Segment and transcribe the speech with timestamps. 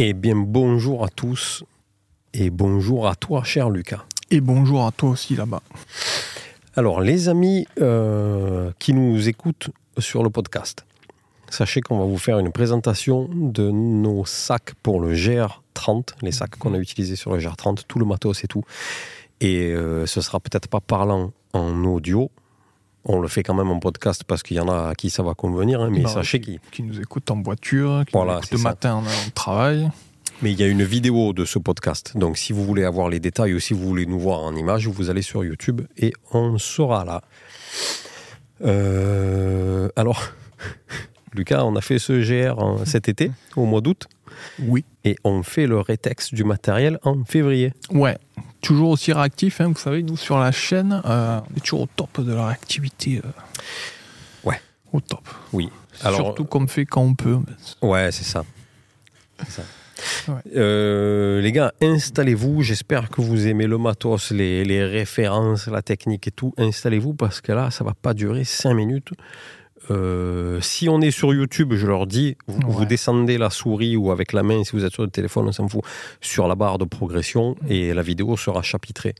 [0.00, 1.64] Eh bien, bonjour à tous
[2.32, 4.04] et bonjour à toi, cher Lucas.
[4.30, 5.60] Et bonjour à toi aussi là-bas.
[6.76, 10.86] Alors, les amis euh, qui nous écoutent sur le podcast,
[11.50, 16.54] sachez qu'on va vous faire une présentation de nos sacs pour le GR30, les sacs
[16.58, 18.62] qu'on a utilisés sur le GR30, tout le matos et tout.
[19.40, 22.30] Et euh, ce sera peut-être pas parlant en audio.
[23.10, 25.22] On le fait quand même en podcast parce qu'il y en a à qui ça
[25.22, 28.38] va convenir, hein, mais Bah, sachez qu'il Qui nous écoute en voiture, qui Voilà, nous
[28.38, 29.90] écoute c'est le matin en travail.
[30.42, 32.16] Mais il y a une vidéo de ce podcast.
[32.16, 34.86] Donc si vous voulez avoir les détails ou si vous voulez nous voir en image,
[34.86, 37.22] vous allez sur YouTube et on sera là.
[38.64, 40.22] Euh, alors,
[41.34, 44.06] Lucas, on a fait ce GR en- cet été, au mois d'août,
[44.60, 44.84] Oui.
[45.04, 47.72] et on fait le rétex du matériel en février.
[47.90, 48.16] Ouais.
[48.60, 51.88] Toujours aussi réactif, hein, vous savez, nous sur la chaîne, euh, on est toujours au
[51.94, 53.20] top de la réactivité.
[53.24, 53.28] euh,
[54.44, 54.60] Ouais.
[54.92, 55.28] Au top.
[55.52, 55.68] Oui.
[56.02, 57.38] Alors, Surtout qu'on fait quand on peut.
[57.82, 58.44] Ouais, c'est ça.
[59.40, 60.32] C'est ça.
[60.32, 60.40] Ouais.
[60.56, 62.62] Euh, les gars, installez-vous.
[62.62, 66.54] J'espère que vous aimez le matos, les, les références, la technique et tout.
[66.56, 69.10] Installez-vous parce que là, ça va pas durer 5 minutes.
[69.90, 72.64] Euh, si on est sur YouTube, je leur dis, vous, Ouais.
[72.68, 75.52] vous descendez la souris ou avec la main, si vous êtes sur le téléphone, on
[75.52, 75.82] s'en fout,
[76.20, 79.14] sur la barre de progression et la vidéo sera chapitrée.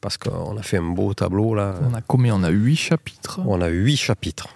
[0.00, 1.74] Parce qu'on a fait un beau tableau là.
[1.90, 2.34] On a combien?
[2.34, 3.40] On a 8 chapitres.
[3.46, 4.48] On a 8 chapitres.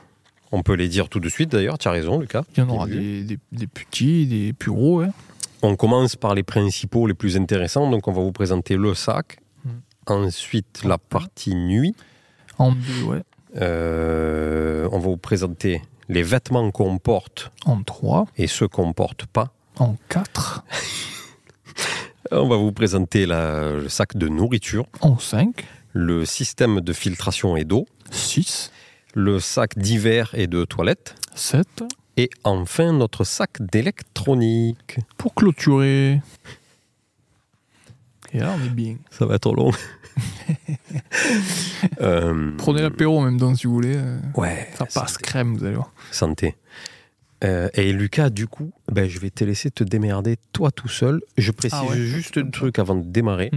[0.53, 2.45] On peut les dire tout de suite d'ailleurs, tu as raison Lucas.
[2.57, 5.01] Il y en aura des, des, des petits, des plus gros.
[5.01, 5.11] hein.
[5.63, 7.91] On commence par les principaux, les plus intéressants.
[7.91, 9.39] Donc, on va vous présenter le sac.
[9.65, 9.69] Mm.
[10.07, 11.95] Ensuite, la partie nuit.
[12.59, 13.23] En deux, ouais.
[13.57, 18.27] Euh, on va vous présenter les vêtements qu'on porte En trois.
[18.37, 19.53] et ceux qu'on porte pas.
[19.79, 20.65] En quatre.
[22.31, 25.67] On va vous présenter la- le sac de nourriture, En cinq.
[25.93, 28.73] le système de filtration et d'eau, Six.
[29.15, 31.85] le sac d'hiver et de toilette, Sept.
[32.17, 34.99] et enfin notre sac d'électronique.
[35.19, 36.21] Pour clôturer.
[38.35, 38.97] Et là, on est bien.
[39.11, 39.71] Ça va être long.
[42.01, 43.95] Euh, Prenez l'apéro en même temps si vous voulez.
[43.97, 45.93] euh, Ouais, Ça passe crème, vous allez voir.
[46.11, 46.57] Santé.
[47.45, 51.21] Euh, et Lucas, du coup, ben, je vais te laisser te démerder toi tout seul.
[51.37, 53.51] Je précise Ah ouais, juste un truc avant de démarrer,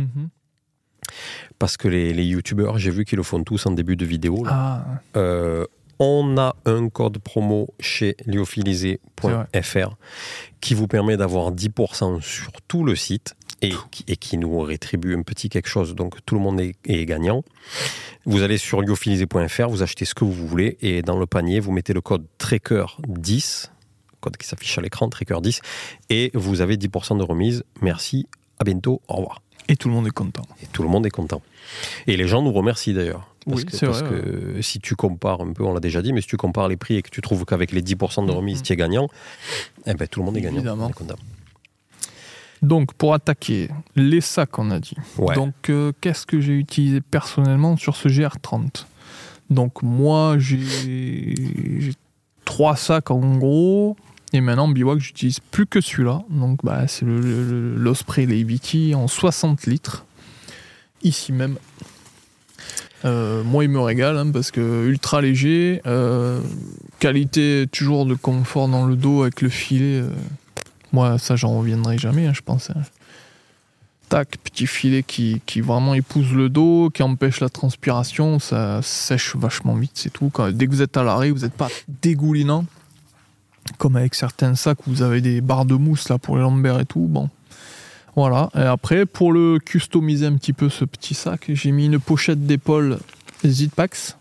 [1.59, 4.43] parce que les, les youtubeurs, j'ai vu qu'ils le font tous en début de vidéo.
[4.43, 4.51] là.
[4.53, 4.85] Ah,
[5.15, 5.65] Euh,
[5.99, 9.95] on a un code promo chez lyophilisé.fr
[10.61, 15.15] qui vous permet d'avoir 10% sur tout le site et qui, et qui nous rétribue
[15.15, 15.95] un petit quelque chose.
[15.95, 17.43] Donc tout le monde est, est gagnant.
[18.25, 21.71] Vous allez sur lyophilisé.fr, vous achetez ce que vous voulez et dans le panier, vous
[21.71, 23.67] mettez le code TRECKER10,
[24.21, 25.61] code qui s'affiche à l'écran, TRECKER10,
[26.09, 27.63] et vous avez 10% de remise.
[27.81, 28.27] Merci,
[28.59, 29.41] à bientôt, au revoir.
[29.69, 30.43] et tout le monde est content.
[30.61, 31.41] Et tout le monde est content.
[32.07, 33.33] Et les gens nous remercient d'ailleurs.
[33.45, 36.11] Parce, Oui, que, parce vrai, que si tu compares un peu, on l'a déjà dit,
[36.13, 38.57] mais si tu compares les prix et que tu trouves qu'avec les 10% de remise,
[38.57, 38.63] Mhm.
[38.63, 39.07] tu es gagnant,
[39.85, 40.57] eh ben, tout le monde est gagnant.
[40.57, 40.85] Évidemment.
[40.87, 41.15] On est content.
[42.61, 44.95] Donc, pour attaquer, les sacs, on a dit.
[45.17, 45.35] Ouais.
[45.35, 48.85] Donc, euh, qu'est-ce que j'ai utilisé personnellement sur ce GR30
[49.49, 51.93] Donc, moi, j'ai
[52.45, 53.95] trois sacs en gros.
[54.33, 56.21] Et maintenant, en bivouac, j'utilise plus que celui-là.
[56.29, 60.05] Donc, bah, c'est le- le- l'Osprey Levity en 60 litres.
[61.03, 61.57] Ici même.
[63.05, 66.41] Euh, moi, il me régale hein, parce que ultra léger, euh,
[66.99, 70.01] qualité toujours de confort dans le dos avec le filet.
[70.93, 72.69] Moi, ça, j'en reviendrai jamais, hein, je pense.
[72.69, 72.81] hein.
[74.09, 79.35] Tac, petit filet qui, qui vraiment épouse le dos, qui empêche la transpiration, ça sèche
[79.35, 80.31] vachement vite, c'est tout.
[80.53, 81.67] Dès que vous êtes à l'arrêt, vous n'êtes pas
[82.01, 82.65] dégoulinant,
[83.77, 86.79] comme avec certains sacs où vous avez des barres de mousse là pour les lombaires
[86.79, 87.05] et tout.
[87.09, 87.29] Bon,
[88.15, 88.49] voilà.
[88.55, 92.47] Et après, pour le customiser un petit peu ce petit sac, j'ai mis une pochette
[92.47, 92.99] d'épaule
[93.45, 94.15] Zitpax.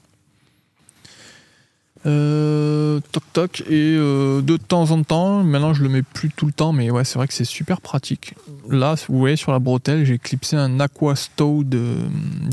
[2.06, 6.46] Euh, toc toc et euh, de temps en temps maintenant je le mets plus tout
[6.46, 8.34] le temps mais ouais c'est vrai que c'est super pratique
[8.70, 11.96] là vous voyez sur la bretelle j'ai clipsé un aqua stow de,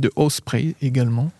[0.01, 1.31] de Osprey également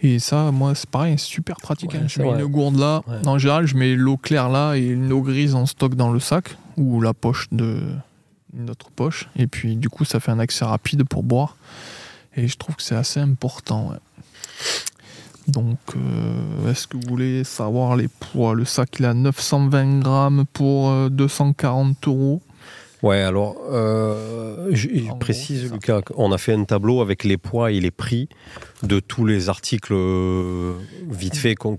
[0.00, 2.06] et ça moi c'est pareil super pratique Ouais, hein.
[2.08, 2.40] je mets vrai.
[2.40, 3.26] une gourde là Ouais.
[3.26, 6.20] en général je mets l'eau claire là et une eau grise en stock dans le
[6.20, 7.80] sac ou la poche de
[8.56, 11.56] une autre poche et puis du coup ça fait un accès rapide pour boire
[12.36, 13.96] et je trouve que c'est assez important ouais.
[15.48, 18.54] Donc, euh, est-ce que vous voulez savoir les poids?
[18.54, 22.42] Le sac, il a 920 grammes pour euh, 240 euros.
[23.02, 25.72] Ouais, alors, euh, je, je précise.
[25.72, 28.28] Lucas, on a fait un tableau avec les poids et les prix
[28.82, 30.74] de tous les articles euh,
[31.10, 31.76] vite fait qu'on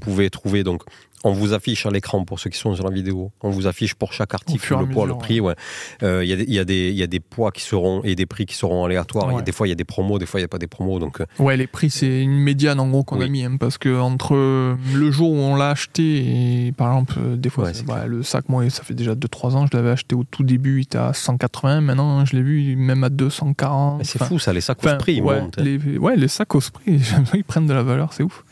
[0.00, 0.62] pouvait trouver.
[0.64, 0.82] Donc,
[1.22, 3.30] on vous affiche à l'écran pour ceux qui sont sur la vidéo.
[3.42, 5.38] On vous affiche pour chaque article le poids, mesure, le prix.
[5.40, 5.54] Ouais.
[6.02, 7.60] Euh, Il y, a des- il y, a des- il y a des poids qui
[7.62, 9.26] seront et des prix qui seront aléatoires.
[9.26, 9.42] Il y a Ouais.
[9.42, 10.98] des fois, il y a des promos, des fois, il n'y a pas des promos.
[10.98, 13.76] Donc, euh, Ouais, les prix, c'est une médiane en gros qu'on a mis, hein, parce
[13.76, 17.72] que entre euh, le jour où on l'a acheté et par exemple, des fois, Ouais,
[17.86, 20.78] ouais, le sac, moi, ça fait déjà 2-3 ans, je l'avais acheté au tout début,
[20.78, 23.98] il était à 180, maintenant, je l'ai vu même à 240.
[23.98, 25.58] mais c'est fou, ça, les sacs prix, ils ouais, montent.
[25.58, 25.64] hein.
[25.64, 26.98] les, ouais, les sacs au prix,
[27.32, 28.44] qu'ils prennent de la valeur, c'est ouf.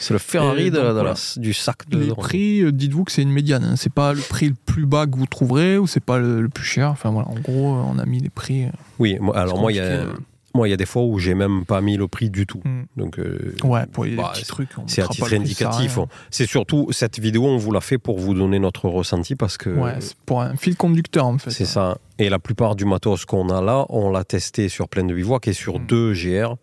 [0.00, 1.14] C'est le Ferrari de, la- donc, de la- voilà.
[1.36, 3.74] du sac de Les prix, euh, dites-vous que c'est une médiane, hein.
[3.76, 6.48] c'est pas le prix le plus bas que vous trouverez ou c'est pas le, le
[6.48, 6.90] plus cher.
[6.90, 8.64] Enfin voilà, en gros, euh, on a mis les prix.
[8.64, 10.20] euh, Oui, moi- alors moi, il y a, compliqué,
[10.56, 12.60] moi, il y a des fois où j'ai même pas mis le prix du tout.
[12.64, 12.82] Hmm.
[12.96, 14.68] Donc, euh, Ouais, pour les bah, petits trucs.
[14.86, 15.96] c'est à titre ça indicatif.
[15.98, 19.56] on- C'est surtout cette vidéo, on vous l'a fait pour vous donner notre ressenti parce
[19.56, 21.50] que Ouais, c'est pour un fil conducteur en fait.
[21.50, 21.96] c'est ça.
[22.18, 25.48] Et la plupart du matos qu'on a là, on l'a testé sur plein de bivouacs
[25.48, 25.86] et sur Mm.
[25.86, 26.56] deux GR.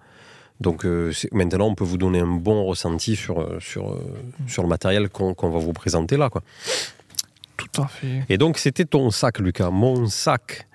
[0.61, 3.99] Donc euh, maintenant, on peut vous donner un bon ressenti sur, euh, sur, euh,
[4.39, 4.47] Mm.
[4.47, 6.29] sur le matériel qu'on qu'on va vous présenter là.
[6.29, 6.41] Quoi.
[7.57, 8.23] Tout à fait.
[8.29, 9.69] Et donc, c'était ton sac, Lucas.
[9.71, 10.67] Mon sac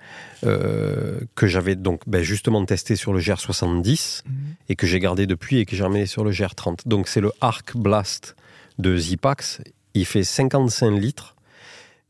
[0.45, 4.33] euh, que j'avais donc ben, justement testé sur le GR70 Mhm.
[4.69, 6.87] et que j'ai gardé depuis et que j'ai ramené sur le GR30.
[6.87, 8.35] Donc, c'est le Arc Blast
[8.77, 9.61] de Zipax.
[9.95, 11.35] Il fait 55 litres.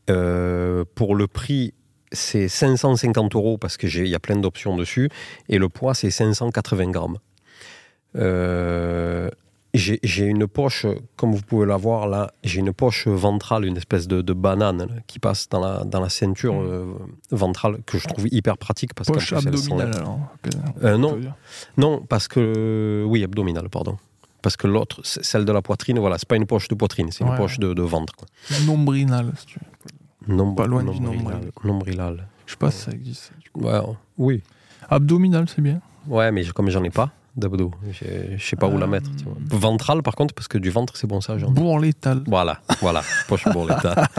[0.10, 1.74] Euh, pour le prix,
[2.12, 5.10] c'est 550 euros parce qu'il y a plein d'options dessus.
[5.50, 7.18] Et le poids, c'est 580 grammes.
[8.16, 9.30] Euh,
[9.74, 10.88] j'ai une poche,
[11.18, 14.80] comme vous pouvez la voir là, j'ai une poche ventrale, une espèce de, de banane
[14.80, 16.66] là, qui passe dans la, dans la ceinture Mm.
[16.68, 16.86] euh,
[17.32, 20.20] ventrale que je trouve hyper pratique parce Poche plus, abdominale alors.
[20.42, 20.50] que-
[20.84, 21.20] Euh, on non.
[21.78, 23.04] Non, parce que.
[23.08, 23.98] Oui, abdominale, pardon.
[24.42, 27.24] Parce que l'autre, celle de la poitrine, voilà, c'est pas une poche de poitrine, c'est
[27.26, 28.14] une poche de, de ventre.
[28.16, 28.28] Quoi.
[28.66, 30.56] Nombrinale, si tu veux.
[30.56, 31.00] Pas loin du.
[31.64, 32.28] Nombrilal.
[32.46, 33.32] Je sais pas si ça existe.
[33.44, 33.62] du coup.
[33.62, 33.80] Ouais,
[34.18, 34.42] oui.
[34.90, 35.82] Abdominal, c'est bien.
[36.08, 39.10] Ouais, mais comme j'en ai pas d'abdos, je sais pas où la Euh, mettre.
[39.18, 39.36] tu vois.
[39.50, 41.54] Ventral, par contre, parce que du ventre, c'est bon, ça, j'en ai.
[41.54, 42.24] Bourlétal.
[42.28, 44.08] Voilà, voilà, poche bourletta.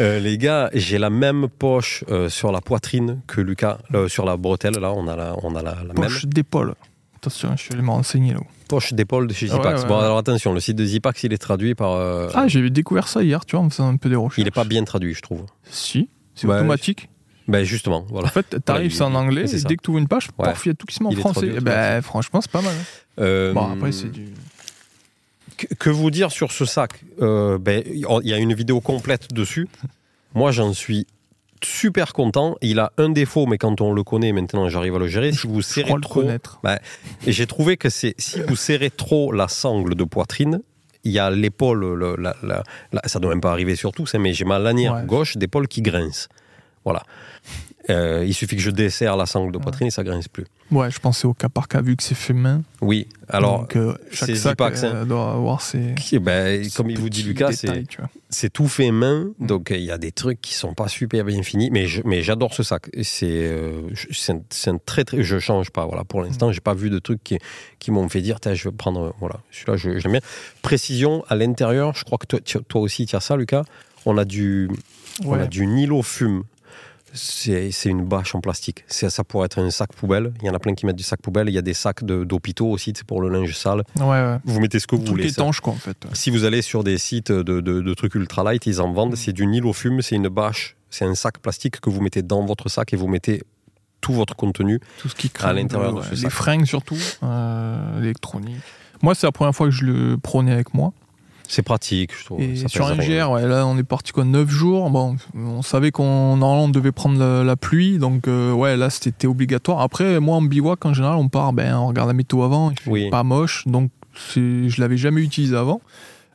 [0.00, 4.24] Euh, les gars, j'ai la même poche euh, sur la poitrine que Lucas, euh, sur
[4.24, 6.74] la bretelle, là, on a la, on a la, la même Poche d'épaule.
[7.16, 8.40] Attention, je suis allé me renseigner là.
[8.68, 9.82] poche d'épaule de chez ouais, Zipax.
[9.82, 10.04] ouais, bon, ouais.
[10.04, 11.92] alors attention, le site de Zipax, il est traduit par.
[12.34, 14.38] Ah, j'ai découvert ça hier, tu vois, en faisant un peu des recherches.
[14.38, 15.44] il est pas bien traduit, je trouve.
[15.64, 17.10] Si, c'est automatique.
[17.48, 18.26] Ben justement, voilà.
[18.28, 20.28] En fait, t'arrives, il- c'est en anglais, c'est et dès que tu ouvres une page,
[20.38, 20.52] Ouais.
[20.64, 21.48] il y a tout qui se met en Il français.
[21.56, 22.74] Eh ben, franchement, c'est pas mal.
[22.74, 22.84] hein.
[23.22, 24.28] Euh, Bon, après, c'est du.
[25.78, 26.90] que, vous dire sur ce sac?
[27.22, 29.68] Euh, ben, Il y a une vidéo complète dessus.
[30.34, 31.06] Moi, j'en suis
[31.62, 32.56] super content.
[32.60, 35.32] Il a un défaut, mais quand on le connaît, maintenant, j'arrive à le gérer.
[35.32, 36.60] Si vous Je serrez le trop, connaître.
[37.26, 40.60] et j'ai trouvé que c'est si vous serrez trop la sangle de poitrine,
[41.04, 42.62] il y a l'épaule, le- la, la-
[42.92, 45.04] la- ça doit même pas arriver sur tous, hein, mais j'ai ma lanière Ouais.
[45.06, 46.28] gauche d'épaule qui grince.
[46.86, 47.02] Voilà.
[47.88, 50.44] Euh, il suffit que je desserre la sangle de poitrine et ça grince plus.
[50.72, 52.62] Ouais, je pensais au cas par cas, vu que c'est fait main.
[52.80, 53.06] Oui.
[53.28, 55.94] Alors, Donc, euh, chaque c'est sac euh, doit avoir ses.
[56.10, 57.52] eh ben, comme il vous dit Lucas,
[58.28, 59.46] c'est tout fait main, Mm.
[59.46, 62.02] donc euh, il y a des trucs qui sont pas super bien finis, mais je-
[62.04, 62.90] mais j'adore ce sac.
[63.04, 63.56] C'est
[63.92, 65.86] je- c'est un, un très très, je change pas.
[65.86, 66.24] Voilà, pour Mm.
[66.26, 67.38] l'instant, j'ai pas vu de trucs qui
[67.78, 70.20] qui m'ont fait dire, Tiens, je vais prendre voilà, celui-là, l'aime bien.
[70.62, 73.62] Précision à l'intérieur, je crois que toi, toi aussi tu as ça, Lucas.
[74.06, 74.68] On a du
[75.24, 76.42] on a du Nilo fume.
[77.16, 78.84] C'est une bâche en plastique.
[78.88, 80.32] Ça pourrait être un sac poubelle.
[80.42, 81.48] Il y en a plein qui mettent du sac poubelle.
[81.48, 83.82] Il y a des sacs de- d'hôpitaux aussi, c'est pour le linge sale.
[83.98, 84.36] Ouais, ouais.
[84.44, 85.28] Vous mettez ce que vous Tout voulez.
[85.28, 85.96] étanche, quoi, en fait.
[86.12, 89.12] Si vous allez sur des sites de, de- de trucs ultra light, ils en vendent.
[89.12, 89.16] Mm.
[89.16, 92.44] C'est du Nilo fume, c'est une bâche, c'est un sac plastique que vous mettez dans
[92.44, 93.42] votre sac et vous mettez
[94.00, 94.78] tout votre contenu.
[95.00, 95.30] Tout ce qui.
[95.40, 96.04] À l'intérieur de ouais.
[96.14, 96.98] ce Les fringues, surtout.
[97.22, 98.56] euh, L'électronique.
[99.02, 100.92] Moi, c'est la première fois que je le prenais avec moi.
[101.48, 102.40] C'est pratique, je trouve.
[102.40, 103.26] Et Ça sur pèse un rien.
[103.26, 104.90] GR, ouais, là, on est parti quoi, 9 jours.
[104.90, 109.26] Bon, on savait qu'on on devait prendre la, la pluie, donc euh, ouais, là, c'était
[109.26, 109.80] obligatoire.
[109.80, 112.78] Après, moi, en bivouac, en général, on part, ben, on regarde la météo avant, il
[112.80, 113.10] fait Oui.
[113.10, 113.90] pas moche, donc
[114.34, 115.80] je l'avais jamais utilisé avant.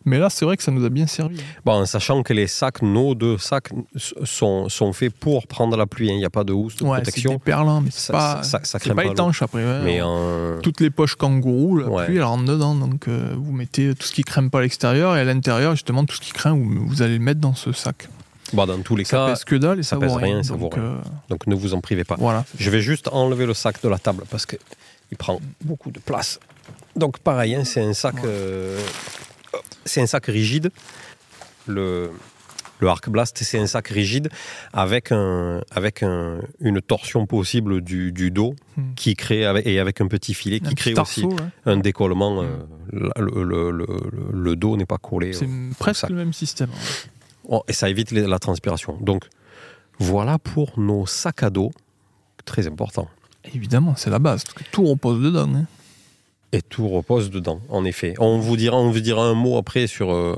[0.05, 1.37] Mais là, c'est vrai que ça nous a bien servi.
[1.63, 3.69] Bon, en sachant que les sacs, nos deux sacs,
[4.23, 6.09] sont, sont faits pour prendre la pluie.
[6.09, 6.13] hein.
[6.15, 7.31] Il n'y a pas de housse de Ouais, c'est protection.
[7.33, 9.63] des perlins, mais c'est Ça- pas, ça- ça c'est craint pas étanche après.
[9.83, 9.99] Mais
[10.63, 12.05] Toutes les poches kangourou, la Ouais.
[12.05, 12.73] pluie, elle rentre dedans.
[12.75, 16.03] Donc, euh, vous mettez tout ce qui crème pas à l'extérieur et à l'intérieur, justement,
[16.05, 18.07] tout ce qui craint, vous, vous allez le mettre dans ce sac.
[18.53, 20.25] dans tous les Ça cas, pèse que dalle et ça ça, pèse rien.
[20.35, 20.83] rien, ça vaut donc, rien.
[20.83, 20.97] euh,
[21.29, 22.15] donc ne vous en privez pas.
[22.19, 22.43] voilà.
[22.57, 24.59] Je vais juste enlever le sac de la table parce qu'il
[25.17, 26.37] prend beaucoup de place.
[26.97, 28.75] Donc pareil, hein, c'est un sac, Ouais.
[29.81, 30.71] Euh, c'est un sac rigide.
[31.67, 32.09] Le,
[32.79, 34.29] le Arc Blast, c'est un sac rigide
[34.73, 38.93] avec, un, avec un- une torsion possible du, du dos Hmm.
[38.95, 41.35] qui crée avec- et avec un petit filet qui crée aussi ouais.
[41.65, 42.41] un décollement.
[42.41, 42.47] euh,
[42.91, 45.33] le, le- le- le- le dos n'est pas collé.
[45.33, 46.69] C'est au- presque le même système.
[47.47, 48.97] Oh, et ça évite les- la transpiration.
[49.01, 49.25] Donc
[49.99, 51.71] voilà pour nos sacs à dos,
[52.45, 53.07] très important.
[53.53, 55.49] Évidemment, c'est la base, parce que tout repose dedans.
[55.53, 55.65] hein.
[56.53, 58.13] Et tout repose dedans, en effet.
[58.19, 60.35] On vous dira, on vous dira un mot après sur, euh,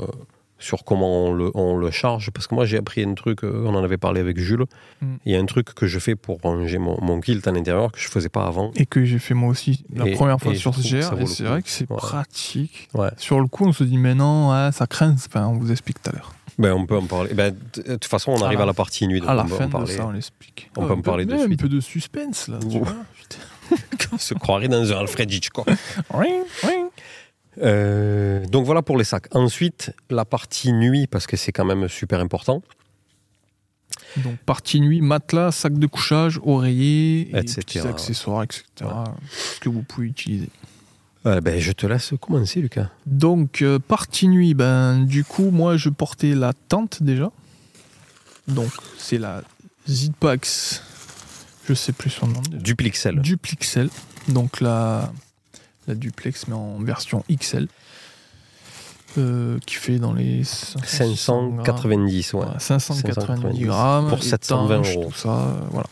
[0.60, 2.30] sur comment on le, on le charge.
[2.32, 4.66] Parce que moi, j'ai appris un truc, euh, on en avait parlé avec Jules.
[5.02, 5.16] Mm.
[5.26, 7.92] Il y a un truc que je fais pour ranger mon, mon kilt à l'intérieur
[7.92, 8.72] que je faisais pas avant.
[8.76, 11.20] Et que j'ai fait moi aussi la Et- première fois sur ce GR.
[11.20, 11.98] Et c'est vrai que c'est Ouais.
[11.98, 12.90] pratique.
[12.94, 13.10] Ouais.
[13.18, 15.14] Sur le coup, on se dit, mais non, ouais, ça craint.
[15.16, 16.32] Enfin, on vous explique tout à l'heure.
[16.60, 17.34] Ben, on peut en parler.
[17.34, 19.20] Ben, de toute façon, on À arrive la- à la partie nuit.
[19.20, 20.70] donc À la on peut fin de ça, on l'explique.
[20.78, 22.60] On peut en parler peu, de Un peu de suspense, là.
[22.62, 23.38] Tu vois Putain.
[24.12, 25.68] On se croirait dans un Alfred Hitchcock.
[27.62, 29.28] Euh, donc voilà pour les sacs.
[29.36, 32.64] Ensuite, la partie nuit, parce que c'est quand même super important.
[34.18, 38.64] Donc, partie nuit, matelas, sac de couchage, oreiller, et Etc., petits accessoires, etc.
[39.30, 40.50] Ce que vous pouvez utiliser?
[41.26, 42.90] Euh, ben, je te laisse commencer, Lucas.
[43.06, 47.32] Donc, euh, partie nuit, ben, du coup, moi, je portais la tente déjà.
[48.48, 49.42] Donc, c'est la
[49.88, 50.84] Zitpax,
[51.68, 52.42] je sais plus son nom.
[52.52, 53.20] Duplixel.
[53.22, 53.90] Duplixel.
[54.30, 55.12] Donc, la,
[55.88, 57.68] la duplex, mais en version XL.
[59.18, 62.40] euh, qui fait dans les 500, 590, ouais.
[62.42, 64.08] Ouais, 590 590 grammes.
[64.10, 65.10] pour 720 étanche, euros.
[65.12, 65.88] Tout ça, euh, voilà.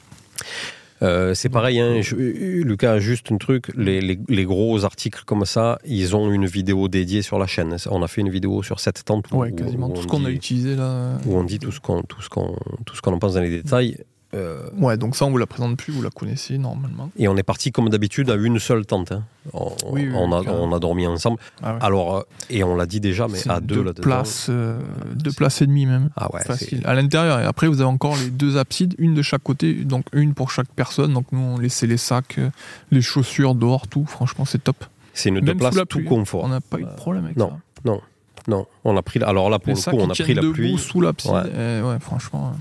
[1.04, 5.46] Euh, c'est pareil, hein, je- Lucas, juste un truc, les, les- les gros articles comme
[5.46, 7.76] ça, ils ont une vidéo dédiée sur la chaîne.
[7.90, 10.26] On a fait une vidéo sur cette tente où, Ouais, quasiment où tout ce qu'on
[10.26, 11.18] a utilisé là.
[11.26, 13.42] où on dit tout ce qu'on tout ce qu'on tout ce qu'on en pense dans
[13.42, 13.98] les détails.
[14.34, 17.10] Euh, Ouais, donc ça, on vous la présente plus, vous la connaissez normalement.
[17.18, 19.12] et on est parti comme d'habitude à une seule tente.
[19.12, 19.24] hein.
[19.54, 20.64] On, Oui, oui, on a, carrément.
[20.64, 21.38] on a dormi ensemble.
[21.62, 21.80] Ah ouais.
[21.82, 24.80] Alors, euh, et on l'a dit déjà, mais à deux, là places, euh,
[25.16, 26.10] deux places et demie même.
[26.16, 26.82] Ah ouais, Facile.
[26.86, 27.40] À l'intérieur.
[27.42, 30.52] Et après, vous avez encore les deux absides, une de chaque côté, donc une pour
[30.52, 31.14] chaque personne.
[31.14, 32.40] Donc nous, on laissait les sacs,
[32.92, 34.06] les chaussures dehors, tout.
[34.06, 34.78] Franchement, c'est top.
[35.14, 36.44] c'est une deux Même sous places la tout confort.
[36.46, 37.50] On n'a pas eu de problème avec non.
[37.50, 37.56] ça.
[37.84, 38.02] Non,
[38.84, 39.20] on a pris.
[39.20, 40.78] la- Alors là, pour le coup, on a pris la pluie.
[40.78, 41.32] sous l'abside.
[41.32, 41.42] Ouais.
[41.54, 42.54] eh, ouais, franchement,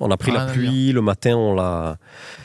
[0.00, 0.92] On a pris la pluie.
[0.92, 1.96] Le matin, on l'a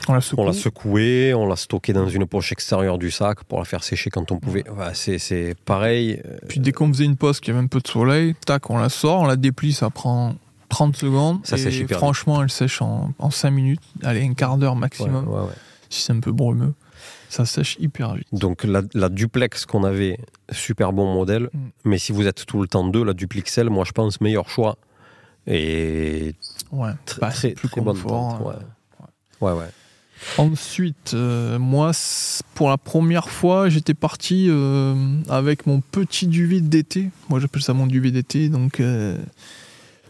[0.08, 3.66] on la l'a secoué, on l'a stocké dans une poche extérieure du sac pour la
[3.66, 4.68] faire sécher quand on pouvait.
[4.70, 6.22] Ouais, c'est c'est pareil.
[6.26, 8.70] euh, Puis dès qu'on faisait une pause qu'il y avait un peu de soleil, tac,
[8.70, 10.36] on la sort, on la déplie, ça prend
[10.70, 11.40] 30 secondes.
[11.44, 11.98] Ça et sèche hyper vite.
[11.98, 13.82] Franchement, elle sèche en, en 5 minutes.
[14.04, 15.42] Allez, un quart d'heure maximum, ouais.
[15.90, 16.74] si c'est un peu brumeux.
[17.30, 18.28] Ça sèche hyper vite.
[18.32, 20.18] Donc la, la duplex qu'on avait,
[20.52, 21.50] super bon modèle.
[21.54, 21.60] Mm.
[21.86, 24.78] Mais si vous êtes tout le temps deux, la duplexel, moi je pense meilleur choix.
[25.46, 26.36] Et
[26.72, 28.38] Ouais, tr- bah, très plus très bonne confort.
[28.40, 29.54] tente, euh, ouais.
[29.54, 29.70] Ouais, ouais.
[30.40, 31.92] Ensuite, euh, moi,
[32.56, 34.96] pour la première fois, j'étais parti euh,
[35.30, 37.12] avec mon petit duvet d'été.
[37.30, 38.50] Moi, j'appelle ça mon duvet d'été.
[38.50, 39.18] Donc, euh,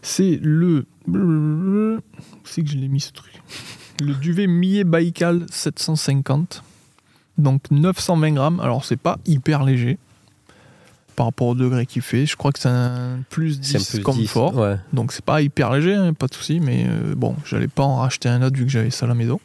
[0.00, 0.86] c'est le.
[1.06, 1.98] Où
[2.44, 3.32] c'est que je l'ai mis ce truc?
[4.00, 6.62] Le duvet Millet Baïkal 750.
[7.38, 8.60] Donc, 920 grammes.
[8.60, 9.98] Alors, c'est pas hyper léger
[11.18, 12.26] par rapport au degré qu'il fait.
[12.26, 14.52] Je crois que c'est un plus 10 C'est un peu confort.
[14.52, 14.76] 10, ouais.
[14.92, 17.96] Donc c'est pas hyper léger, hein, pas de souci, mais euh, bon, j'allais pas en
[17.96, 19.40] racheter un autre vu que j'avais ça à la maison.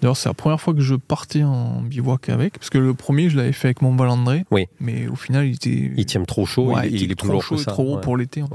[0.00, 3.28] D'ailleurs, c'est la première fois que je partais en bivouac avec, parce que le premier,
[3.28, 4.46] je l'avais fait avec mon Valandré.
[4.50, 4.66] Oui.
[4.80, 5.92] Mais au final, il était.
[5.94, 7.64] Il tient trop chaud, Ouais, il, il était est trop plus lourd chaud que et
[7.66, 8.00] trop haut ouais.
[8.00, 8.42] pour l'été.
[8.42, 8.48] Ouais.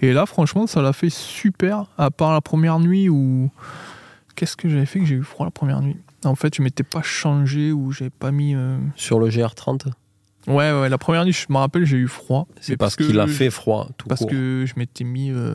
[0.00, 3.50] Et là, franchement, ça l'a fait super, à part la première nuit où.
[4.36, 5.96] Qu'est-ce que j'avais fait que j'ai eu froid la première nuit?
[6.26, 8.54] En fait, je m'étais pas changé ou j'avais pas mis.
[8.54, 9.86] euh, Sur le GR30,
[10.46, 12.46] Ouais, ouais, la première nuit, je me rappelle, j'ai eu froid.
[12.60, 14.28] c'est parce que qu'il a fait froid tout Parce court.
[14.30, 15.30] que je m'étais mis.
[15.30, 15.54] euh,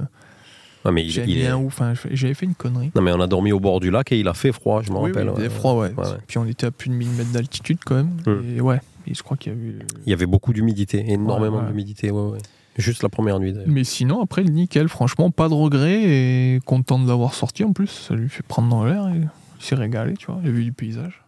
[0.92, 1.68] mais il, j'avais il mis est- un ou.
[1.68, 2.90] Enfin, j'avais fait une connerie.
[2.96, 4.92] Non, mais on a dormi au bord du lac et il a fait froid, je
[4.92, 5.28] me Oui, rappelle.
[5.28, 5.50] il faisait ouais.
[5.54, 5.94] froid, ouais.
[5.96, 6.18] Ouais, ouais.
[6.28, 8.18] Puis on était à plus de 1000 mètres d'altitude quand même.
[8.26, 8.58] Hmm.
[8.58, 9.80] Et ouais, et je crois qu'il y a eu.
[10.06, 11.70] Il y avait beaucoup d'humidité, énormément Ouais, ouais.
[11.70, 12.10] d'humidité.
[12.10, 12.38] Ouais, ouais.
[12.78, 13.68] Juste la première nuit d'ailleurs.
[13.68, 17.74] Mais sinon, après, le nickel, franchement, pas de regret et content de l'avoir sorti en
[17.74, 17.88] plus.
[18.08, 19.22] Ça lui fait prendre dans l'air et
[19.60, 20.38] il s'est régalé, tu vois.
[20.44, 21.22] A vu du paysage.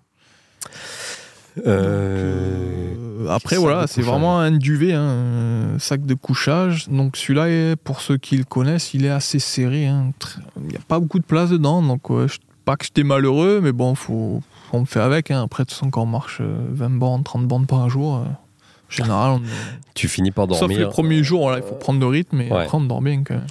[1.66, 6.88] Euh, Euh, après, voilà, c'est vraiment un duvet, hein, un sac de couchage.
[6.90, 9.86] Donc celui-là, pour ceux qui le connaissent, il est assez serré.
[9.88, 10.12] hein.
[10.58, 11.82] Il n'y a pas beaucoup de place dedans.
[11.82, 12.26] Donc, ouais,
[12.66, 14.42] pas que j'étais malheureux, mais bon, faut,
[14.74, 15.30] on me fait avec.
[15.30, 15.44] hein.
[15.44, 18.20] Après, de toute façon, quand on marche euh, 20 bornes, 30 bornes par jour, euh,
[18.24, 18.26] en
[18.90, 19.42] général, on,
[19.94, 20.80] tu finis par sauf dormir.
[20.80, 22.64] les premiers jours, là, il faut prendre le rythme et Ouais.
[22.64, 23.48] après, on dort bien quand même.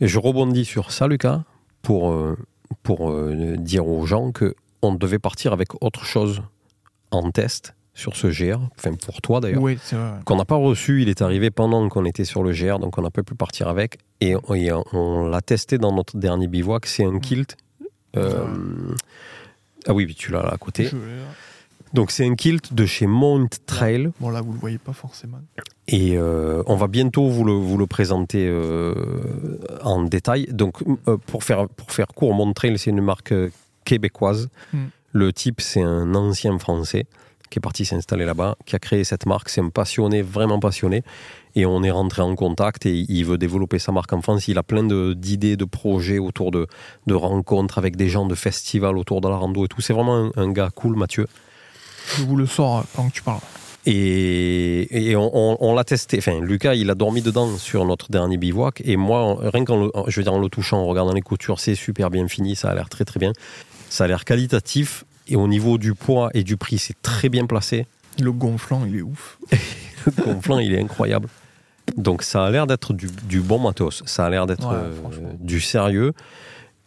[0.00, 1.42] Je rebondis sur ça, Lucas,
[1.82, 2.38] pour, euh,
[2.82, 6.42] pour euh, dire aux gens que on devait partir avec autre chose
[7.10, 9.76] en test sur ce GR, enfin pour toi d'ailleurs, Oui,
[10.24, 11.02] qu'on n'a pas reçu.
[11.02, 13.68] Il est arrivé pendant qu'on était sur le GR, donc on n'a pas pu partir
[13.68, 13.98] avec.
[14.22, 16.86] Et, et on l'a testé dans notre dernier bivouac.
[16.86, 17.56] C'est un kilt.
[18.16, 18.46] euh,
[19.86, 20.84] ah oui, tu l'as là à côté.
[20.84, 20.96] Je.
[21.92, 24.10] Donc c'est un kilt de chez Mount Trail.
[24.20, 25.38] Bon, là, vous le voyez pas forcément.
[25.88, 28.94] Et euh, on va bientôt vous le, vous le présenter euh,
[29.82, 30.46] en détail.
[30.50, 33.34] Donc, euh, pour, faire, pour faire court, Montrail, c'est une marque
[33.84, 34.48] québécoise.
[34.72, 34.78] Mm.
[35.12, 37.06] Le type, c'est un ancien français
[37.50, 39.48] qui est parti s'installer là-bas, qui a créé cette marque.
[39.48, 41.02] C'est un passionné, vraiment passionné.
[41.56, 44.46] Et on est rentré en contact et il veut développer sa marque en France.
[44.46, 46.68] Il a plein de- d'idées, de, projets autour de,
[47.08, 49.80] de rencontres avec des gens, de festivals autour de la rando et tout.
[49.80, 51.26] C'est vraiment un, un gars cool, Mathieu.
[52.16, 53.40] Je vous le sors euh, pendant que tu parles.
[53.86, 56.18] Et, et on, on- on l'a testé.
[56.18, 58.82] Enfin, Lucas, il a dormi dedans sur notre dernier bivouac.
[58.84, 61.58] Et moi, rien qu'en le, je veux dire, en le touchant, en regardant les coutures,
[61.60, 62.56] c'est super bien fini.
[62.56, 63.32] Ça a l'air très très bien.
[63.88, 65.04] Ça a l'air qualitatif.
[65.28, 67.86] Et au niveau du poids et du prix, c'est très bien placé.
[68.20, 69.38] Le gonflant, il est ouf.
[70.06, 71.28] Le gonflant, il est incroyable.
[71.96, 74.02] Donc ça a l'air d'être du, du bon matos.
[74.06, 76.12] Ça a l'air d'être Ouais, euh, du sérieux.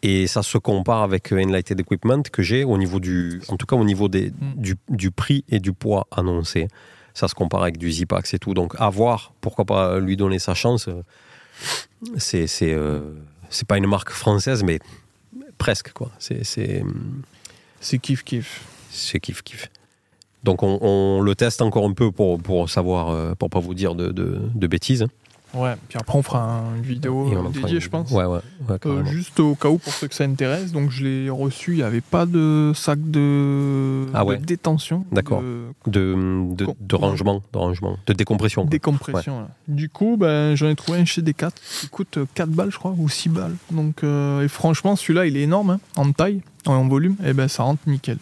[0.05, 3.65] Et ça se compare avec euh, Enlighted Equipment que j'ai au niveau du, en tout
[3.65, 4.53] cas au niveau des, Mm.
[4.57, 6.67] du, du prix et du poids annoncé.
[7.13, 8.53] Ça se compare avec du Zipax et tout.
[8.53, 10.89] Donc à voir, pourquoi pas lui donner sa chance.
[12.17, 12.99] C'est c'est euh,
[13.49, 14.79] c'est pas une marque française, mais
[15.57, 16.11] presque quoi.
[16.19, 16.83] C'est c'est
[17.79, 18.61] C'est kiff kiff.
[18.91, 19.69] c'est kiff kiff.
[20.43, 23.73] Donc on, on le teste encore un peu pour, pour savoir, euh, pour pas vous
[23.73, 25.05] dire de, de, de bêtises.
[25.53, 28.09] Ouais, puis après on fera une vidéo euh, dédiée, une- je pense.
[28.11, 31.03] Ouais, ouais, ouais, Euh, juste au cas où, pour ceux que ça intéresse, donc je
[31.03, 34.37] l'ai reçu, il n'y avait pas de sac de, Ah de ouais.
[34.37, 35.05] détention.
[35.11, 35.41] D'accord.
[35.41, 38.63] de de, de, Com- de rangement, de rangement, de décompression.
[38.63, 38.69] quoi.
[38.69, 39.41] décompression.
[39.41, 39.47] là.
[39.67, 42.95] Du coup, ben, j'en ai trouvé un chez D4 qui coûte 4 balles, je crois,
[42.97, 43.55] ou 6 balles.
[43.71, 47.47] Donc, euh, et franchement, celui-là, il est énorme, hein, en taille, en volume, et ben
[47.47, 48.17] ça rentre nickel.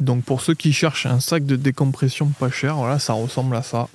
[0.00, 3.62] Donc, pour ceux qui cherchent un sac de décompression pas cher, voilà, ça ressemble à
[3.62, 3.88] ça.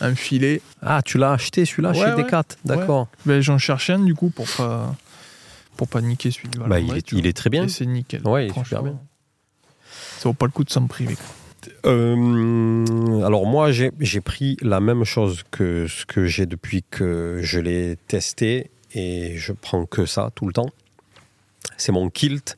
[0.00, 0.60] Un filet.
[0.82, 2.22] Ah, tu l'as acheté celui-là Ouais, chez ouais.
[2.22, 3.08] Decat, d'accord.
[3.26, 4.94] Ben, j'en cherche un, du coup, pour pas,
[5.76, 7.66] pour pas niquer celui de Bah, il, est, il est très bien.
[7.68, 8.26] C'est nickel.
[8.26, 8.98] Ouais, il est super bien.
[10.18, 11.16] Ça vaut pas le coup de s'en priver.
[11.86, 17.40] Euh, alors moi, j'ai j'ai pris la même chose que ce que j'ai depuis que
[17.42, 20.70] je l'ai testé et je prends que ça tout le temps.
[21.76, 22.56] C'est mon kilt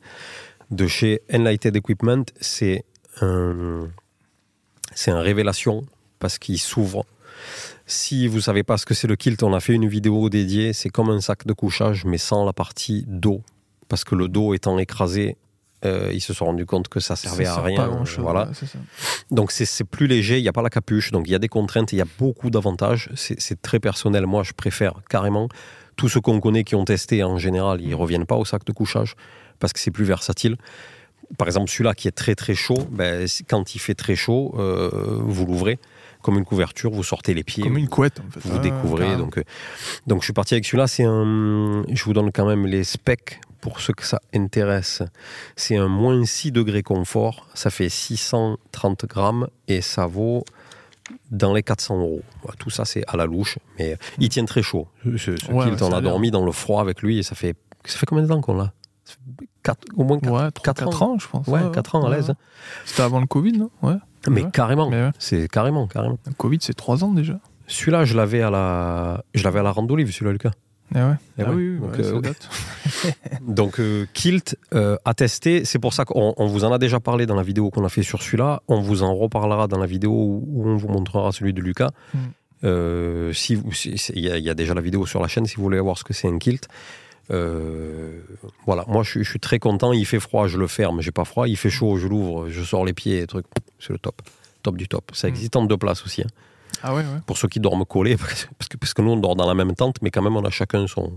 [0.69, 2.23] de chez Enlighted Equipment.
[2.39, 2.85] C'est
[3.21, 3.87] un,
[4.93, 5.83] c'est un révélation
[6.19, 7.05] parce qu'il s'ouvre.
[7.85, 10.73] Si vous savez pas ce que c'est le kilt, on a fait une vidéo dédiée.
[10.73, 13.41] C'est comme un sac de couchage, mais sans la partie dos.
[13.89, 15.35] Parce que le dos étant écrasé,
[15.83, 18.03] euh, ils se sont rendus compte que ça servait Ça à rien.
[18.19, 18.43] voilà.
[18.45, 18.77] ouais, c'est ça.
[19.31, 21.47] Donc c'est- plus léger, il n'y a pas la capuche, donc il y a des
[21.49, 23.09] contraintes, il y a beaucoup d'avantages.
[23.15, 24.25] C'est très personnel.
[24.27, 25.49] Moi, je préfère carrément
[25.97, 28.71] tous ceux qu'on connaît qui ont testé en général, ils reviennent pas au sac de
[28.71, 29.15] couchage
[29.59, 30.55] parce que c'est plus versatile.
[31.37, 34.89] Par exemple, celui-là qui est très très chaud, ben, quand il fait très chaud, euh,
[35.19, 35.79] vous l'ouvrez
[36.21, 38.39] comme une couverture, vous sortez les pieds, Comme une couette, en fait.
[38.47, 39.03] vous découvrez.
[39.05, 39.23] carrément.
[39.25, 39.43] Donc, euh,
[40.07, 40.87] donc je suis parti avec celui-là.
[40.87, 41.83] C'est un.
[41.89, 45.03] Je vous donne quand même les specs pour ceux que ça intéresse.
[45.55, 47.47] C'est un moins 6 degrés confort.
[47.53, 50.43] Ça fait 630 grammes et ça vaut
[51.29, 52.21] dans les 400 euros.
[52.57, 54.87] Tout ça, c'est à la louche, mais il tient très chaud.
[55.03, 57.23] Ce, ce Ouais, kilt, ouais, ça on a dormi dans le froid avec lui et
[57.23, 57.55] ça fait.
[57.85, 58.71] Ça fait combien de temps qu'on l'a?
[59.95, 61.11] Au moins 4, Ouais, 4 4 ans.
[61.13, 61.45] ans, je pense.
[61.47, 62.29] Ouais, 4 ans à l'aise.
[62.29, 62.35] ouais.
[62.85, 63.69] C'était avant le Covid, non?
[63.83, 63.95] Ouais.
[64.29, 64.51] Mais Ouais.
[64.51, 64.89] carrément.
[64.89, 65.09] Ouais.
[65.19, 66.17] C'est carrément, carrément.
[66.27, 67.39] Le Covid, c'est 3 ans déjà.
[67.67, 70.51] Celui-là, je l'avais à la, je l'avais à la randolive, celui-là, Lucas.
[70.93, 71.03] Eh ouais.
[71.37, 71.55] Eh ah ouais.
[71.55, 72.49] oui, oui, Donc, ouais, euh, date.
[73.47, 77.25] Donc euh, Kilt euh, tester, c'est pour ça qu'on on vous en a déjà parlé
[77.25, 80.11] dans la vidéo qu'on a fait sur celui-là, on vous en reparlera dans la vidéo
[80.11, 81.91] où, on vous montrera celui de Lucas.
[82.13, 82.17] Mm.
[82.63, 83.53] Euh, si
[84.13, 85.79] il y, a- il y a déjà la vidéo sur la chaîne si vous voulez
[85.79, 86.67] voir ce que c'est un kilt.
[87.31, 88.19] Euh,
[88.65, 89.93] voilà, moi je, suis- je suis très content.
[89.93, 91.47] Il fait froid, je le ferme, j'ai pas froid.
[91.47, 93.45] Il fait chaud, je l'ouvre, je sors les pieds, et truc.
[93.79, 94.21] C'est le top,
[94.63, 95.11] top du top.
[95.13, 95.29] Ça Mm.
[95.29, 96.21] existe en deux places aussi.
[96.21, 96.27] hein.
[96.83, 97.21] Ah ouais, ouais.
[97.25, 98.17] Pour ceux qui dorment collés,
[98.57, 100.43] parce que, parce que nous on dort dans la même tente, mais quand même on
[100.45, 101.13] a chacun son,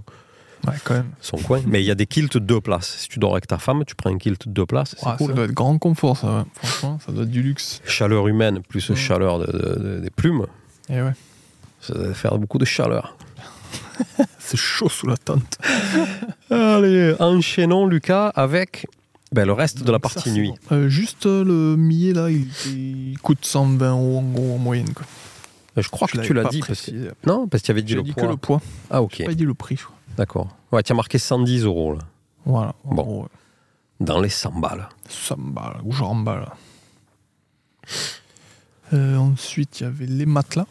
[0.66, 1.11] Ouais, quand même.
[1.20, 1.61] son coin.
[1.66, 2.96] Mais il y a des kilts deux places.
[2.98, 4.94] Si tu dors avec ta femme, tu prends un kilt deux places.
[4.98, 5.27] C'est Ouais, cool.
[5.29, 5.37] ça hein.
[5.37, 6.42] doit être grand confort, ça, ouais.
[6.55, 7.83] Franchement, ça doit être du luxe.
[7.87, 8.94] Chaleur humaine plus Mm.
[8.96, 10.46] chaleur de- de- de- des plumes,
[10.88, 11.12] Et ouais.
[11.81, 13.16] ça va faire beaucoup de chaleur.
[14.38, 15.59] C'est chaud sous la tente.
[16.50, 18.87] Allez, enchaînons Lucas avec
[19.33, 20.52] ben, le reste de la partie ça, nuit.
[20.70, 24.92] Euh, juste euh, le millet, là, il, il coûte 120 euros en gros en moyenne.
[24.94, 25.04] Quoi.
[25.76, 26.61] Je crois Je que l'avais tu l'as pas dit.
[26.61, 26.90] Parce que...
[26.90, 27.09] précisé.
[27.26, 28.22] Non, parce que tu avais dit J'ai le dit poids.
[28.24, 28.61] que le poids.
[28.90, 29.96] Ah ok, J'ai pas dit le prix, je crois.
[30.16, 30.48] d'accord.
[30.70, 31.98] Ouais, tu as marqué 110 euros là,
[32.46, 32.74] Voilà.
[32.85, 33.02] En Bon.
[33.02, 33.28] gros, ouais.
[34.00, 34.88] dans les 100 balles.
[35.09, 36.54] Samba, ou jamba, là.
[38.92, 40.66] Euh, ensuite, il y avait les matelas.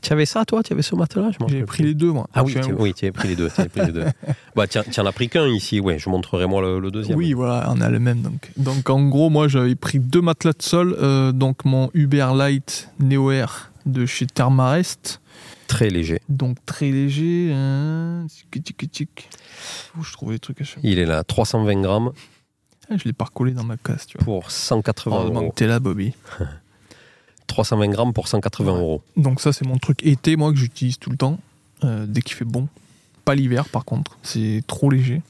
[0.00, 0.62] Tu avais ça toi?
[0.62, 1.30] Tu avais ce matelas?
[1.48, 2.28] J'ai pris les deux, moi.
[2.32, 3.48] Ah oui, tu, oui, avais pris les deux.
[3.52, 4.04] tu avais pris les deux.
[4.56, 7.18] bah, tu en as pris qu'un ici, ouais, je montrerai moi le, le deuxième.
[7.18, 8.22] Oui, voilà, on a le même.
[8.22, 10.96] Donc, donc en gros, moi, j'avais pris deux matelas de sol.
[11.00, 15.20] euh, donc, mon Uber Light Neo Air de chez Thermarest.
[15.66, 16.20] Très léger.
[16.28, 17.52] Donc, très léger.
[17.54, 19.28] Hein, tic, tic, tic.
[19.98, 22.12] Où je trouve des trucs à chaque Il est là, 320 grammes
[22.90, 24.24] Ah, Je l'ai pas recollé dans ma casse, tu vois.
[24.24, 25.50] pour 180 Heureusement euros.
[25.50, 26.14] que t'es là, Bobby.
[27.48, 28.78] 320 grammes pour 180 Ouais.
[28.78, 29.02] euros.
[29.16, 31.38] Donc, ça, c'est mon truc été, moi, que j'utilise tout le temps.
[31.84, 32.66] euh, dès qu'il fait bon.
[33.24, 34.18] Pas l'hiver, par contre.
[34.24, 35.22] C'est trop léger.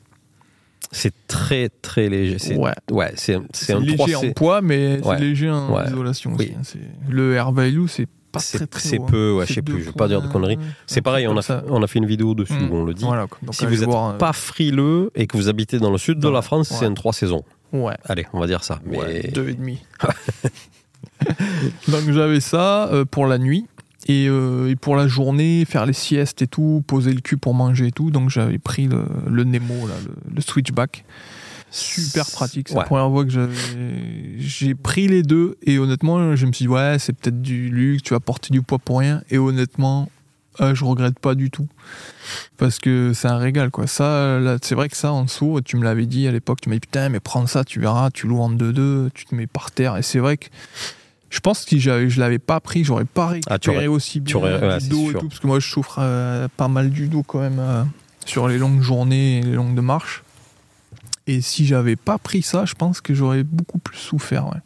[0.92, 2.38] C'est très très léger.
[2.38, 2.72] C'est Ouais.
[2.90, 4.16] ouais, c'est un léger 3C.
[4.16, 5.16] en poids, mais Ouais.
[5.18, 5.86] c'est léger en Ouais.
[5.86, 6.52] isolation aussi.
[6.56, 6.60] hein.
[6.62, 6.78] C'est-
[7.10, 9.04] Le air value, c'est pas très très c'est hein.
[9.06, 10.58] peu, ouais, je sais plus, je vais pas dire de conneries.
[10.86, 11.64] C'est pareil, on a, fait, ça.
[11.68, 12.70] on a fait une vidéo dessus Mm.
[12.70, 13.04] où on le dit.
[13.04, 13.38] Voilà, quoi.
[13.42, 16.18] Donc, si vous êtes voir, euh, pas frileux et que vous habitez dans le sud
[16.18, 17.44] de la France, c'est un 3 saisons.
[17.74, 17.96] Ouais.
[18.04, 18.80] Allez, on va dire ça.
[18.86, 19.80] Mais Ouais, deux et demi.
[21.88, 23.66] Donc j'avais ça euh, pour la nuit.
[24.06, 27.52] Et, euh, et pour la journée, faire les siestes et tout, poser le cul pour
[27.52, 28.10] manger et tout.
[28.10, 31.04] Donc j'avais pris le, le Nemo, là, le, le switchback.
[31.70, 32.68] Super pratique.
[32.68, 32.80] C'est Ouais.
[32.80, 33.54] la première fois que j'avais-
[34.38, 35.56] j'ai pris les deux.
[35.62, 38.62] Et honnêtement, je me suis dit, ouais, c'est peut-être du luxe, tu vas porter du
[38.62, 39.22] poids pour rien.
[39.30, 40.08] Et honnêtement,
[40.60, 41.68] euh, je regrette pas du tout.
[42.56, 43.86] Parce que c'est un régal, quoi.
[43.86, 46.74] Ça, c'est vrai que ça, en dessous, tu me l'avais dit à l'époque, tu m'as
[46.76, 49.70] dit, putain, mais prends ça, tu verras, tu loues en 2-2, tu te mets par
[49.70, 49.96] terre.
[49.96, 50.46] Et c'est vrai que
[51.30, 54.36] je pense que si je l'avais pas pris, j'aurais pas récupéré Ah, aurais- aussi bien
[54.36, 55.20] aurais- ouais, du c'est dos et sûr.
[55.20, 55.28] tout.
[55.28, 57.84] Parce que moi, je souffre euh, pas mal du dos quand même euh,
[58.26, 60.22] sur les longues journées et les longues de marche.
[61.26, 64.46] Et si j'avais pas pris ça, je pense que j'aurais beaucoup plus souffert.
[64.46, 64.60] ouais.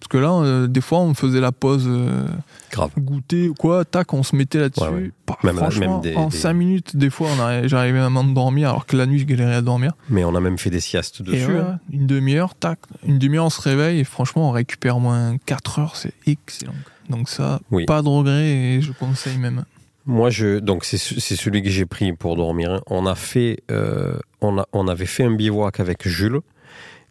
[0.00, 2.26] Parce que là, euh, des fois, on faisait la pause euh,
[2.70, 2.90] Grave.
[2.98, 4.80] goûter ou quoi, tac, on se mettait là-dessus.
[4.84, 5.10] Ouais, ouais.
[5.26, 7.28] Bah, Même- franchement, même des- en des- 5 minutes, des fois,
[7.64, 9.92] j'arrivais à m'endormir, alors que la nuit, je galérais à dormir.
[10.08, 11.46] Mais on a même fait des siestes Et dessus.
[11.52, 11.80] ouais, hein.
[11.92, 15.96] une demi-heure, tac, une demi-heure, on se réveille et franchement, on récupère moins 4 heures,
[15.96, 16.74] c'est excellent.
[17.10, 17.84] Donc ça, Oui.
[17.84, 19.64] pas de regret et je conseille même.
[20.06, 22.80] Moi, je, donc c'est ce- c'est celui que j'ai pris pour dormir.
[22.86, 26.40] On a fait, euh, on, a, on avait fait un bivouac avec Jules,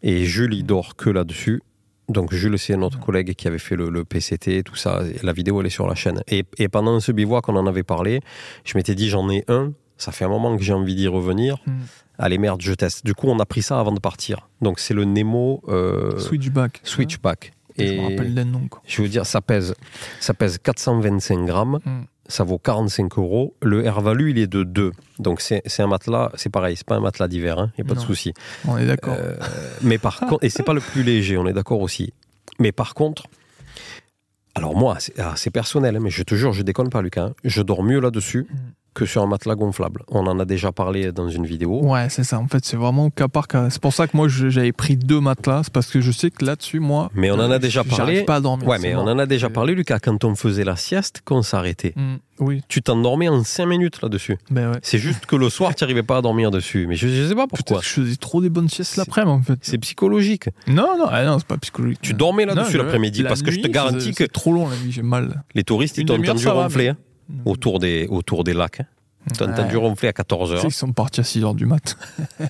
[0.03, 1.61] et Jules il dort que là-dessus.
[2.09, 5.01] Donc Jules, c'est notre collègue qui avait fait le, le PCT, tout ça.
[5.23, 6.21] La vidéo, elle est sur la chaîne.
[6.27, 8.21] Et, et pendant ce bivouac, on en avait parlé.
[8.63, 9.73] Je m'étais dit, j'en ai un.
[9.97, 11.57] Ça fait un moment que j'ai envie d'y revenir.
[11.65, 11.71] Mm.
[12.19, 13.05] Allez, merde, je teste.
[13.05, 14.47] Du coup, on a pris ça avant de partir.
[14.61, 16.81] Donc c'est le Nemo euh, Switchback.
[16.83, 17.51] Switchback.
[17.77, 18.67] Je me rappelle d'un nom.
[18.67, 18.81] Quoi.
[18.87, 19.73] je veux dire, ça pèse,
[20.19, 22.03] ça pèse 425 grammes, Mm.
[22.27, 23.55] ça vaut 45 euros.
[23.61, 24.91] Le R value, il est de 2.
[25.19, 27.99] Donc c'est un matelas, c'est pareil, c'est pas un matelas d'hiver, il n'y a pas
[27.99, 28.33] de souci.
[28.67, 29.15] On est d'accord.
[29.17, 29.35] Euh,
[29.81, 32.13] mais par contre, et c'est pas le plus léger, on est d'accord aussi.
[32.59, 33.27] Mais par contre,
[34.55, 37.25] alors moi, c'est ah, c'est personnel, hein, mais je te jure, je déconne pas, Lucas,
[37.25, 38.55] hein, je dors mieux là-dessus Mm.
[38.97, 40.01] Que sur un matelas gonflable.
[40.07, 41.79] On en a déjà parlé dans une vidéo.
[41.83, 42.39] Ouais, c'est ça.
[42.39, 43.69] En fait, c'est vraiment cas par cas.
[43.69, 45.61] C'est pour ça que moi, j'avais pris deux matelas.
[45.65, 47.09] C'est parce que je sais que là-dessus, moi.
[47.13, 48.23] Mais on en a euh, déjà parlé.
[48.23, 48.67] pas à dormir.
[48.67, 51.93] Ouais, mais on en a déjà parlé, Lucas, quand on faisait la sieste, qu'on s'arrêtait.
[51.95, 54.37] Mm, Oui, Tu t'endormais en 5 minutes là-dessus.
[54.49, 54.77] ben ouais.
[54.81, 56.85] C'est juste que le soir, tu n'arrivais pas à dormir dessus.
[56.87, 57.81] Mais je, je sais pas pourquoi.
[57.83, 59.59] je faisais trop des bonnes siestes l'après-midi, en fait.
[59.61, 60.49] C'est psychologique.
[60.67, 61.99] Non, non, ah non c'est pas psychologique.
[62.01, 64.75] Tu dormais là-dessus l'après-midi la parce que je te garantis que C'est trop long la
[64.77, 65.43] nuit, j'ai mal.
[65.55, 66.97] les touristes, ils t'ont entendu ronfler hein,
[67.45, 68.81] autour, des, autour des lacs.
[68.81, 68.85] hein.
[69.29, 69.51] Ils Ouais.
[69.51, 70.61] entendu ronfler à 14 Tu sais heures.
[70.61, 71.97] qu'ils sont partis à 6h du mat.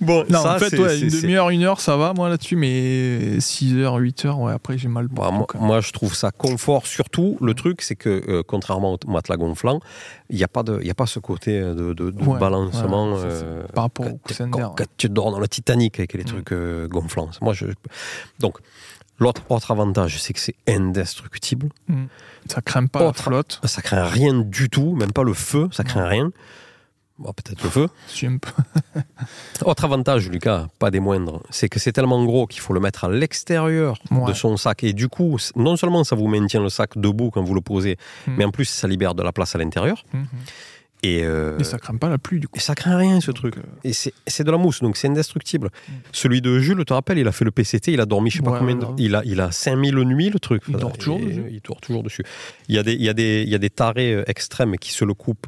[0.00, 3.38] Bon, Non, ça, en fait, ouais, une demi-heure, une heure, ça va, moi, là-dessus, mais
[3.38, 6.86] 6h, 8h, ouais, après, j'ai mal Bah, moi, moi, je trouve ça confort.
[6.86, 9.80] Surtout, le truc, c'est que, euh, contrairement au matelas gonflant,
[10.28, 12.22] il n'y a, pas de- il y a pas ce côté euh, de, de- de
[12.24, 13.14] Ouais, balancement.
[13.16, 14.72] euh, Par rapport au coussin quand- d'air.
[14.76, 16.26] quand tu dors dans le Titanic avec les Mm.
[16.26, 17.30] trucs euh, gonflants.
[17.40, 17.66] Moi, je...
[18.40, 18.58] Donc,
[19.18, 21.68] l'autre autre avantage, c'est que c'est indestructible.
[22.46, 23.60] Ça craint pas la Autre- flotte.
[23.64, 26.08] Ça craint rien du tout, même pas le feu, ça craint Non.
[26.08, 26.30] rien.
[27.18, 27.88] Bon, peut-être le feu.
[29.64, 33.04] Autre avantage, Lucas, pas des moindres, c'est que c'est tellement gros qu'il faut le mettre
[33.04, 34.26] à l'extérieur Ouais.
[34.28, 34.82] de son sac.
[34.84, 37.96] Et du coup, non seulement ça vous maintient le sac debout quand vous le posez,
[38.26, 38.34] Mm.
[38.36, 40.04] mais en plus ça libère de la place à l'intérieur.
[40.12, 40.26] Mhm.
[41.04, 42.56] Et, euh, Et ça craint pas la pluie, du coup.
[42.56, 43.56] et ça craint rien ce Donc, truc.
[43.58, 45.68] euh, Et c'est de la mousse, donc c'est indestructible.
[45.88, 45.92] Mm.
[46.12, 48.38] Celui de Jules, tu te rappelles, il a fait le PCT, il a dormi, je
[48.38, 48.86] sais pas combien de...
[48.98, 50.62] Il a, il a 5000 nuits, le truc.
[50.68, 52.22] Il dort toujours Et- dessus Il dort toujours dessus.
[52.68, 54.76] Il y a des, il y a des, il y a des tarés euh, extrêmes
[54.78, 55.46] qui se le coupent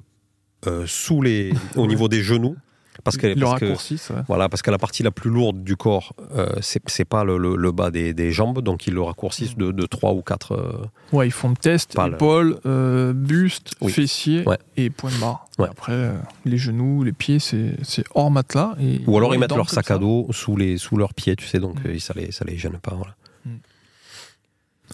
[0.66, 2.56] euh, sous les, au niveau des genoux.
[3.04, 6.12] Parce que, le parce raccourci, voilà, parce que la partie la plus lourde du corps,
[6.34, 9.60] euh, c'est pas le, le- le bas des, des jambes, donc ils le raccourcissent Mm.
[9.60, 10.90] de, de 3 ou 4.
[11.12, 13.92] Ouais, ils font test, le- épaules, euh, buste, Oui.
[13.92, 14.58] fessier Ouais.
[14.76, 15.46] et point de barre.
[15.58, 15.68] Ouais.
[15.70, 16.12] Après, euh,
[16.44, 17.74] les genoux, les pieds, c'est
[18.14, 18.74] hors matelas.
[18.80, 21.46] Et ou alors ils mettent leur sac à dos sous, les, sous leurs pieds, tu
[21.46, 21.88] sais, donc Mm.
[21.88, 22.94] euh, ça, les, ça les gêne pas.
[22.94, 23.14] Voilà.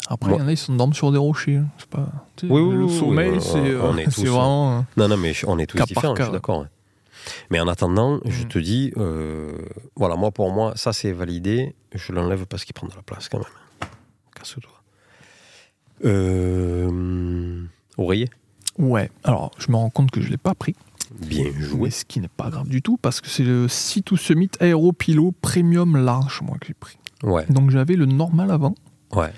[0.08, 1.56] Après, il y en a, ils sont dorment sur des rochers.
[1.56, 1.66] hein.
[1.90, 2.08] Pas.
[2.36, 4.78] tu sais, Oui, oui, le oui, sommeil, c'est on euh, vraiment.
[4.78, 6.64] euh, Non, non, mais on est tous différents, je suis d'accord.
[7.50, 8.48] Mais en attendant, je Mm.
[8.48, 9.52] te dis, euh,
[9.96, 11.74] voilà, moi pour moi, ça c'est validé.
[11.94, 13.88] Je l'enlève parce qu'il prend de la place quand même.
[14.34, 14.70] Casse-toi.
[16.04, 17.62] Euh,
[17.98, 18.28] oreiller
[18.78, 19.10] Ouais.
[19.24, 20.74] Alors, je me rends compte que je l'ai pas pris.
[21.20, 21.90] Bien joué.
[21.90, 25.96] Ce qui n'est pas grave du tout, parce que c'est le C2 Summit Aeropilo Premium
[26.02, 26.96] Large, moi, que j'ai pris.
[27.22, 28.74] Ouais, Donc, j'avais le normal avant.
[29.14, 29.30] ouais.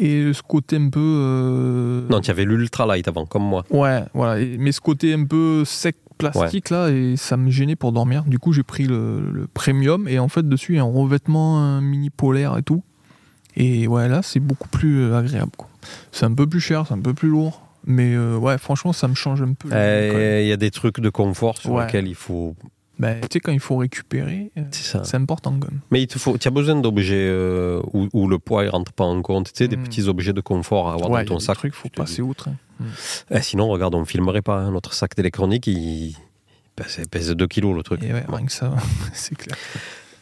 [0.00, 1.00] Et ce côté un peu.
[1.02, 3.64] euh, Non, tu avais l'ultra light avant, comme moi.
[3.70, 4.44] Ouais, voilà.
[4.58, 8.24] Mais ce côté un peu sec plastique là, et ça me gênait pour dormir.
[8.24, 10.92] Du coup, j'ai pris le, le premium et en fait dessus il y a un
[10.92, 12.82] revêtement un mini polaire et tout.
[13.56, 15.50] Et ouais, là c'est beaucoup plus euh, agréable.
[16.12, 19.08] C'est un peu plus cher, c'est un peu plus lourd, mais euh, ouais, franchement ça
[19.08, 19.68] me change un peu.
[19.72, 20.40] Euh.
[20.42, 21.86] Il y a des trucs de confort sur Ouais.
[21.86, 22.54] lesquels il faut.
[22.98, 25.80] Ben, tu sais quand il faut récupérer, euh, C'est important quand même.
[25.90, 28.92] Mais il te faut, tu as besoin d'objets euh, où, où le poids ne rentre
[28.92, 29.46] pas en compte.
[29.52, 29.84] Tu sais, des Mm.
[29.84, 31.56] petits objets de confort à avoir ouais, dans ton sac.
[31.58, 32.48] trucs, faut passer outre.
[32.48, 32.84] hein.
[33.30, 34.58] Eh, sinon, regarde, on ne filmerait pas.
[34.58, 34.72] hein.
[34.72, 36.16] Notre sac d'électronique, il
[36.76, 38.02] pèse, pèse 2 kilos le truc.
[38.02, 38.74] Et ouais, rien que ça,
[39.12, 39.56] c'est clair.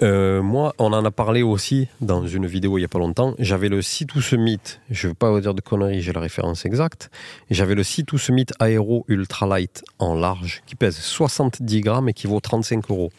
[0.02, 3.34] Euh, moi, on en a parlé aussi dans une vidéo il n'y a pas longtemps.
[3.38, 6.12] J'avais le site ou ce mythe, je ne veux pas vous dire de conneries, j'ai
[6.12, 7.10] la référence exacte.
[7.50, 12.12] J'avais le site ou ce mythe Aero Ultralight en large qui pèse 70 grammes et
[12.12, 13.10] qui vaut 35 euros.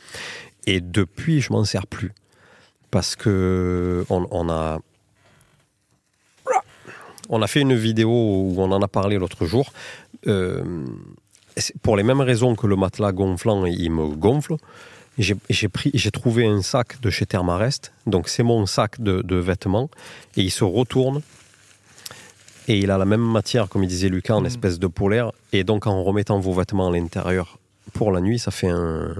[0.67, 2.13] Et depuis, je m'en sers plus.
[2.91, 4.79] Parce que on, a.
[7.29, 9.73] On a fait une vidéo où on en a parlé l'autre jour.
[10.27, 10.63] Euh,
[11.81, 14.57] pour les mêmes raisons que le matelas gonflant, il me gonfle
[15.17, 17.91] j'ai pris, j'ai trouvé un sac de chez Thermarest.
[18.05, 19.89] Donc c'est mon sac de, vêtements
[20.35, 21.21] et il se retourne
[22.67, 24.47] et il a la même matière, comme il disait Lucas, en mm.
[24.47, 25.31] espèce de polaire.
[25.53, 27.59] Et donc en remettant vos vêtements à l'intérieur
[27.93, 29.15] pour la nuit, ça fait un,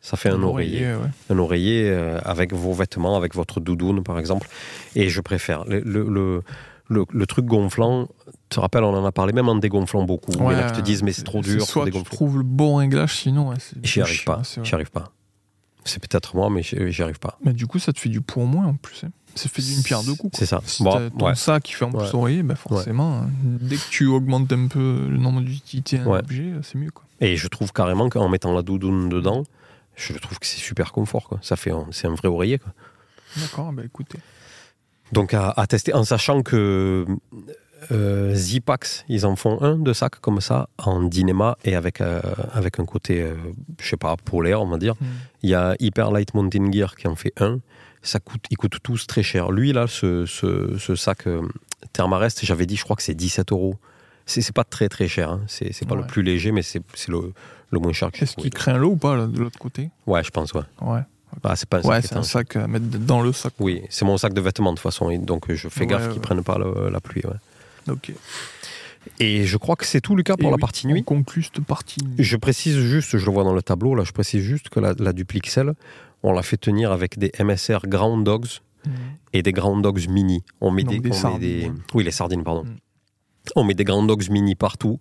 [0.00, 0.94] ça fait un, oreiller,
[1.30, 4.48] un oreiller euh, avec vos vêtements, avec votre doudoune par exemple.
[4.96, 6.42] Et je préfère le, le,
[6.88, 8.08] le, truc gonflant.
[8.26, 10.32] Tu te rappelles, on en a parlé même en dégonflant beaucoup.
[10.32, 11.62] Ouais, là, je te dis, mais c'est trop dur.
[11.62, 13.54] Soit tu trouves le bon réglage, sinon.
[13.82, 14.42] J'y arrive pas.
[14.62, 15.12] J'y arrive pas.
[15.84, 17.38] C'est peut-être moi, mais j'y arrive pas.
[17.44, 19.04] Mais du coup, ça te fait du poids en moins en plus.
[19.04, 19.10] Hein.
[19.34, 20.38] Ça fait d'une pierre deux coups.
[20.38, 20.60] C'est ça.
[20.64, 23.30] Si bon, ça qui fait en plus oreiller, bah forcément, hein.
[23.42, 26.90] dès que tu augmentes un peu le nombre d'utilités d'un objet, c'est mieux.
[26.90, 27.04] Quoi.
[27.20, 29.44] Et je trouve carrément qu'en mettant la doudoune dedans,
[29.96, 31.28] je trouve que c'est super confort.
[31.28, 31.38] Quoi.
[31.42, 32.60] Ça fait, c'est un vrai oreiller.
[33.38, 34.18] D'accord, bah écoutez.
[35.12, 37.06] Donc à, à, tester, en sachant que
[37.90, 42.20] euh, Zipax, ils en font un de sac comme ça, en Dynema et avec, euh,
[42.52, 43.34] avec un côté, euh,
[43.80, 44.94] je sais pas, polaire, on va dire.
[45.00, 45.06] Hmm.
[45.42, 47.58] Il y a Hyper Light Mountain Gear qui en fait un.
[48.02, 49.50] Ça coûte, ils coûtent tous très cher.
[49.50, 51.26] Lui, là, ce, ce, ce sac
[51.92, 53.76] Thermarest, j'avais dit, je crois que c'est 17 euros.
[54.26, 55.30] C'est pas très très cher.
[55.30, 55.42] Hein.
[55.46, 57.32] C'est pas le plus léger, mais c'est le,
[57.70, 58.10] le moins cher.
[58.14, 59.90] Est-ce qu'il craint l'eau ou pas de l'autre côté?
[60.06, 60.62] Ouais, je pense, ouais.
[60.80, 61.00] Ouais.
[61.42, 63.54] Bah, c'est pas un ouais, c'est un sac à mettre dans le sac.
[63.58, 65.10] Oui, c'est mon sac de vêtements de toute façon.
[65.18, 67.22] donc je fais gaffe qu'ils prennent pas la pluie.
[67.24, 67.36] Ouais.
[67.88, 68.12] Ok.
[69.18, 71.00] Et je crois que c'est tout, Lucas, pour la partie nuit.
[71.00, 74.12] On conclut cette partie Je précise juste, je le vois dans le tableau, là, je
[74.12, 75.74] précise juste que la, la Duplixel,
[76.22, 78.92] on l'a fait tenir avec des MSR Ground Dogs mhm.
[79.32, 80.44] et des Ground Dogs Mini.
[80.60, 82.64] On met, des, sardines, Oui, les sardines, pardon.
[82.64, 82.76] Mhm.
[83.56, 85.00] On met des Ground Dogs Mini partout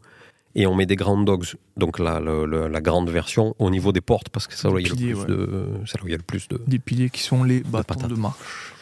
[0.56, 4.30] et on met des Ground Dogs, donc la, la, grande version, au niveau des portes
[4.30, 6.62] parce que c'est là, où il y a le plus de.
[6.68, 8.74] Des piliers qui sont les bâtons de, marche.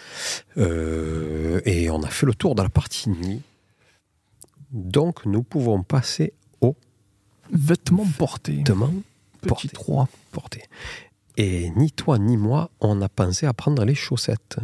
[0.57, 3.41] Euh, et on a fait le tour de la partie nuit.
[4.71, 6.75] Donc, nous pouvons passer au
[7.51, 8.57] vêtements portés.
[8.57, 8.93] Vêtements
[9.41, 10.07] Petit 3.
[10.31, 10.63] Portés.
[11.37, 14.57] Et ni toi ni moi, on a pensé à prendre les chaussettes.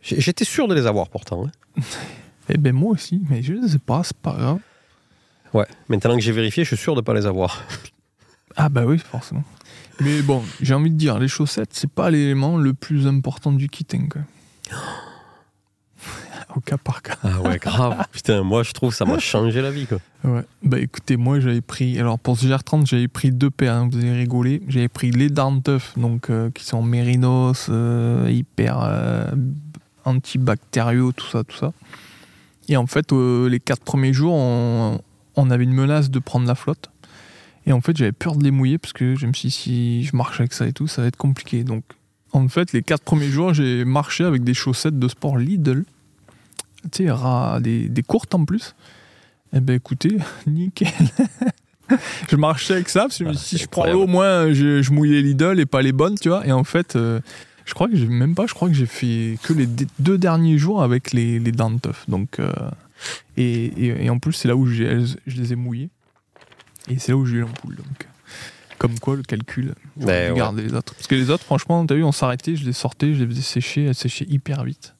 [0.00, 1.46] J'étais sûr de les avoir pourtant.
[1.46, 1.82] Hein.
[2.48, 4.60] eh ben moi aussi, mais je ne sais pas, c'est pas grave.
[5.52, 7.62] Ouais, maintenant que j'ai vérifié, je suis sûr de ne pas les avoir.
[8.58, 9.44] Ah bah oui, forcément.
[10.00, 13.68] Mais bon, j'ai envie de dire, les chaussettes, c'est pas l'élément le plus important du
[13.68, 14.08] kitting.
[16.56, 17.16] Au cas par cas.
[17.22, 18.04] Ah ouais, grave.
[18.12, 19.86] Putain, moi je trouve que ça m'a changé la vie.
[19.86, 19.98] Quoi.
[20.24, 20.42] Ouais.
[20.62, 21.98] Bah écoutez, moi j'avais pris.
[21.98, 24.62] Alors pour ce GR30, j'avais pris deux paires, hein, vous avez rigolé.
[24.68, 29.30] J'avais pris les Danteuf, donc euh, qui sont mérinos, euh, hyper euh,
[30.04, 31.72] antibactériaux, tout ça, tout ça.
[32.68, 35.00] Et en fait, les quatre premiers jours, on,
[35.36, 36.90] on, avait une menace de prendre la flotte.
[37.64, 40.04] Et en fait, j'avais peur de les mouiller parce que je me suis dit, si
[40.04, 41.62] je marche avec ça et tout, ça va être compliqué.
[41.62, 41.84] Donc
[42.32, 45.84] en fait, les quatre premiers jours, j'ai marché avec des chaussettes de sport Lidl
[46.90, 48.74] tu sais, des, des courtes en plus.
[49.54, 50.88] Eh ben écoutez, nickel.
[52.30, 55.60] je marchais avec ça, parce que si je prends au moins, je, je mouillais Lidl
[55.60, 56.46] et pas les bonnes, tu vois.
[56.46, 57.20] Et en fait, euh,
[57.64, 59.68] je crois que j'ai même pas, je crois que j'ai fait que les
[59.98, 61.72] deux derniers jours avec les, les dents
[62.08, 62.52] Donc, euh,
[63.36, 65.90] et, et, en plus, c'est là où je les ai mouillés.
[66.88, 67.76] Et c'est là où j'ai eu l'ampoule.
[67.76, 68.08] Donc,
[68.78, 70.94] comme quoi, le calcul, je ben regarder les autres.
[70.94, 73.42] Parce que les autres, franchement, t'as vu, on s'arrêtait, je les sortais, je les faisais
[73.42, 74.95] sécher, elles séchaient hyper vite.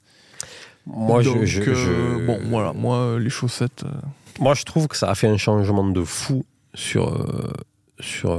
[0.86, 3.82] Moi, je, euh, Bon, voilà, moi, les chaussettes.
[3.84, 3.90] Euh,
[4.38, 6.44] moi, je trouve que ça a fait un changement de fou
[6.74, 7.08] sur.
[7.08, 7.52] Euh,
[7.98, 8.38] sur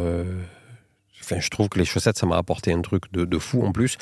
[1.21, 3.71] enfin, je trouve que les chaussettes, ça m'a apporté un truc de, de, fou en
[3.71, 3.97] plus.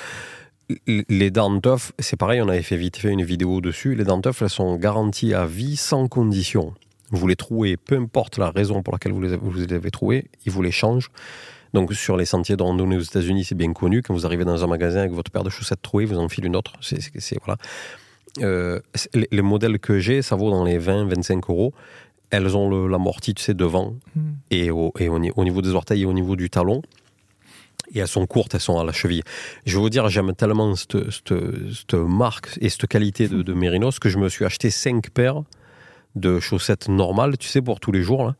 [0.88, 1.60] Les dents
[2.00, 3.96] c'est pareil, on avait fait vite fait une vidéo dessus.
[3.96, 6.74] Les dents elles sont garanties à vie sans condition.
[7.12, 10.26] Vous les trouez, peu importe la raison pour laquelle vous les, vous les avez trouvées,
[10.46, 11.12] ils vous les changent.
[11.74, 14.02] Donc sur les sentiers de randonnée aux États-Unis, c'est bien connu.
[14.02, 16.48] Quand vous arrivez dans un magasin avec votre paire de chaussettes trouées, vous en filez
[16.48, 16.74] une autre.
[16.82, 17.58] C'est voilà.
[18.42, 18.80] Euh,
[19.14, 21.74] les, modèles que j'ai, ça vaut dans les 20-25 euros.
[22.32, 24.34] Elles ont l'amorti, tu sais, devant hmm.
[24.52, 26.82] et, au, et au, niveau des orteils et au niveau du talon.
[27.94, 29.22] Et elles sont courtes, elles sont à la cheville.
[29.66, 34.00] Je veux vous dire, j'aime tellement cette, cette, marque et cette qualité de, de Mérinos
[34.00, 35.44] que je me suis acheté 5 paires
[36.16, 38.26] de chaussettes normales, tu sais, pour tous les jours.
[38.26, 38.36] Là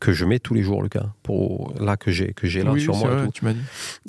[0.00, 1.06] que je mets tous les jours, Lucas.
[1.22, 3.10] Pour là que j'ai que j'ai là sur moi.
[3.10, 3.60] Vrai, tu m'as dit.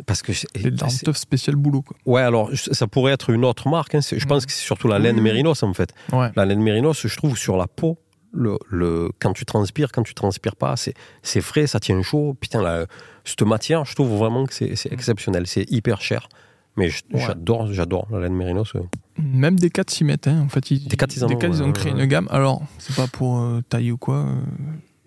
[0.06, 1.82] Parce que c'est dans spécial boulot.
[1.82, 1.98] Quoi.
[2.06, 3.96] Ouais, alors ça pourrait être une autre marque.
[3.96, 4.00] Hein.
[4.02, 5.94] Je pense que c'est surtout la laine Mérinos en fait.
[6.12, 7.98] La laine Mérinos, je trouve sur la peau.
[8.32, 12.38] Le, le, quand tu transpires, quand tu transpires pas, c'est frais, ça tient chaud.
[12.40, 12.86] Putain, la,
[13.24, 15.48] cette matière, je trouve vraiment que c'est exceptionnel.
[15.48, 16.30] C'est hyper cher.
[16.78, 18.74] Mais j'adore, j'adore la laine mérinos.
[19.18, 20.28] Même des 4 s'y mettent.
[20.28, 20.44] Hein.
[20.46, 22.28] En fait, ils, des 4 ils, ils, ont créé une gamme.
[22.30, 24.28] Alors, c'est pas pour tailler ou quoi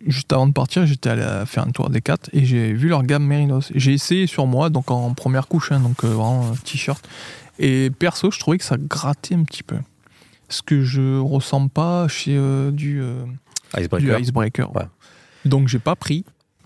[0.06, 3.02] juste avant de partir, j'étais allé faire un tour des 4 et j'ai vu leur
[3.02, 3.70] gamme Mérinos.
[3.74, 7.06] J'ai essayé sur moi, donc en première couche, hein, donc vraiment t-shirt.
[7.58, 9.76] Et perso, je trouvais que ça grattait un petit peu.
[10.48, 12.38] Ce que je ressens pas chez
[12.72, 13.02] du,
[13.76, 14.16] Icebreaker.
[14.16, 14.70] Du icebreaker.
[15.44, 16.24] Donc j'ai pas pris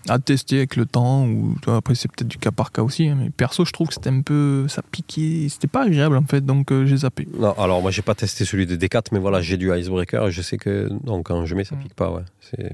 [0.09, 3.17] à tester avec le temps ou après c'est peut-être du cas par cas aussi hein,
[3.19, 6.45] mais perso je trouve que c'était un peu ça piquait c'était pas agréable en fait
[6.45, 9.57] donc j'ai zappé non alors moi j'ai pas testé celui de D4 mais voilà j'ai
[9.57, 12.73] du icebreaker et je sais que donc quand je mets ça pique pas ouais c'est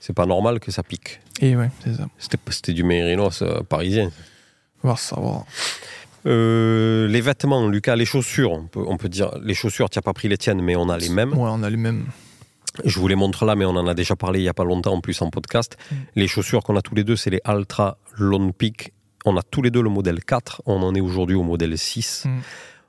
[0.00, 1.20] c'est pas normal que ça pique.
[1.40, 2.06] Et ouais, c'est ça.
[2.18, 4.10] C'était du mérinos euh, parisien.
[4.82, 5.44] On va savoir.
[6.26, 10.02] Euh, les vêtements, Lucas, les chaussures, on peut, on peut dire, les chaussures, tu n'as
[10.02, 11.32] pas pris les tiennes, mais on a les mêmes.
[11.32, 12.06] Ouais, on a les mêmes.
[12.84, 14.64] Je vous les montre là, mais on en a déjà parlé il n'y a pas
[14.64, 15.76] longtemps en plus en podcast.
[15.90, 15.94] Mm.
[16.16, 18.92] Les chaussures qu'on a tous les deux, c'est les Altra Lone Peak.
[19.24, 22.24] On a tous les deux le modèle 4, on en est aujourd'hui au modèle 6.
[22.26, 22.30] Mm.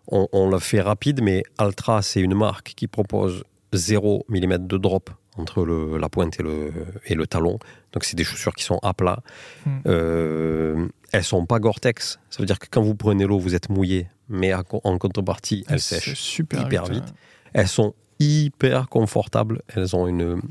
[0.09, 3.43] On, on le fait rapide, mais Altra, c'est une marque qui propose
[3.73, 6.71] 0 mm de drop entre le, la pointe et le,
[7.05, 7.59] et le talon.
[7.93, 9.19] Donc c'est des chaussures qui sont à plat.
[9.65, 9.69] Mm.
[9.87, 12.19] Euh, elles sont pas Gore-Tex.
[12.29, 15.79] Ça veut dire que quand vous prenez l'eau, vous êtes mouillé, mais en contrepartie, elles
[15.79, 17.13] sèchent super hyper vite.
[17.53, 19.61] Elles sont hyper confortables.
[19.73, 20.41] Elles ont une,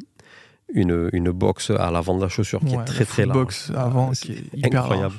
[0.72, 3.38] une, une box à l'avant de la chaussure qui est très très large.
[3.38, 5.16] box avant qui est hyper incroyable.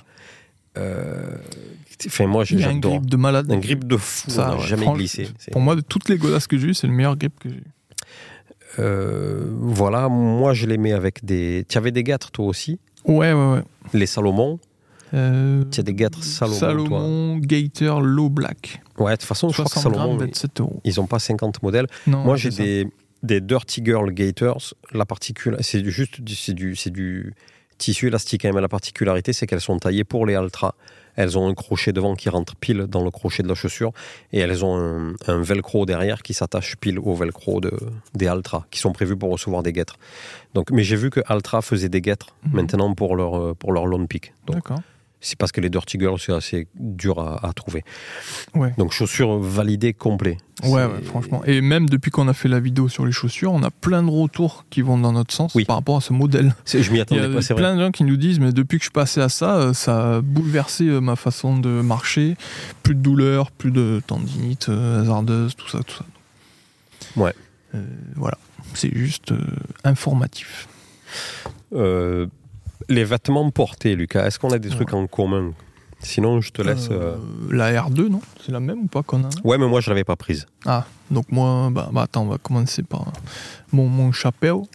[0.77, 1.38] Euh,
[2.06, 3.51] enfin, moi, un grip de malade.
[3.51, 4.30] Un grip de fou.
[4.30, 5.27] Ça, jamais glissé.
[5.51, 7.56] Pour moi, de toutes les godasses que j'ai eues, c'est le meilleur grip que j'ai
[7.56, 7.63] eu.
[8.80, 11.65] Euh, voilà, moi je les mets avec des.
[11.67, 12.80] Tu avais des guêtres toi aussi?
[13.06, 13.63] Ouais, ouais, ouais.
[13.93, 14.60] Les Salomon
[15.13, 18.82] euh, Tu as des guêtres Salomon Salomon, Gator, Low Black.
[18.97, 20.17] Ouais, de toute façon, je crois que Salomon,
[20.84, 21.88] ils n'ont pas 50 modèles.
[22.06, 22.88] moi j'ai des,
[23.23, 24.73] des Dirty Girl Gators.
[24.93, 27.34] La particule, c'est juste du, c'est du
[27.77, 28.41] tissu élastique.
[28.41, 28.62] Quand même.
[28.62, 30.75] La particularité, c'est qu'elles sont taillées pour les Altra.
[31.17, 33.91] Elles ont un crochet devant qui rentre pile dans le crochet de la chaussure
[34.32, 37.71] et elles ont un, velcro derrière qui s'attache pile au velcro de,
[38.13, 39.97] des Altra qui sont prévus pour recevoir des guêtres.
[40.53, 42.53] Donc, mais j'ai vu que Altra faisait des guêtres mhm.
[42.53, 44.34] maintenant pour leur, pour leur Lone Peak.
[44.47, 44.80] D'accord
[45.19, 47.84] c'est parce que les Dirty Girls, c'est assez dur à, trouver.
[48.53, 48.73] Ouais.
[48.77, 50.38] Donc, chaussures validées complet.
[50.63, 51.43] Ouais, franchement.
[51.45, 54.10] Et même depuis qu'on a fait la vidéo sur les chaussures, on a plein de
[54.10, 56.56] retours qui vont dans notre sens par rapport à ce modèle.
[56.65, 58.88] Je m'y attendais pas, c'est plein de gens qui nous disent, mais depuis que je
[58.88, 62.36] suis passé à ça, euh, ça a bouleversé euh, ma façon de marcher.
[62.84, 66.06] Plus de douleur, plus de tendinite euh, hasardeuse, tout ça, tout ça.
[67.15, 67.34] Ouais.
[68.15, 68.38] voilà.
[68.73, 69.34] C'est juste
[69.84, 70.67] informatif.
[71.73, 72.27] Euh,
[72.89, 75.54] les vêtements portés, Lucas, est-ce qu'on a des trucs en commun?
[76.00, 76.89] Sinon, je te laisse.
[76.91, 77.17] Euh, euh,
[77.52, 78.21] la R2, non?
[78.45, 79.30] C'est la même ou pas qu'on a?
[79.43, 80.45] Ouais, mais moi, je l'avais pas prise.
[80.65, 83.12] Ah, donc moi, bah, bah, attends, on va commencer par
[83.71, 84.67] mon, mon chapeau,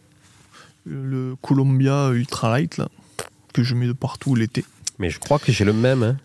[0.84, 2.88] le Columbia Ultralight, là,
[3.52, 4.64] que je mets de partout l'été.
[4.98, 6.02] Mais je crois que j'ai le même.
[6.02, 6.16] Hein.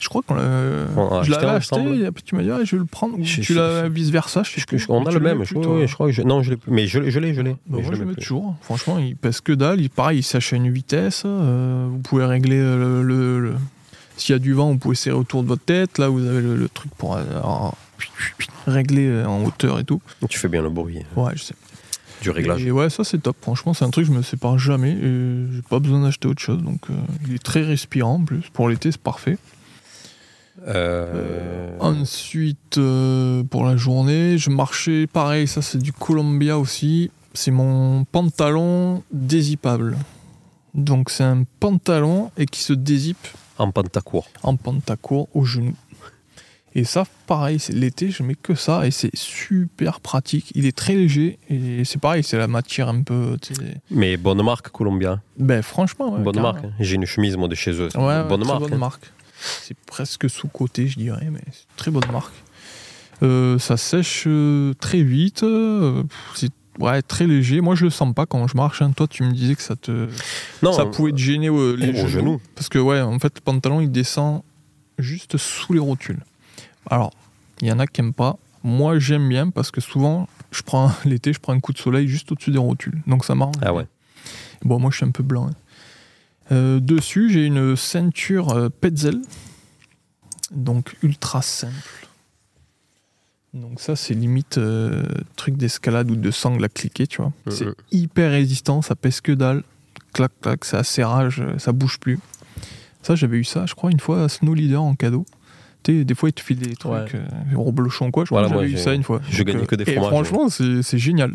[0.00, 1.22] Je crois qu'on l'a.
[1.22, 3.16] je l'avais acheté, et tu m'as dit, ah, je vais le prendre.
[3.22, 4.42] tu l'as vice versa.
[4.42, 5.44] Je, on a le même.
[5.44, 7.56] Je, oui, je crois que je, non, je l'ai Mais je l'ai, je l'ai.
[7.66, 8.56] Bah, je, le mets toujours.
[8.62, 9.80] Franchement, il pèse que dalle.
[9.80, 11.22] Il, pareil, il à une vitesse.
[11.24, 13.54] Euh, vous pouvez régler le.
[14.16, 15.98] S'il y a du vent, vous pouvez serrer autour de votre tête.
[15.98, 17.22] Là, vous avez le, truc pour euh,
[18.66, 20.00] régler euh, en hauteur et tout.
[20.28, 21.00] Tu fais bien le bruit.
[21.16, 21.54] Ouais, je sais.
[22.22, 22.64] Du réglage.
[22.64, 23.36] Et ouais, ça c'est top.
[23.40, 24.96] Franchement, c'est un truc que je me sépare jamais.
[25.00, 26.62] J'ai pas besoin d'acheter autre chose.
[26.62, 26.80] Donc,
[27.26, 28.42] il est très respirant en plus.
[28.52, 29.36] Pour l'été, c'est parfait.
[30.66, 37.10] Euh, ensuite, euh, pour la journée, je marchais, pareil, ça c'est du Columbia aussi.
[37.34, 39.96] C'est mon pantalon dézippable.
[40.74, 43.28] Donc c'est un pantalon et qui se dézippe.
[43.58, 44.26] En pantacourt.
[44.42, 45.74] En pantacourt au genou.
[46.76, 50.50] Et ça, pareil, c'est l'été, je mets que ça et c'est super pratique.
[50.56, 53.36] Il est très léger et c'est pareil, c'est la matière un peu.
[53.92, 55.20] Mais bonne marque, Columbia.
[55.38, 56.64] Ben franchement, bonne marque.
[56.80, 57.90] J'ai une chemise moi de chez eux.
[57.96, 58.68] Ouais, bonne marque.
[58.68, 59.12] Bonne marque.
[59.62, 62.34] C'est presque sous-côté, je dirais, mais c'est une très bonne marque.
[63.22, 66.02] Euh, ça sèche euh, très vite, euh,
[66.34, 67.60] c'est ouais, très léger.
[67.60, 68.82] Moi, je le sens pas quand je marche.
[68.82, 68.92] Hein.
[68.92, 70.08] Toi, tu me disais que ça te,
[70.62, 72.40] non, ça pouvait te gêner les genoux.
[72.54, 74.42] Parce que ouais, en fait, le pantalon il descend
[74.98, 76.22] juste sous les rotules.
[76.90, 77.12] Alors,
[77.60, 78.36] il y en a qui n'aiment pas.
[78.62, 82.08] Moi, j'aime bien parce que souvent, je prends l'été, je prends un coup de soleil
[82.08, 83.00] juste au-dessus des rotules.
[83.06, 83.56] Donc ça marche.
[83.62, 83.86] Ah ouais.
[84.64, 85.48] Bon, moi, je suis un peu blanc.
[85.48, 85.54] Hein.
[86.52, 89.20] Euh, dessus, j'ai une ceinture euh, Petzel,
[90.50, 92.08] donc ultra simple.
[93.54, 95.04] Donc ça, c'est limite euh,
[95.36, 97.32] truc d'escalade ou de sangle à cliquer, tu vois.
[97.48, 99.62] C'est hyper résistant, ça pèse que dalle.
[100.12, 102.18] Clac, clac, ça serrage, ça bouge plus.
[103.02, 105.24] Ça, j'avais eu ça, je crois, une fois à Snow Leader en cadeau.
[105.82, 107.08] Tu des fois, il te file des trucs, ouais.
[107.54, 108.24] reblochons quoi.
[108.24, 109.20] Je crois que j'avais eu ça une fois.
[109.28, 110.04] Je gagnais que des fromages.
[110.04, 111.34] Et franchement, c'est génial.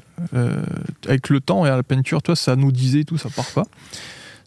[1.07, 3.66] avec le temps et à la peinture, toi, ça nous disait tout, ça part pas.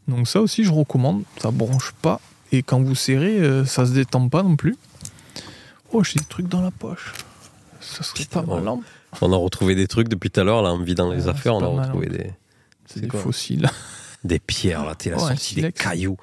[0.08, 3.92] Donc ça aussi je recommande, ça bronche pas et quand vous serrez, euh, ça se
[3.92, 4.76] détend pas non plus.
[5.92, 7.12] Oh, j'ai des trucs dans la poche.
[7.80, 8.68] Ça serait Putain, pas mal.
[8.68, 8.80] hein.
[9.20, 11.54] On a retrouvé des trucs depuis tout à l'heure, là, en vidant les Ouais, affaires,
[11.54, 12.16] on a mal, retrouvé hein.
[12.16, 12.32] des,
[12.86, 13.68] C'est des quoi fossiles.
[14.24, 14.94] des pierres, là.
[15.04, 16.16] Il a Oh, sorti des cailloux.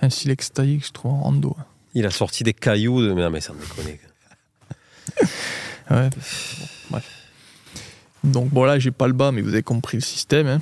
[0.00, 1.56] Un silex taillé que je trouve en rando.
[1.94, 3.02] Il a sorti des cailloux.
[3.02, 3.12] De...
[3.12, 3.98] Mais non, mais ça me déconne.
[5.90, 6.08] Ouais.
[6.10, 7.04] Bon, bref.
[8.24, 10.46] Donc bon là j'ai pas le bas mais vous avez compris le système.
[10.48, 10.60] hein.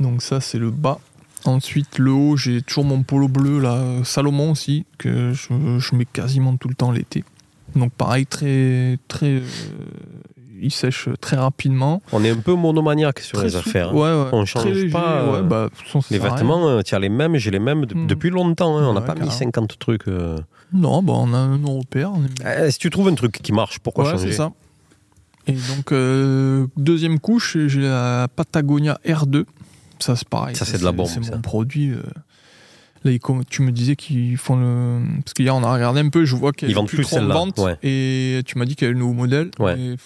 [0.00, 0.98] Donc ça c'est le bas.
[1.44, 6.04] Ensuite le haut j'ai toujours mon polo bleu là, Salomon aussi, que je, je mets
[6.06, 7.24] quasiment tout le temps l'été.
[7.76, 9.40] Donc pareil très très euh,
[10.60, 12.02] il sèche très rapidement.
[12.12, 13.90] On est un peu monomaniaque sur Très les affaires.
[13.90, 13.94] hein.
[13.94, 14.28] Ouais, ouais.
[14.32, 17.36] On change léger, pas, euh, ouais, bah, façon, Les vêtements, euh, tu as les mêmes,
[17.36, 18.06] j'ai les mêmes de- Hmm.
[18.08, 18.76] depuis longtemps.
[18.76, 18.88] hein.
[18.88, 19.36] On n'a pas mis carrément.
[19.38, 20.08] 50 trucs.
[20.08, 20.36] euh.
[20.72, 23.78] Non, bah on a un on est- Eh, si tu trouves un truc qui marche,
[23.78, 24.50] pourquoi changer c'est ça.
[25.46, 25.92] Et donc,
[26.76, 29.44] deuxième couche, j'ai la Patagonia R2.
[30.00, 30.56] Ça, c'est pareil.
[30.56, 31.90] Ça, c'est de la bombe, C'est mon produit.
[31.90, 32.02] euh.
[33.04, 33.12] Là,
[33.48, 35.00] tu me disais qu'ils font le.
[35.24, 37.06] Parce qu'hier, on a regardé un peu, je vois qu'elle Ils est vendent plus plus
[37.06, 37.58] en celle-là, vente.
[37.58, 37.76] ouais.
[37.82, 39.50] Et tu m'as dit qu'il y avait le nouveau modèle.
[39.60, 39.78] Ouais.
[39.80, 40.04] Et, pff,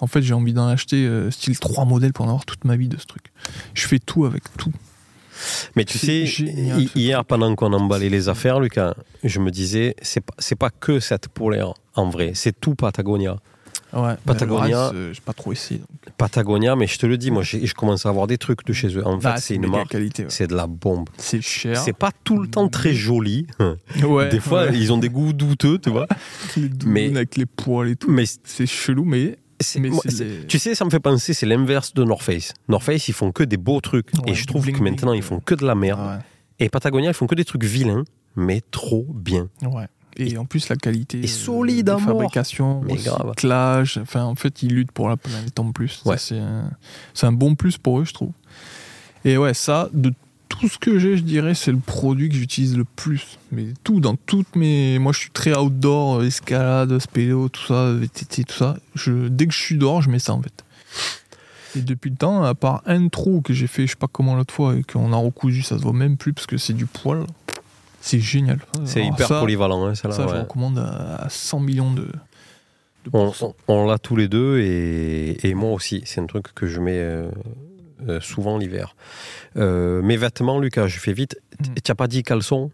[0.00, 2.76] en fait, j'ai envie d'en acheter euh, style 3 modèles pour en avoir toute ma
[2.76, 3.24] vie de ce truc.
[3.74, 4.72] Je fais tout avec tout.
[5.76, 8.94] Mais tu sais, génial, hier, pendant qu'on emballait les affaires, Lucas,
[9.24, 12.32] je me disais, c'est pas, c'est pas que cette polaire, en vrai.
[12.34, 13.36] C'est tout Patagonia.
[13.94, 14.14] Ouais.
[14.24, 14.90] Patagonia.
[14.94, 15.80] Euh, j'ai pas trop essayé.
[15.80, 15.88] donc.
[16.16, 18.88] Patagonia, mais je te le dis, moi, je commence à avoir des trucs de chez
[18.96, 19.06] eux.
[19.06, 19.88] En fait, Bah, c'est une marque.
[19.88, 20.22] qualité.
[20.24, 20.30] ouais.
[20.30, 21.08] C'est de la bombe.
[21.16, 21.76] C'est cher.
[21.78, 23.46] C'est pas tout le temps très joli.
[24.04, 26.06] Ouais, des fois, ils ont des goûts douteux, tu vois.
[26.56, 28.10] les mais- avec les poils et tout.
[28.10, 29.36] Mais C'est chelou, mais.
[29.78, 32.52] mais moi, les- tu sais, ça me fait penser, c'est l'inverse de North Face.
[32.68, 34.08] North Face, ils font que des beaux trucs.
[34.26, 36.20] Et je trouve que maintenant, ils font que de la merde.
[36.60, 38.04] Et Patagonia, ils font que des trucs vilains,
[38.36, 39.48] mais trop bien.
[39.62, 39.86] Ouais.
[40.16, 44.72] Et, en plus, la qualité et euh, solide de fabrication, recyclage, enfin, en fait, ils
[44.72, 46.02] luttent pour la planète en plus.
[46.04, 46.16] Ouais.
[46.18, 48.32] C'est un, bon plus pour eux, je trouve.
[49.24, 50.12] Et ouais, ça, de
[50.48, 53.38] tout ce que j'ai, je dirais, c'est le produit que j'utilise le plus.
[53.50, 54.98] Mais tout, dans toutes mes.
[54.98, 58.76] Moi, je suis très outdoor, euh, escalade, spéléo, tout ça, VTT, tout ça.
[58.94, 59.28] Je...
[59.28, 60.64] Dès que je suis dehors, je mets ça, en fait.
[61.76, 64.36] Et depuis le temps, à part un trou que j'ai fait, je sais pas comment
[64.36, 66.86] l'autre fois, et qu'on a recousu, ça se voit même plus parce que c'est du
[66.86, 67.26] poil.
[68.06, 68.58] C'est génial.
[68.84, 70.40] C'est hyper ça, polyvalent, hein, ça, je ouais.
[70.40, 72.10] recommande à, à 100 millions de, de
[73.14, 73.54] On, pourcents.
[73.66, 76.02] on- on l'a tous les deux et, et moi aussi.
[76.04, 77.30] C'est un truc que je mets euh,
[78.08, 78.94] euh, souvent l'hiver.
[79.56, 81.38] Euh, mes vêtements, Lucas, je fais vite.
[81.60, 81.64] Mm.
[81.82, 82.70] Tu n'as pas dit caleçon?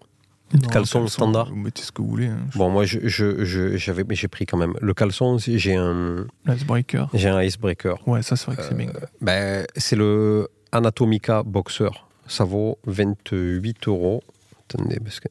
[0.52, 1.48] Non, caleçon standard?
[1.50, 2.26] Vous mettez ce que vous voulez.
[2.26, 2.40] Hein.
[2.56, 4.74] Bon, moi, je, je- je- j'avais, mais j'ai pris quand même.
[4.80, 7.08] Le caleçon, j'ai un, Icebreaker.
[7.14, 7.96] j'ai un icebreaker.
[8.08, 8.90] Ouais, ça, c'est vrai que c'est bien.
[9.20, 11.90] Ben, c'est le Anatomica Boxer.
[12.26, 14.24] Ça vaut 28 euros.
[14.74, 15.28] Attendez, parce que.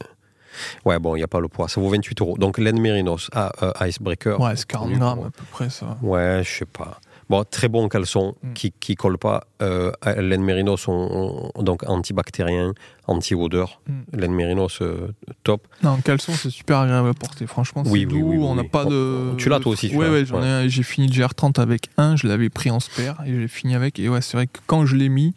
[0.84, 1.70] Ouais, bon, il n'y a pas le poids.
[1.70, 2.38] Ça vaut 28 euros.
[2.38, 4.40] Donc, Len Merinos ah, euh, Icebreaker.
[4.42, 5.98] Ouais, c'est 40 connu grammes à peu près, ça.
[6.02, 7.00] Ouais, je sais pas.
[7.30, 8.54] Bon, très bon caleçon Mm.
[8.54, 9.44] qui, qui colle pas.
[9.62, 12.74] Euh, Len Merinos, on- on- donc antibactérien,
[13.06, 13.82] anti-odeur.
[13.88, 14.02] Mm.
[14.18, 15.14] Len Merinos, euh,
[15.44, 15.68] top.
[15.84, 17.46] Non, caleçon, c'est super agréable à porter.
[17.46, 18.16] Franchement, c'est Oui, doux.
[18.16, 18.68] oui, oui, oui, on n'a oui.
[18.70, 19.36] pas de.
[19.38, 20.12] Tu l'as, toi aussi, Ouais, celui-là.
[20.12, 20.68] ouais, j'en ai un.
[20.68, 22.16] J'ai fini le GR30 avec un.
[22.16, 24.00] Je l'avais pris en spare et j'ai fini avec.
[24.00, 25.36] Et ouais, c'est vrai que quand je l'ai mis,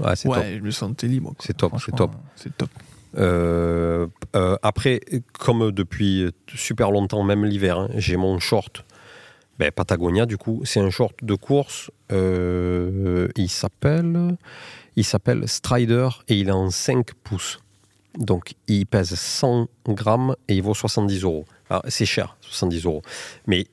[0.00, 0.38] Ouais, c'est top.
[0.38, 1.34] ouais, je me sentais libre.
[1.40, 2.12] C'est top, c'est top.
[2.36, 2.70] C'est top.
[3.16, 5.00] Euh, euh, après,
[5.38, 8.84] comme depuis super longtemps, même l'hiver, hein, j'ai mon short.
[9.58, 11.90] Ben, Patagonia, du coup, c'est un short de course.
[12.12, 14.36] euh, il s'appelle,
[14.96, 17.60] il s'appelle Strider et il est en 5 pouces.
[18.18, 21.44] Donc, il pèse 100 grammes et il vaut 70 euros.
[21.70, 23.02] Alors, C'est cher, 70 euros.
[23.46, 23.66] Mais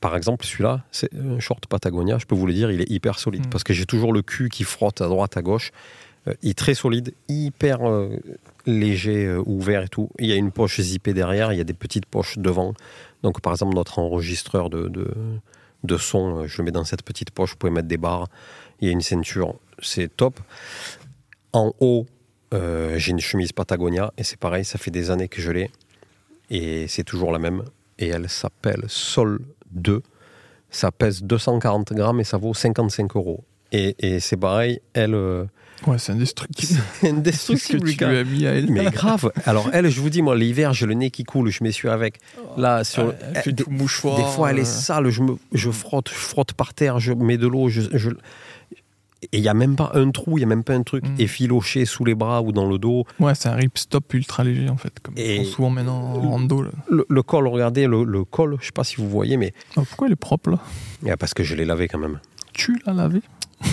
[0.00, 3.18] par exemple, celui-là, c'est un short Patagonia, je peux vous le dire, il est hyper
[3.18, 3.50] solide Mm.
[3.50, 5.70] parce que j'ai toujours le cul qui frotte à droite, à gauche.
[6.28, 8.16] Euh, il est très solide, hyper euh,
[8.66, 10.10] léger, euh, ouvert et tout.
[10.18, 12.74] Il y a une poche zippée derrière, il y a des petites poches devant.
[13.22, 14.88] Donc, par exemple, notre enregistreur de,
[15.82, 18.28] de, son, je le mets dans cette petite poche, vous pouvez mettre des barres.
[18.80, 20.40] Il y a une ceinture, c'est top.
[21.52, 22.06] En haut,
[22.52, 25.70] j'ai une chemise Patagonia et c'est pareil, ça fait des années que je l'ai.
[26.50, 27.64] Et c'est toujours la même.
[27.98, 29.40] Et elle s'appelle Sol
[29.72, 30.02] 2.
[30.70, 33.42] Ça pèse 240 grammes et ça vaut 55 euros.
[33.72, 35.14] Et, et c'est pareil, elle.
[35.86, 36.72] Ouais, c'est indestructible.
[36.72, 38.70] c'est C'est ce que indestructible, tu lui as mis à elle.
[38.70, 39.30] Mais grave.
[39.46, 42.18] Alors elle, je vous dis, moi, l'hiver, j'ai le nez qui coule, je m'essuie avec.
[42.56, 44.16] Là, sur Ouais, elle fait des, tout mouchoir.
[44.16, 47.12] des fois, elle est euh, sale, je, me, je frotte, je frotte par terre, je
[47.12, 48.10] mets de l'eau, je, je-
[49.32, 51.02] et il n'y a même pas un trou, il n'y a même pas un truc
[51.08, 51.14] Mm.
[51.18, 53.04] effiloché sous les bras ou dans le dos.
[53.20, 56.60] Ouais, c'est un ripstop ultra léger en fait, comme Et- souvent maintenant en rando.
[56.62, 56.68] Là.
[56.90, 59.82] Le, le col, regardez, le, le col, je sais pas si vous voyez, mais Ah,
[59.88, 60.58] pourquoi il est propre là?
[61.08, 62.20] Ah, parce que je l'ai lavé quand même.
[62.52, 63.22] Tu l'as lavé?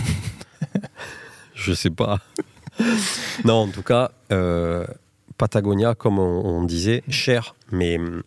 [1.62, 2.20] Je sais pas.
[3.45, 4.86] non, en tout cas, euh,
[5.38, 8.24] Patagonia, comme on, on disait, cher, mais hum,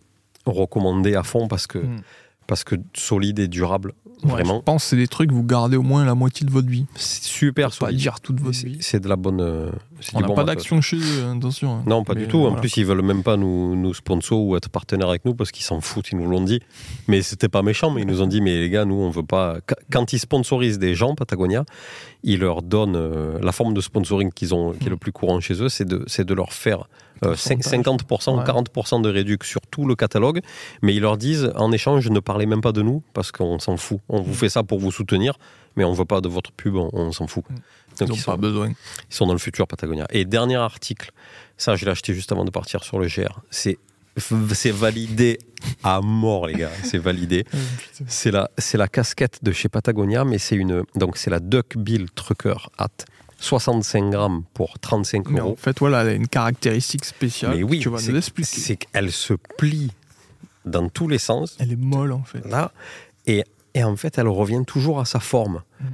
[0.46, 2.00] recommandé à fond parce que Mm.
[2.46, 3.94] parce que solide et durable,
[4.24, 4.56] Ouais, vraiment.
[4.58, 6.68] Je pense que c'est des trucs que vous gardez au moins la moitié de votre
[6.68, 6.86] vie.
[6.96, 7.98] C'est super Pas solide.
[7.98, 8.78] dire toute votre vie.
[8.80, 9.40] c'est de la bonne.
[9.40, 9.70] euh,
[10.14, 11.76] On n'a bon pas d'action chez eux, hein, attention.
[11.76, 11.82] hein.
[11.86, 12.38] Non, pas Mais du tout.
[12.38, 12.60] En voilà.
[12.60, 15.64] plus, ils veulent même pas nous, nous sponsor ou être partenaires avec nous parce qu'ils
[15.64, 16.60] s'en foutent, ils nous l'ont dit.
[17.08, 19.22] Mais c'était pas méchant, mais ils nous ont dit, mais les gars, nous, on veut
[19.22, 19.58] pas.
[19.66, 21.64] Qu- Quand ils sponsorisent des gens, Patagonia,
[22.22, 25.40] ils leur donnent euh, la forme de sponsoring qu'ils ont, qui est le plus courant
[25.40, 26.88] chez eux, c'est de, de leur faire.
[27.32, 28.44] 50% ou Ouais.
[28.44, 30.40] 40% de réduction sur tout le catalogue.
[30.82, 33.76] Mais ils leur disent, en échange, ne parlez même pas de nous parce qu'on s'en
[33.76, 34.00] fout.
[34.08, 35.38] On vous fait ça pour vous soutenir,
[35.76, 37.44] mais on veut pas de votre pub, on, on s'en fout.
[37.50, 37.54] Mm.
[37.54, 37.62] Donc,
[38.00, 38.68] Ils n'ont pas sont- besoin.
[38.70, 40.06] ils sont dans le futur Patagonia.
[40.10, 41.10] Et dernier article,
[41.56, 43.40] ça je l'ai acheté juste avant de partir sur le GR.
[43.50, 43.78] C'est
[44.52, 45.38] c'est validé
[45.82, 47.44] à mort les gars, c'est validé.
[48.06, 52.10] C'est la c'est la casquette de chez Patagonia, mais c'est une donc c'est la Duckbill
[52.12, 52.88] Trucker Hat,
[53.44, 55.56] 65 grammes pour 35 Mais en euros.
[55.58, 57.56] fait, voilà, elle a une caractéristique spéciale.
[57.56, 58.60] Mais oui, tu vas c'est- nous l'expliquer.
[58.60, 59.92] c'est qu'elle se plie
[60.64, 61.56] dans tous les sens.
[61.60, 62.44] Elle est molle en fait.
[62.48, 62.72] là,
[63.26, 65.62] et, et en fait, elle revient toujours à sa forme.
[65.80, 65.84] Mm.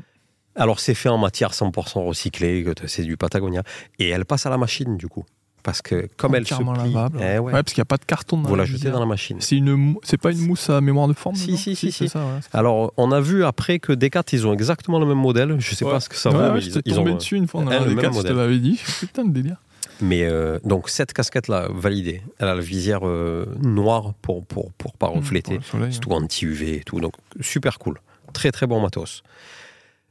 [0.57, 3.63] Alors, c'est fait en matière 100% recyclée, c'est du Patagonia,
[3.99, 5.25] et elle passe à la machine, du coup.
[5.63, 7.19] Parce que comme elle se plie, lavable.
[7.21, 8.91] eh ouais, Ouais, parce qu'il n'y a pas de carton dans vous la la jetez
[8.91, 9.37] dans la machine.
[9.41, 12.09] C'est une, c'est pas une mousse à mémoire de forme Si, si, si, si.
[12.09, 12.41] ça, ouais.
[12.53, 15.57] Alors, on a vu après que Decat, ils ont exactement le même modèle.
[15.59, 15.91] Je sais Ouais.
[15.93, 17.17] pas ce que ça Ouais, vaut, ouais, mais ils, ils tombé ont.
[17.17, 18.81] dessus une fois, on a même quatre, je te l'avais dit.
[19.01, 19.57] Putain de délire.
[20.03, 24.95] Mais euh, donc, cette casquette-là, validée, elle a la visière euh, noire pour, pour, pour
[24.95, 25.57] pas refléter.
[25.57, 27.01] Pour le soleil, C'est tout anti-UV et tout.
[27.01, 28.01] Donc, super cool.
[28.33, 29.23] Très, très bon matos.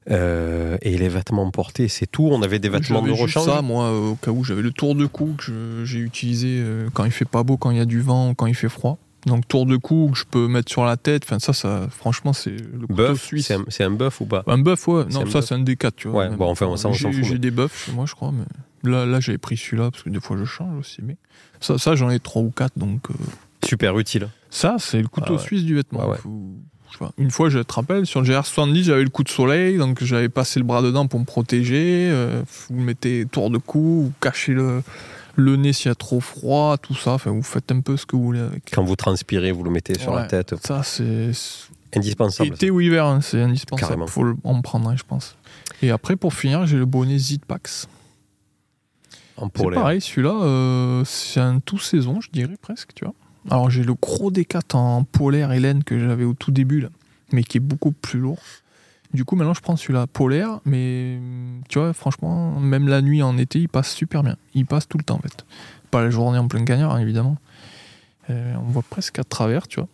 [0.10, 2.28] Euh, et les vêtements portés, c'est tout.
[2.32, 3.46] On avait des vêtements de rechange.
[3.46, 7.06] ça, moi, au cas où j'avais le tour de cou que j'ai utilisé euh, quand
[7.06, 8.98] il fait pas beau, quand il y a du vent, quand il fait froid.
[9.26, 11.24] Donc tour de cou que je peux mettre sur la tête.
[11.26, 13.52] Enfin ça, ça, franchement, c'est le couteau Bœuf, suisse.
[13.68, 14.44] c'est un, un bœuf ou pas?
[14.48, 15.06] Un bœuf, ouais.
[15.12, 16.30] Non, ça, c'est un D4, tu vois.
[16.30, 19.06] Ouais, bon, enfin, ça, on s'en fout, J'ai des chez moi, je crois, mais là,
[19.06, 21.02] là j'avais pris celui-là parce que des fois je change aussi.
[21.04, 21.18] Mais
[21.60, 23.14] ça, ça j'en ai trois ou quatre, donc euh,
[23.66, 24.30] Super utile.
[24.50, 25.40] ça, c'est le couteau Ah ouais.
[25.40, 26.00] suisse du vêtement.
[26.04, 26.18] Ah ouais.
[26.18, 26.54] Faut-.
[27.18, 30.30] Une fois, je te rappelle, sur le GR70, j'avais le coup de soleil, donc j'avais
[30.30, 32.10] passé le bras dedans pour me protéger.
[32.12, 34.82] euh, vous mettez tour de cou, vous cachez le,
[35.36, 37.12] le nez s'il y a trop froid, tout ça.
[37.14, 38.70] Enfin, vous faites un peu ce que vous voulez avec.
[38.74, 40.56] Quand vous transpirez, vous le mettez sur la tête.
[40.66, 41.32] Ça, c'est.
[41.96, 42.54] Indispensable.
[42.54, 43.90] Été ou hiver, hein, c'est indispensable.
[43.90, 44.06] Carrément.
[44.08, 45.36] faut en prendre, hein, je pense.
[45.82, 47.88] Et après, pour finir, j'ai le bonnet Zitpax.
[49.38, 53.14] En C'est pareil, celui-là, euh, c'est un tout saison, je dirais presque, tu vois.
[53.50, 56.90] Alors j'ai le gros D4 en polaire et laine que j'avais au tout début, là,
[57.32, 58.40] mais qui est beaucoup plus lourd.
[59.12, 63.24] Du coup, maintenant, je prends celui-là polaire, mais hum, tu vois, franchement, même la nuit
[63.24, 64.38] en été, il passe super bien.
[64.54, 65.46] Il passe tout le temps, en fait.
[65.90, 67.38] Pas la journée en plein gagnard, hein, évidemment.
[68.30, 69.90] Euh, on voit presque à travers, tu vois.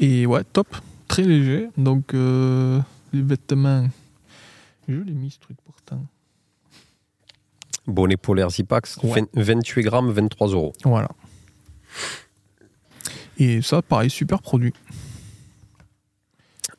[0.00, 0.68] Et ouais, top,
[1.08, 1.68] très léger.
[1.78, 2.78] Donc, euh,
[3.14, 3.86] les vêtements,
[4.86, 6.04] je l'ai mis ce truc pourtant.
[7.86, 9.22] Bonnet polaire Zipax, Ouais.
[9.34, 10.74] 20 28 grammes, 23 euros.
[10.84, 11.08] Voilà.
[13.44, 14.72] Et ça, pareil, super produit.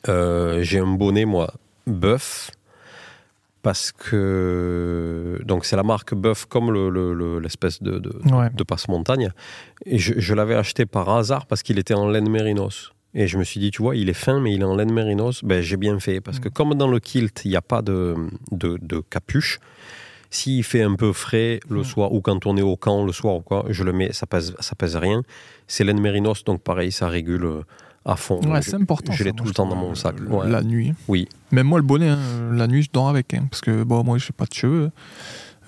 [0.08, 1.54] Euh, J'ai un bonnet, moi,
[1.88, 2.52] bœuf.
[3.62, 5.40] Parce que.
[5.46, 8.50] Donc, c'est la marque bœuf, comme le- le- le- l'espèce de, de, Ouais.
[8.54, 9.30] de passe-montagne.
[9.86, 12.92] Et je, je l'avais acheté par hasard parce qu'il était en laine mérinos.
[13.14, 14.92] Et je me suis dit, tu vois, il est fin, mais il est en laine
[14.92, 15.44] mérinos.
[15.46, 16.20] Ben, j'ai bien fait.
[16.20, 16.52] Parce que, Mm.
[16.52, 18.16] comme dans le kilt, il n'y a pas de,
[18.52, 19.60] de capuche,
[20.34, 21.84] s'il fait un peu frais le Mm.
[21.84, 24.26] soir, ou quand on est au camp le soir ou quoi, je le mets, ça
[24.26, 25.22] pèse, ça pèse rien.
[25.68, 27.62] C'est laine mérinos, donc pareil, ça régule euh,
[28.06, 28.42] à fond.
[28.42, 29.14] Ouais, Je- c'est important.
[29.14, 30.16] je l'ai tout le je temps dans mon sac.
[30.20, 30.50] euh, Ouais.
[30.50, 30.94] La nuit.
[31.08, 31.28] Oui.
[31.52, 32.20] Même moi, le bonnet, hein,
[32.52, 33.34] la nuit, je dors avec.
[33.36, 34.92] hein, parce que, bon, moi, j'ai pas de cheveux.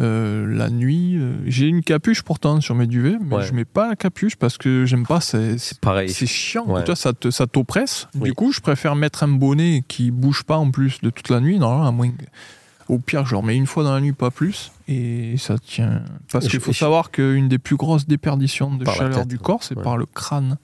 [0.01, 3.43] Euh, la nuit, euh, j'ai une capuche pourtant sur mes duvets, mais Ouais.
[3.45, 5.21] je mets pas la capuche parce que j'aime pas.
[5.21, 6.09] C'est pareil.
[6.09, 6.65] c'est chiant.
[6.67, 6.83] Ouais.
[6.83, 8.07] Toi, ça te- ça t'oppresse.
[8.15, 8.23] Oui.
[8.29, 11.39] Du coup, je préfère mettre un bonnet qui bouge pas en plus de toute la
[11.39, 11.59] nuit.
[11.59, 12.25] Non, à moins que-
[12.87, 14.71] Au pire, je le remets une fois dans la nuit, pas plus.
[14.87, 16.03] Et ça tient.
[16.31, 19.27] Parce qu'il faut je- savoir qu'une des plus grosses déperditions de Par chaleur tête.
[19.27, 19.83] du corps, c'est Ouais.
[19.83, 20.57] par le crâne.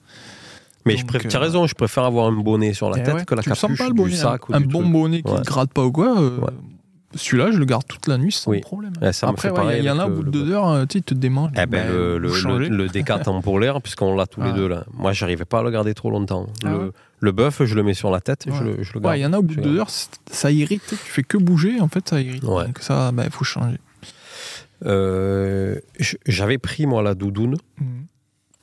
[0.86, 3.02] Mais je préfère, euh, tu as raison, je préfère avoir un bonnet sur la Eh
[3.02, 4.66] tête ouais, que la tu le capuche pas, le du bonnet, sac ou un du
[4.66, 4.92] bon truc.
[4.92, 5.38] bonnet qui Ouais.
[5.38, 6.20] ne gratte pas ou quoi.
[6.20, 6.38] euh.
[7.14, 8.60] Celui-là, je le garde toute la nuit sans Oui.
[8.60, 8.92] problème.
[9.12, 10.86] Ça Après, ouais, il y- en a au bout le- de le- deux heures, euh,
[10.86, 11.50] tu te démange.
[11.60, 14.52] Eh ben, le, le, le, le D4 en polaire, puisqu'on l'a tous les Ah.
[14.54, 14.84] deux là.
[14.94, 16.46] Moi, j'arrivais pas à le garder trop longtemps.
[16.64, 16.90] Ah le, ouais
[17.22, 19.06] le bœuf, je le mets sur la tête et je, le, je le garde.
[19.14, 19.88] Ouais, il y en a au bout de deux heures,
[20.30, 20.82] ça irrite.
[20.88, 22.42] Tu fais que bouger, en fait, ça irrite.
[22.44, 22.66] Ouais.
[22.66, 23.78] Donc ça, il faut changer.
[24.84, 25.78] Euh,
[26.26, 28.06] j'avais pris moi la doudoune Mhm.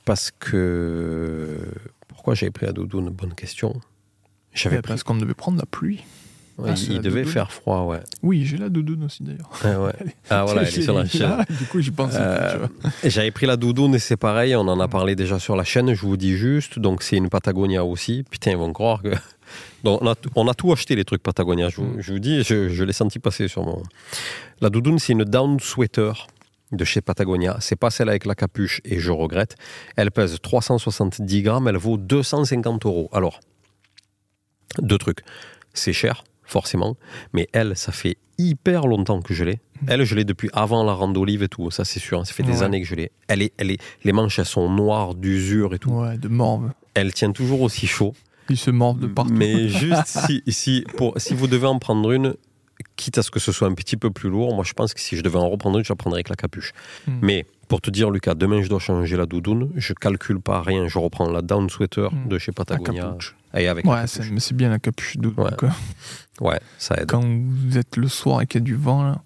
[0.04, 1.56] parce que.
[2.08, 3.08] Pourquoi j'avais pris la doudoune?
[3.08, 3.80] Bonne question.
[4.52, 4.90] J'avais Ouais, pris.
[4.92, 6.04] Parce qu'on devait prendre la pluie.
[6.60, 8.00] Ouais, Ah, il devait faire froid, ouais.
[8.22, 9.50] Oui, j'ai la doudoune aussi d'ailleurs.
[9.64, 10.12] Ouais, ouais.
[10.30, 11.36] Ah voilà, elle est sur la chaîne.
[11.40, 12.18] Ah, Du coup, j'y pensais.
[12.20, 12.66] Euh,
[13.04, 15.94] J'avais pris la doudoune et c'est pareil, on en a parlé déjà sur la chaîne,
[15.94, 18.24] je vous dis juste, donc c'est une Patagonia aussi.
[18.30, 19.10] Putain, ils vont croire que.
[19.82, 22.00] Donc on, a, on a tout acheté les trucs Patagonia, je vous, Mm.
[22.00, 23.82] je vous dis, je, je l'ai senti passer sur mon.
[24.60, 26.26] La doudoune, c'est une down sweater
[26.70, 27.56] de chez Patagonia.
[27.60, 29.56] C'est pas celle avec la capuche et je regrette.
[29.96, 33.08] Elle pèse 370 grammes, elle vaut 250 euros.
[33.12, 33.40] Alors,
[34.78, 35.20] Deux trucs.
[35.74, 36.96] C'est cher, forcément,
[37.32, 39.60] mais elle, ça fait hyper longtemps que je l'ai.
[39.82, 39.88] Mhm.
[39.88, 42.42] Elle, je l'ai depuis avant la rande d'olive et tout, ça c'est sûr, ça fait
[42.42, 43.12] des années que je l'ai.
[43.28, 45.90] Elle est, elle est, les manches, elles sont noires d'usure et tout.
[45.90, 46.72] Ouais, de morve.
[46.94, 48.14] Elle tient toujours aussi chaud.
[48.48, 49.32] Ils se mordent de partout.
[49.32, 52.34] Mais juste si, si, pour, si vous devez en prendre une,
[52.96, 55.00] quitte à ce que ce soit un petit peu plus lourd, moi je pense que
[55.00, 56.72] si je devais en reprendre une, je la prendrais avec la capuche.
[57.06, 57.18] Hmm.
[57.22, 60.88] Mais pour te dire, Lucas, demain je dois changer la doudoune, je calcule pas rien,
[60.88, 62.28] je reprends la down sweater Hmm.
[62.28, 63.02] de chez Patagonia.
[63.04, 63.36] capuche.
[63.54, 64.10] Et avec la Ouais, capuche.
[64.26, 65.50] c'est mais c'est bien la capuche de Ouais.
[65.62, 65.68] euh,
[66.40, 67.08] Ouais, ça aide.
[67.10, 69.20] Quand vous êtes le soir et qu'il y a du vent, là,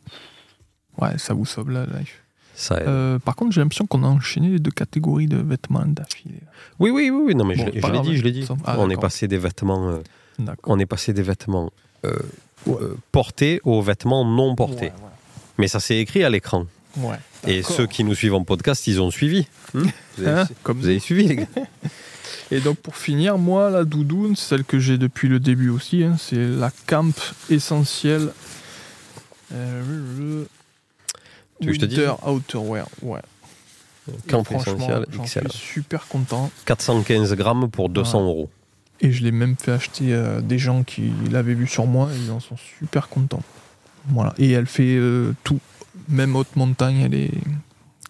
[1.00, 2.20] ouais, ça vous sauve la life.
[2.56, 2.86] Ça aide.
[2.88, 6.40] Euh, par contre, j'ai l'impression qu'on a enchaîné les deux catégories de vêtements d'affilée.
[6.78, 8.46] Oui, oui, oui, oui, non, mais Bon, je l'ai- dit, je l'ai dit.
[8.64, 9.98] ah, on est passé des vêtements, euh,
[10.38, 10.72] D'accord.
[10.74, 11.72] on est passé des vêtements
[12.04, 12.18] euh,
[12.68, 14.86] euh, portés aux vêtements non portés.
[14.86, 14.92] Ouais,
[15.58, 16.66] Mais ça s'est écrit à l'écran.
[16.96, 17.06] ouais.
[17.08, 19.46] Ouais, Et ceux qui nous suivent en podcast, ils ont suivi.
[19.74, 19.86] Hmm
[20.16, 21.46] vous, avez, Hein, comme vous avez suivi, les gars
[22.52, 26.16] Et donc pour finir, moi, la doudoune, celle que j'ai depuis le début aussi, hein,
[26.18, 27.12] c'est la Camp
[27.50, 28.28] Essentielle.
[29.52, 30.44] Euh,
[31.60, 33.20] Tu veux que je te dise Outerwear, ouais.
[34.28, 35.50] Camp Essentiel XL.
[35.50, 36.50] suis super content.
[36.66, 38.24] 415 grammes pour 200 Ouais.
[38.26, 38.50] euros.
[39.00, 42.16] Et je l'ai même fait acheter à des gens qui l'avaient vu sur moi et
[42.24, 43.42] ils en sont super contents.
[44.08, 44.34] Voilà.
[44.38, 45.60] Et elle fait euh, tout.
[46.08, 47.30] Même haute montagne, elle est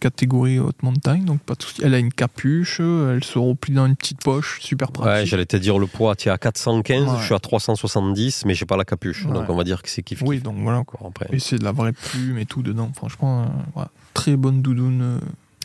[0.01, 1.81] catégorie haute montagne, donc pas de souci.
[1.85, 5.29] Elle a une capuche, elle se replie dans une petite poche, super Ouais, pratique.
[5.31, 7.17] j'allais te dire le poids, tu es à 415, Ouais.
[7.21, 9.25] je suis à 370, mais j'ai pas la capuche.
[9.27, 9.45] Donc Ouais.
[9.49, 10.23] on va dire que c'est kiff.
[10.23, 10.83] oui, donc voilà.
[11.01, 11.27] Bon, après.
[11.33, 12.91] Et c'est de la vraie plume et tout dedans.
[12.95, 13.47] Franchement,
[13.79, 13.83] euh,
[14.13, 15.01] très bonne doudoune.
[15.03, 15.19] euh.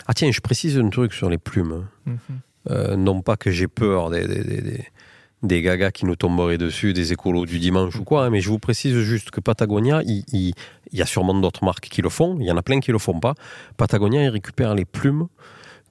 [0.08, 1.86] Ah tiens, je précise un truc sur les plumes.
[2.06, 2.18] Mhm.
[2.70, 4.86] Euh, non pas que j'ai peur des, des, des, des-
[5.44, 8.50] des gagas qui nous tomberaient dessus, des écolos du dimanche ou quoi, hein, mais je
[8.50, 10.54] vous précise juste que Patagonia, il, il-
[10.92, 12.92] il y a sûrement d'autres marques qui le font, il y en a plein qui
[12.92, 13.36] le font pas.
[13.78, 15.28] Patagonia, il récupère les plumes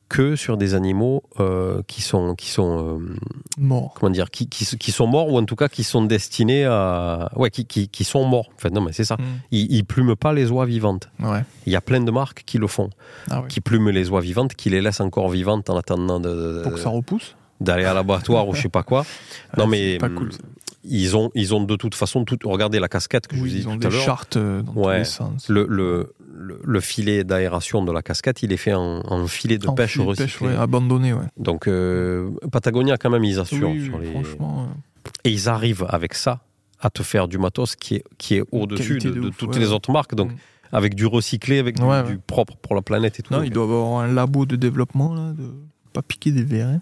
[0.08, 3.14] que sur des animaux euh, qui sont, qui sont euh,
[3.58, 3.92] Mort.
[3.94, 7.30] comment dire, qui, qui, qui sont morts ou en tout cas qui sont destinés à,
[7.36, 8.48] ouais, qui, qui, qui sont morts.
[8.56, 9.16] En fait, non, mais c'est ça.
[9.18, 9.24] Mhm.
[9.50, 11.10] Ils, ils plument pas les oies vivantes.
[11.20, 11.42] Ouais.
[11.66, 12.88] Il y a plein de marques qui le font,
[13.30, 16.28] Ah qui plument les oies vivantes, qui les laissent encore vivantes en attendant de-
[16.58, 17.36] de- Pour que ça repousse.
[17.60, 19.04] D'aller à l'abattoir ou je sais pas quoi.
[19.56, 20.32] Non, Ouais, mais pas hum, cool.
[20.32, 20.38] ça.
[20.84, 22.38] ils ont, ils ont de toute façon tout.
[22.44, 24.04] Regardez la casquette que je vous ai dit ils ont tout à des l'heure.
[24.04, 24.98] chartes euh, dans tous Ouais.
[24.98, 25.48] les sens.
[25.48, 29.58] Le, le, le, le filet d'aération de la casquette, il est fait en, en filet
[29.58, 30.48] de En pêche filet recyclé.
[30.48, 31.24] ouais, abandonné, ouais.
[31.36, 33.70] Donc euh, Patagonia, quand même, ils assurent.
[33.70, 34.10] Oui, sur les...
[34.12, 34.68] franchement.
[34.70, 36.40] euh, Et ils arrivent avec ça
[36.80, 39.56] à te faire du matos qui est, qui est au-dessus de, de de ouf, toutes
[39.56, 40.14] les autres marques.
[40.14, 40.36] Donc Mm.
[40.76, 43.32] avec du recyclé, avec du, propre pour la planète et tout.
[43.34, 45.50] Non, ils doivent avoir un labo de développement, là, de
[45.94, 46.68] pas piquer des verres.
[46.68, 46.80] Hein.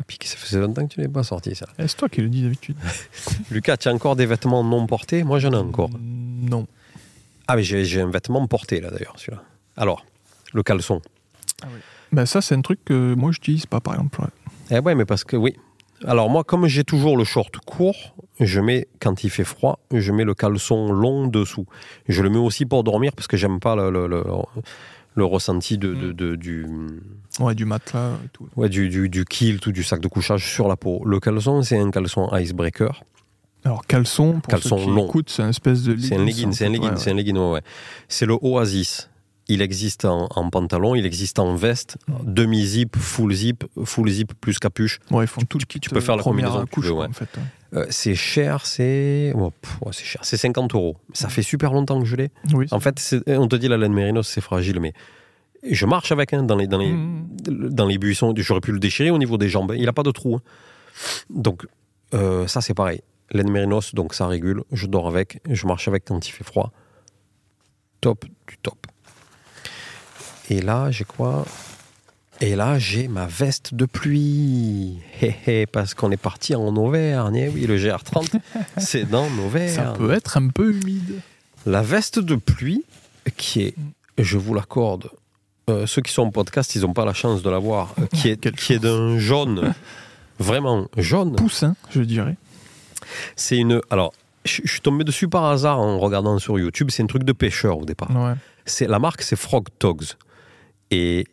[0.00, 1.66] Papy, ça faisait longtemps que tu n'es pas sorti, ça.
[1.78, 2.76] Eh, c'est toi qui le dis d'habitude.
[3.50, 5.22] Lucas, tu as encore des vêtements non portés?
[5.24, 5.90] Moi, j'en ai encore.
[5.90, 6.66] Mm, Non.
[7.46, 9.42] Ah, mais j'ai j'ai un vêtement porté, là, d'ailleurs, celui-là.
[9.76, 10.04] Alors,
[10.54, 11.02] le caleçon.
[12.12, 14.20] Ben, ça, c'est un truc que moi, j'utilise pas, par exemple.
[14.22, 14.28] ouais.
[14.70, 15.54] Eh ouais, mais parce que, oui.
[16.06, 20.12] Alors, moi, comme j'ai toujours le short court, je mets, quand il fait froid, je
[20.12, 21.66] mets le caleçon long dessous.
[22.08, 24.24] Je le mets aussi pour dormir, parce que j'aime pas le, le, le-
[25.14, 26.66] le ressenti de, de- de- du,
[27.40, 28.48] Ouais, du matelas et tout.
[28.56, 31.02] ouais, du, du, du kilt ou du sac de couchage sur la peau.
[31.04, 33.02] Le caleçon, c'est un caleçon icebreaker.
[33.64, 35.06] Alors, caleçon, pour Caleçon ceux qui long.
[35.06, 37.36] écoutent, c'est un espèce de C'est un legging, c'est un legging, ouais, c'est un legging,
[37.36, 37.62] ouais, ouais.
[38.08, 39.08] C'est le Oasis.
[39.48, 42.12] Il existe en, en pantalon, il existe en veste, Mm.
[42.32, 45.00] demi-zip, full zip, full zip plus capuche.
[45.10, 45.24] ouais.
[45.24, 45.80] Ils font tout le kit.
[45.80, 47.08] tu peux faire la euh, combinaison que tu couche, veux, quoi, ouais.
[47.10, 47.28] en fait.
[47.74, 49.32] Euh, c'est cher, c'est.
[49.36, 49.52] oh,
[49.92, 50.24] c'est cher.
[50.24, 50.96] C'est 50 euros.
[51.12, 52.30] Ça fait super longtemps que je l'ai.
[52.52, 52.66] Oui.
[52.72, 54.92] En fait, on te dit la laine mérinos, c'est fragile, mais
[55.62, 57.28] je marche avec hein, dans, les, dans, les, Mm.
[57.48, 58.34] dans les buissons.
[58.36, 59.72] J'aurais pu le déchirer au niveau des jambes.
[59.76, 60.36] Il n'a pas de trou.
[60.36, 60.40] hein.
[61.30, 61.66] Donc,
[62.14, 63.02] euh, ça, c'est pareil.
[63.30, 64.64] Laine mérinos, donc ça régule.
[64.72, 65.40] Je dors avec.
[65.48, 66.72] Je marche avec quand il fait froid.
[68.00, 68.86] Top du top.
[70.48, 71.44] Et là, j'ai quoi?
[72.42, 74.98] Et là, j'ai ma veste de pluie.
[75.72, 77.36] Parce qu'on est parti en Auvergne.
[77.36, 78.40] Eh oui, le GR30,
[78.78, 79.74] c'est dans l'Auvergne.
[79.74, 81.20] Ça peut être un peu humide.
[81.66, 82.84] La veste de pluie,
[83.36, 83.74] qui est,
[84.16, 85.10] je vous l'accorde,
[85.68, 88.06] euh, ceux qui sont en podcast, ils n'ont pas la chance de la voir, euh,
[88.06, 89.74] qui est, qui est d'un jaune,
[90.38, 91.36] vraiment jaune.
[91.36, 92.36] Poussin, je dirais.
[93.36, 93.82] C'est une.
[93.90, 94.14] Alors,
[94.46, 96.88] je je suis tombé dessus par hasard en regardant sur YouTube.
[96.90, 98.10] C'est un truc de pêcheur au départ.
[98.10, 98.34] Ouais.
[98.64, 100.14] C'est la marque, c'est Frog Togs.
[100.90, 101.26] Et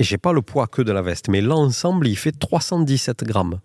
[0.00, 3.60] j'ai pas le poids que de la veste, mais l'ensemble, il fait 317 grammes.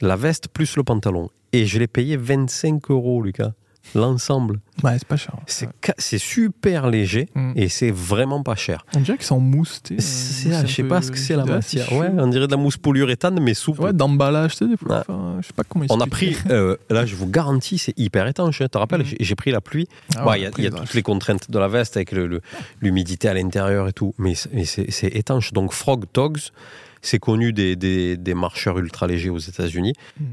[0.00, 1.30] La veste plus le pantalon.
[1.52, 3.52] Et je l'ai payé 25 euros, Lucas.
[3.94, 4.60] L'ensemble.
[4.82, 5.34] Ouais, c'est pas cher.
[5.46, 7.52] C'est ca- c'est super léger Mm.
[7.56, 8.84] et c'est vraiment pas cher.
[8.96, 9.80] On dirait que c'est en mousse.
[9.84, 11.92] tu sais, C'est- une mousse un je sais peu- pas ce que c'est la matière.
[11.92, 13.82] Ouais, on dirait de la mousse polyuréthane, mais souple.
[13.82, 14.96] Ouais, d'emballage, tu sais, des fois.
[14.98, 15.02] Ouais.
[15.08, 18.26] Enfin, je sais pas comment on a pris, euh, là je vous garantis, c'est hyper
[18.26, 18.60] étanche.
[18.60, 18.64] hein.
[18.66, 19.14] Tu te rappelles, Mm.
[19.20, 19.88] j'ai- pris la pluie.
[20.16, 22.40] Ah Il y a, y bah, toutes les contraintes de la veste avec le- le-
[22.80, 25.52] l'humidité à l'intérieur et tout, mais c'est- mais c'est c'est étanche.
[25.52, 26.38] Donc Frog Togs,
[27.02, 29.94] c'est connu des, des- des marcheurs ultra légers aux États-Unis.
[30.20, 30.24] Mm.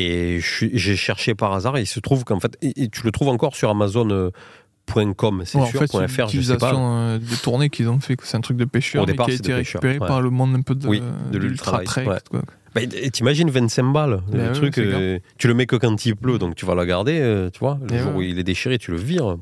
[0.00, 3.10] Et j'ai cherché par hasard et il se trouve qu'en fait, et, et tu le
[3.10, 6.72] trouves encore sur Amazon.com, c'est Ouais, en sûr, fait, point une .fr, je sais pas.
[6.74, 8.16] euh, détournée qu'ils ont fait.
[8.22, 10.06] C'est un truc de pêcheur Au mais départ, qui a été récupéré ouais.
[10.06, 12.06] par le monde un peu de, Oui, de l'ultra trail.
[12.06, 12.18] ouais.
[12.30, 12.42] quoi.
[12.74, 12.82] Bah,
[13.12, 16.66] T'imagines 25 balles, le truc, euh, tu le mets que quand il pleut, donc tu
[16.66, 18.98] vas la garder, euh, tu vois, le Et jour où il est déchiré, tu le
[18.98, 19.36] vires.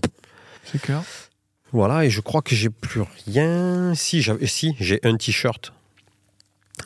[0.65, 1.03] C'est clair.
[1.73, 3.93] Voilà, et je crois que j'ai plus rien.
[3.95, 5.73] Si j'ai un t-shirt.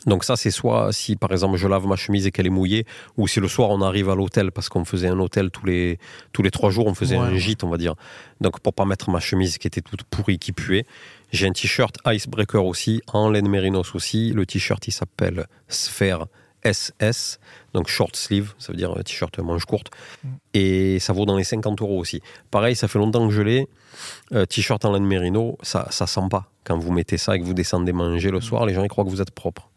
[0.05, 2.85] Donc ça, c'est soit si par exemple je lave ma chemise et qu'elle est mouillée,
[3.17, 5.99] ou si le soir on arrive à l'hôtel parce qu'on faisait un hôtel tous les
[6.31, 7.95] tous les trois jours, on faisait Ouais, un gîte, on va dire.
[8.39, 10.85] Donc pour pas mettre ma chemise qui était toute pourrie, qui puait,
[11.31, 14.31] j'ai un t-shirt Icebreaker aussi, en laine mérinos aussi.
[14.31, 16.27] Le t-shirt il s'appelle Sphere
[16.63, 17.39] SS,
[17.73, 19.89] donc short sleeve, ça veut dire un t-shirt manche courte,
[20.23, 20.27] Mm.
[20.53, 22.21] et ça vaut dans les 50 euros aussi.
[22.51, 23.67] Pareil, ça fait longtemps que je l'ai.
[24.33, 26.49] Euh, t-shirt en laine mérino, ça, ça sent pas.
[26.63, 29.03] Quand vous mettez ça et que vous descendez manger le soir, les gens ils croient
[29.03, 29.70] que vous êtes propre.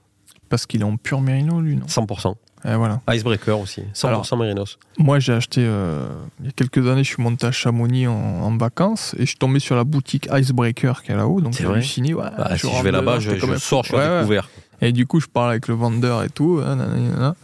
[0.55, 2.35] Parce qu'il est en pur mérino, lui, non 100%.
[2.67, 3.01] Et voilà.
[3.11, 3.83] Icebreaker aussi.
[3.93, 4.79] 100% Alors- mérinos.
[4.99, 6.07] Moi, j'ai acheté, euh,
[6.39, 9.27] il y a quelques années, je suis monté à Chamonix en, en vacances et je
[9.27, 11.41] suis tombé sur la boutique Icebreaker qui est là-haut.
[11.41, 12.15] Donc j'ai halluciné.
[12.15, 14.19] Ouais, Ah, je si je vais là-bas, je, je sors, je suis à Ouais, ouais.
[14.21, 14.49] découvert.
[14.81, 16.61] Et du coup, je parle avec le vendeur et tout.
[16.61, 17.35] nanana.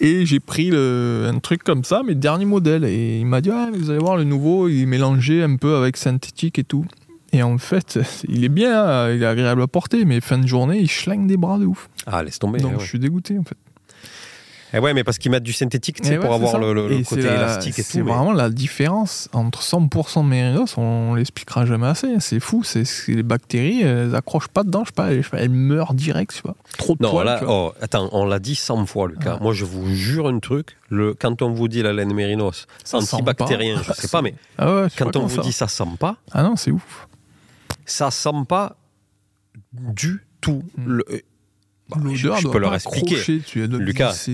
[0.00, 2.84] Et j'ai pris le- un truc comme ça, mais dernier modèle.
[2.84, 5.96] Et il m'a dit, vous allez voir, le nouveau, il est mélangé un peu avec
[5.96, 6.84] synthétique et tout.
[7.32, 10.46] Et en fait, il est bien, hein, il est agréable à porter, mais fin de
[10.46, 11.88] journée, il schlingue des bras de ouf.
[12.06, 12.60] Ah, laisse tomber.
[12.60, 13.56] Donc eh je suis dégoûté en fait.
[14.74, 16.72] Eh ouais, mais parce qu'ils mettent du synthétique, tu sais, Et pour ouais, avoir le,
[16.72, 17.88] le- côté la- élastique et tout.
[17.92, 22.06] C'est mais- vraiment la différence entre 100% mérinos, on l'expliquera jamais assez.
[22.06, 22.20] hein.
[22.20, 25.92] C'est fou, c'est les bactéries, elles accrochent pas dedans, je sais pas, elles, sais meurent
[25.92, 26.54] direct, tu vois.
[26.78, 27.66] Trop de Non, poils, là, tu vois.
[27.68, 29.34] oh, attends, on l'a dit 100 fois, Lucas.
[29.34, 29.40] Ouais.
[29.42, 30.68] Moi, je vous jure un truc.
[30.88, 34.88] Le, quand on vous dit la laine mérinos, antibactérien, je sais pas, mais Ah ouais,
[34.88, 35.42] sais quand on vous ça.
[35.42, 37.08] dit ça sent pas, Ah non, c'est ouf.
[37.86, 38.76] Ça sent pas
[39.72, 40.62] du tout.
[40.76, 40.86] Hmm.
[40.86, 41.22] Le-
[41.88, 43.16] bah, je, peux leur expliquer.
[43.16, 44.26] accrocher, Lucas.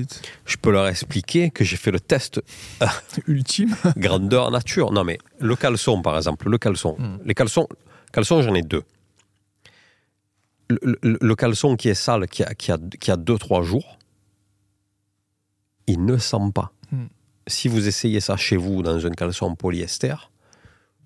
[0.45, 2.41] Je peux leur expliquer que j'ai fait le test
[3.27, 3.75] Ultime.
[3.97, 4.93] grandeur nature.
[4.93, 6.95] Non, mais le caleçon, par exemple, le caleçon.
[6.99, 7.19] Hmm.
[7.25, 7.67] Les caleçons,
[8.13, 8.85] caleçons j'en ai deux.
[10.71, 13.63] Le, le- le caleçon qui est sale, qui a, qui a, qui a deux, trois
[13.63, 13.99] jours,
[15.87, 16.71] il ne sent pas.
[16.93, 17.07] Hmm.
[17.47, 20.15] Si vous essayez ça chez vous dans un caleçon polyester,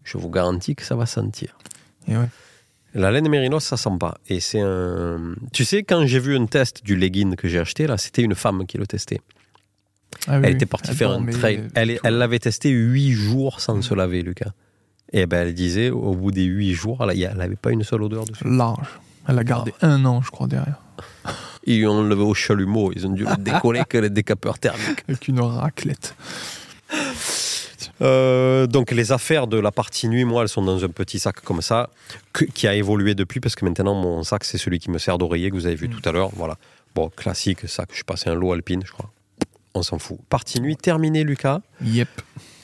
[0.04, 1.56] je vous garantis que ça va sentir.
[2.08, 2.28] Et ouais.
[2.94, 4.18] La laine mérinos, ça sent pas.
[4.28, 5.34] Et c'est un.
[5.52, 8.34] Tu sais, quand j'ai vu un test du legging que j'ai acheté, là, c'était une
[8.34, 9.20] femme qui le testait.
[10.28, 11.64] Ah oui, Elle était partie faire un trail.
[11.78, 13.82] euh, Elle, l'avait testé huit jours sans Mm.
[13.82, 14.50] se laver, Lucas.
[15.14, 18.02] Et ben, elle disait, au bout des huit jours, elle elle n'avait pas une seule
[18.02, 18.44] odeur dessus.
[18.46, 18.86] Large.
[19.28, 20.80] Elle a gardé un an, je crois, derrière.
[21.64, 25.04] Ils ont levé au chalumeau, ils ont dû le décoller que les décapeurs thermiques.
[25.08, 26.16] Avec une raclette.
[28.02, 31.40] Euh, donc les affaires de la partie nuit, moi, elles sont dans un petit sac
[31.40, 31.88] comme ça,
[32.32, 35.18] que- qui a évolué depuis, parce que maintenant, mon sac, c'est celui qui me sert
[35.18, 35.90] d'oreiller, que vous avez vu Mm.
[36.00, 36.30] tout à l'heure.
[36.34, 36.56] Voilà.
[36.94, 39.10] Bon, classique, sac, je suis passé un lot alpine, je crois.
[39.74, 40.18] On s'en fout.
[40.28, 41.60] Partie nuit terminée, Lucas.
[41.82, 42.08] Yep.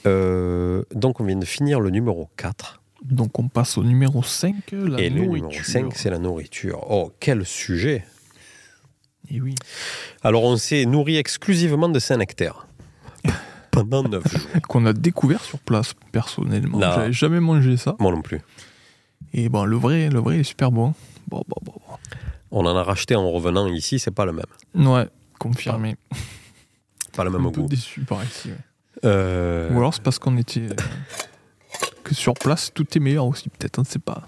[0.07, 2.83] Euh, donc on vient de finir le numéro 4.
[3.03, 6.85] Donc on passe au numéro 5, la Et le numéro 5, c'est la nourriture.
[6.91, 8.05] Oh, quel sujet
[9.31, 9.55] Et oui.
[10.23, 12.67] Alors on s'est nourri exclusivement de Saint-Nectaire.
[13.71, 14.63] Pendant 9 jours.
[14.69, 16.79] Qu'on a découvert sur place, personnellement.
[16.79, 16.93] Non.
[16.95, 17.97] J'avais jamais mangé ça.
[17.99, 18.41] Moi non plus.
[19.35, 20.95] Et bon, le vrai, le vrai il est super bon.
[21.29, 21.73] Bon, bon, bon.
[21.87, 21.97] bon.
[22.51, 24.47] On en a racheté en revenant ici, c'est pas le même.
[24.89, 25.07] Ouais,
[25.39, 25.97] confirmé.
[27.15, 27.69] Pas le même un peu goût.
[27.69, 28.49] déçu par ici.
[28.49, 28.55] ouais.
[29.05, 30.61] Euh, Ou alors c'est parce qu'on était.
[30.71, 30.75] euh,
[32.05, 34.23] que sur place, tout est meilleur aussi, peut-être, on ne sait pas.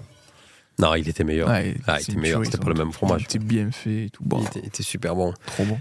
[0.78, 1.48] Non, il était meilleur.
[1.48, 2.64] Ouais, Ah, il c'est était une meilleur, tuerie, c'était ça.
[2.64, 3.22] pas le même fromage.
[3.22, 4.22] Il était bien fait et tout.
[4.24, 5.32] Bon, Il était, il était super bon.
[5.46, 5.78] trop bon.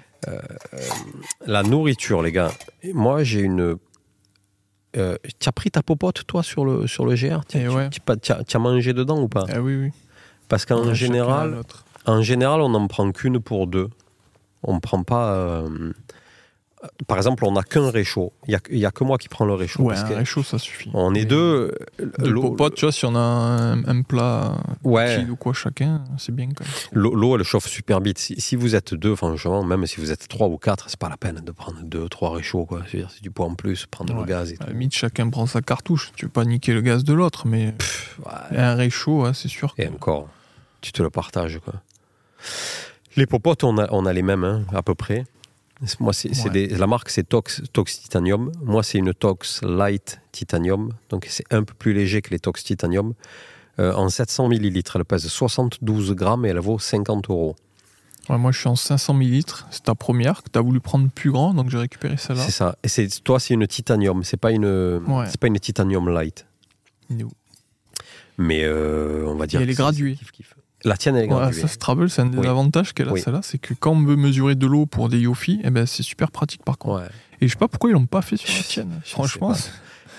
[1.45, 2.51] La nourriture, les gars.
[2.93, 3.77] Moi, j'ai une.
[4.97, 7.89] Euh, tu as pris ta popote, toi, sur le, sur le GR Tu Eh ouais.
[8.59, 9.45] mangé dedans ou pas?
[9.53, 9.91] Ah oui, oui.
[10.47, 11.61] Parce qu'en général.
[12.05, 13.89] En général, on n'en prend qu'une pour deux.
[14.63, 15.33] On ne prend pas.
[15.33, 15.93] euh,
[17.07, 18.31] Par exemple, on n'a qu'un réchaud.
[18.47, 19.83] Il n'y a, que moi qui prends le réchaud.
[19.83, 20.89] Ouais, parce un réchaud, ça suffit.
[20.93, 21.73] on est Mais deux.
[22.19, 24.55] Deux popotes, tu vois, si on a un, un plat
[24.85, 27.03] ouais, ou quoi chacun, c'est bien quand même.
[27.13, 28.17] l'eau, elle chauffe super vite.
[28.17, 31.09] Si, si vous êtes deux, franchement, même si vous êtes trois ou quatre, c'est pas
[31.09, 32.65] la peine de prendre deux, trois réchauds.
[32.65, 32.83] Quoi.
[32.89, 34.63] C'est du poids en plus, prendre le gaz et À tout.
[34.67, 36.11] la limite, chacun prend sa cartouche.
[36.15, 37.73] Tu veux pas niquer le gaz de l'autre, mais
[38.25, 38.57] Ouais.
[38.57, 39.73] un réchaud, ouais, c'est sûr.
[39.77, 40.29] Et encore,
[40.79, 41.59] tu te le partages.
[41.59, 41.73] Quoi.
[43.17, 45.25] Les popotes, on a, on a les mêmes, hein, à peu près.
[45.99, 46.67] Moi, c'est, Ouais.
[46.67, 48.51] la marque, c'est Tox, Tox Titanium.
[48.63, 50.93] Moi, c'est une Tox Light Titanium.
[51.09, 53.13] Donc, c'est un peu plus léger que les Tox Titanium.
[53.79, 57.55] Euh, en 700 millilitres, elle pèse 72 grammes et elle vaut 50 euros.
[58.27, 59.67] Ouais, moi, je suis en 500 millilitres.
[59.71, 62.43] C'est ta première que tu as voulu prendre plus grand, donc j'ai récupéré celle-là.
[62.43, 62.75] C'est ça.
[62.83, 64.23] Et toi, c'est une Titanium.
[64.25, 64.65] C'est pas une,
[65.07, 65.25] Ouais.
[65.29, 66.45] c'est pas une Titanium Light.
[67.09, 67.29] No.
[68.37, 69.59] Mais euh, on va dire.
[69.61, 70.15] Et elle que est c'est- graduée.
[70.15, 70.53] kiff, kiff.
[70.85, 71.61] La tienne, elle est Voilà, graduée.
[71.61, 72.47] ça, Scrabble, c'est un des Oui.
[72.47, 73.21] avantages qu'elle a, Oui.
[73.21, 76.03] celle-là, c'est que quand on veut mesurer de l'eau pour des Yofi, eh ben, c'est
[76.03, 77.01] super pratique par contre.
[77.03, 77.09] Ouais.
[77.41, 79.01] Et je sais pas pourquoi ils l'ont pas fait sur la tienne.
[79.05, 79.53] je Franchement,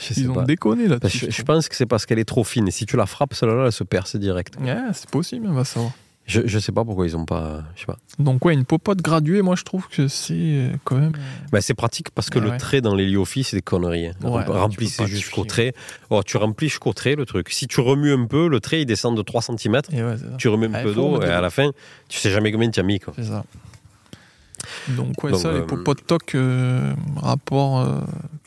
[0.00, 0.44] Je ils ont pas.
[0.44, 1.26] déconné là-dessus.
[1.26, 2.68] que je, pense que c'est parce qu'elle est trop fine.
[2.68, 4.54] Et si tu la frappes, celle-là, elle se perce direct.
[4.60, 5.92] Ouais, c'est possible, on va savoir.
[6.26, 7.64] Je, je sais pas pourquoi ils ont pas.
[7.74, 7.96] Je sais pas.
[8.20, 11.12] Donc ouais, une popote graduée, moi je trouve que c'est euh, quand même...
[11.16, 12.56] euh, Bah, c'est pratique parce que Ouais, le ouais.
[12.58, 14.06] trait dans les Liofi, c'est des conneries.
[14.08, 14.12] hein.
[14.22, 15.72] Ouais, Remplissez jusqu'au trait.
[16.08, 17.50] Oh, tu remplis jusqu'au trait le truc.
[17.50, 19.80] Si tu remues un peu, le trait il descend de 3 cm.
[20.38, 21.70] Tu remets un Ah, peu d'eau et à la fin,
[22.08, 23.00] tu sais jamais combien tu as mis.
[23.00, 23.12] Quoi.
[23.16, 23.44] C'est ça.
[24.88, 27.98] Donc ouais, Donc, ça, euh, les popotes toc, euh, rapport euh,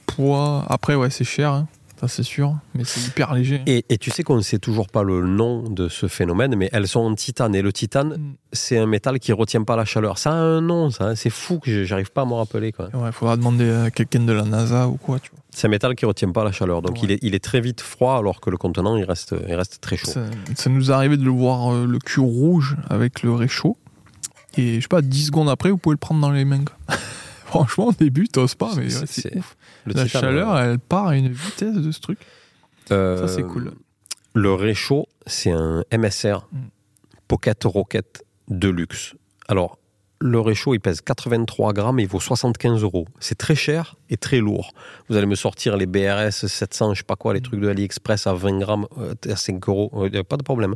[0.05, 0.63] poids...
[0.69, 1.67] Après, ouais, c'est cher, hein,
[2.07, 3.61] ça c'est sûr, mais c'est hyper léger.
[3.65, 6.69] Et, et tu sais qu'on ne sait toujours pas le nom de ce phénomène, mais
[6.73, 7.55] elles sont en titane.
[7.55, 8.33] Et le titane, Mm.
[8.51, 10.17] c'est un métal qui retient pas la chaleur.
[10.17, 11.05] Ça a un nom, ça.
[11.09, 11.15] hein.
[11.15, 12.71] C'est fou que j'arrive pas à me rappeler.
[12.73, 12.89] Quoi.
[12.93, 15.39] Ouais, faudra demander à quelqu'un de la NASA ou quoi, tu vois.
[15.51, 16.81] C'est un métal qui retient pas la chaleur.
[16.81, 16.99] Donc Ouais.
[17.03, 19.79] il, est, il est très vite froid alors que le contenant, il reste, il reste
[19.81, 20.11] très chaud.
[20.11, 20.25] Ça,
[20.55, 23.77] ça nous est arrivé de le voir euh, le cul rouge avec le réchaud.
[24.57, 26.63] Et je sais pas, 10 secondes après, vous pouvez le prendre dans les mains.
[26.65, 26.95] quoi.
[27.45, 29.55] Franchement, au début, t'oses pas, mais C'est- ouais, ouf.
[29.85, 32.19] Le La titane, chaleur, euh, elle part à une vitesse de ce truc.
[32.91, 33.71] euh, Ça, c'est cool.
[34.33, 36.57] Le réchaud, c'est un MSR Mm.
[37.27, 39.15] Pocket Rocket Deluxe.
[39.47, 39.77] Alors,
[40.21, 43.05] le réchaud, il pèse 83 grammes et il vaut 75 euros.
[43.19, 44.73] C'est très cher et très lourd.
[45.09, 47.43] Vous allez me sortir les BRS 700, je sais pas quoi, les Mm.
[47.43, 50.75] trucs de AliExpress à 20 grammes, euh, à 5 euros, euh, pas de problème.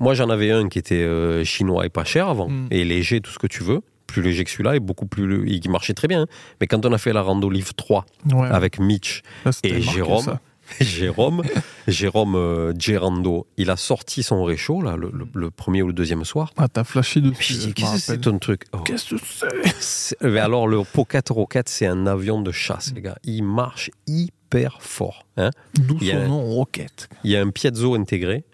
[0.00, 2.68] Moi, j'en avais un qui était euh, chinois et pas cher avant, Mm.
[2.70, 3.80] et léger, tout ce que tu veux.
[4.14, 5.44] Plus léger que celui-là et beaucoup plus.
[5.48, 6.22] Il marchait très bien.
[6.22, 6.26] hein.
[6.60, 10.38] Mais quand on a fait la rando livre 3 Ouais, avec Mitch là, et Jérôme.
[10.80, 11.42] Jérôme,
[11.88, 15.92] Jérôme euh, Gerando, il a sorti son réchaud, là, le, le- le premier ou le
[15.92, 16.52] deuxième soir.
[16.56, 17.34] Ah, t'as flashé dessus.
[17.36, 18.62] Puis j'ai je dit, me qu'est-ce que c'est ton truc?
[18.72, 19.20] Oh, Qu'est-ce que
[19.78, 20.16] c'est?
[20.22, 23.18] Mais Alors, le Pocket Rocket, c'est un avion de chasse, les gars.
[23.24, 25.26] Il marche hyper fort.
[25.36, 25.50] hein.
[25.74, 27.08] D'où Il y a son un- nom, Rocket.
[27.24, 28.44] Il y a un piezo intégré.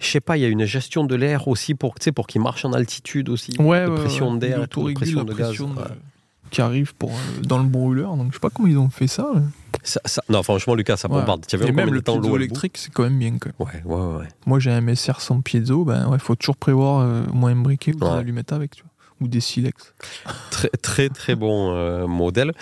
[0.00, 2.64] Je sais pas, il y a une gestion de l'air aussi pour, pour qu'il marche
[2.64, 3.52] en altitude aussi.
[3.58, 4.38] Ouais, de ouais, pression ouais.
[4.38, 5.48] d'air, de pression de gaz.
[5.48, 5.84] pression de- Ouais.
[6.50, 8.16] qui arrive pour, euh, dans le brûleur.
[8.16, 9.28] Donc je sais pas comment ils ont fait ça.
[9.34, 9.42] là.
[9.82, 11.44] Ça- ça- non, franchement, Lucas, ça bombarde.
[11.46, 13.36] Tu Et même le temps piezo électrique, c'est quand même bien.
[13.38, 13.52] Quoi.
[13.66, 14.28] Ouais, ouais, ouais.
[14.46, 17.56] Moi j'ai un MSR sans piezo, ben ouais, faut toujours prévoir euh, au moins un
[17.56, 18.12] briquet ou des Ouais.
[18.12, 18.90] allumettes avec, tu vois.
[19.20, 19.94] Ou des silex.
[20.50, 22.52] Très, très, très bon euh, modèle.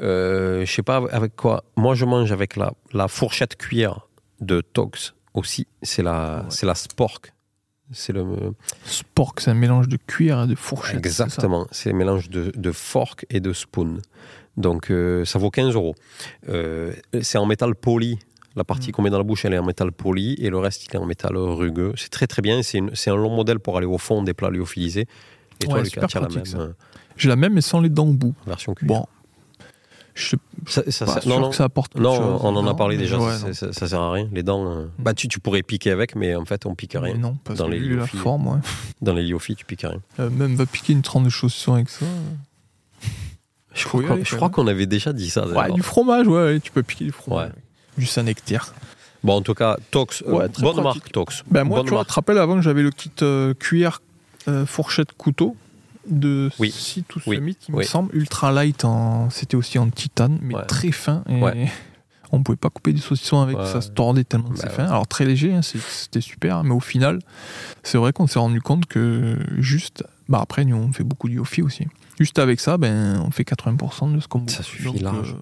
[0.00, 1.64] Euh, je sais pas avec quoi.
[1.76, 4.06] Moi, je mange avec la, la fourchette cuillère
[4.40, 5.66] de Tox aussi.
[5.82, 6.42] C'est la, Ouais.
[6.50, 7.32] c'est la Spork.
[7.92, 8.24] C'est le.
[8.84, 10.96] Spork, c'est un mélange de cuillère et de fourchette.
[10.96, 11.66] Exactement.
[11.70, 13.98] C'est le mélange de, de fork et de spoon.
[14.56, 15.94] Donc, euh, ça vaut 15 euros.
[16.48, 18.18] Euh, c'est en métal poli.
[18.56, 18.92] La partie Mm.
[18.92, 20.98] qu'on met dans la bouche, elle est en métal poli et le reste, il est
[20.98, 21.92] en métal rugueux.
[21.96, 22.62] C'est très très bien.
[22.62, 25.06] C'est une- c'est un long modèle pour aller au fond des plats lyophilisés.
[25.60, 26.68] Et toi, Ouais, Lucas, super tu as la même pratique, ça.
[27.18, 28.34] J'ai la même mais sans les dents au bout.
[28.46, 29.00] version cuillère.
[29.02, 29.06] Bon.
[30.16, 30.36] Je sais
[30.66, 31.50] Ça- ça- pas ça- sûr non, non.
[31.50, 32.40] que ça apporte quelque Non, chose.
[32.42, 34.28] on en a parlé mais déjà, ouais, ça, ça- ça sert à rien.
[34.32, 37.00] Les dents, euh, bah, tu, tu pourrais piquer avec, mais en fait, on pique Mais
[37.00, 37.14] rien.
[37.18, 38.20] non, parce Dans que les vu la lyophiles.
[38.20, 38.58] forme, ouais.
[39.02, 40.00] Dans les lyophiles, tu piques rien.
[40.18, 42.06] Euh, même va piquer une tranche de chaussons avec ça.
[43.74, 45.46] Je crois, je crois qu'on avait déjà dit ça.
[45.46, 47.48] Ouais, du fromage, ouais, tu peux piquer du fromage.
[47.50, 47.54] Ouais.
[47.98, 48.72] Du Saint-Nectaire.
[49.22, 51.02] Bon, en tout cas, Tox, euh, Ouais, très bonne pratique.
[51.02, 51.42] marque, Tox.
[51.50, 52.08] Ben moi, bonne tu vois, marque.
[52.08, 54.00] te rappelles avant que j'avais le kit euh, cuillère,
[54.48, 55.56] euh, fourchette, couteau
[56.08, 56.70] de Oui.
[56.70, 57.36] Site ou Oui.
[57.36, 57.84] Summit, il me Oui.
[57.84, 59.30] semble, ultra light, en...
[59.30, 60.66] c'était aussi en titane, mais Ouais.
[60.66, 61.22] très fin.
[61.28, 61.68] Et Ouais.
[62.32, 63.66] on pouvait pas couper du saucisson avec, Ouais.
[63.66, 64.84] ça se tordait tellement que Bah c'est fin.
[64.86, 67.20] Alors très léger, hein, c'était super, mais au final,
[67.82, 71.34] c'est vrai qu'on s'est rendu compte que juste, bah après, nous on fait beaucoup de
[71.34, 71.86] yofi aussi.
[72.18, 75.36] Juste avec ça, ben, on fait 80% de ce qu'on Ça suffit large.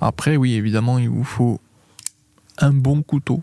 [0.00, 1.60] après, oui, évidemment, il vous faut
[2.58, 3.42] un bon couteau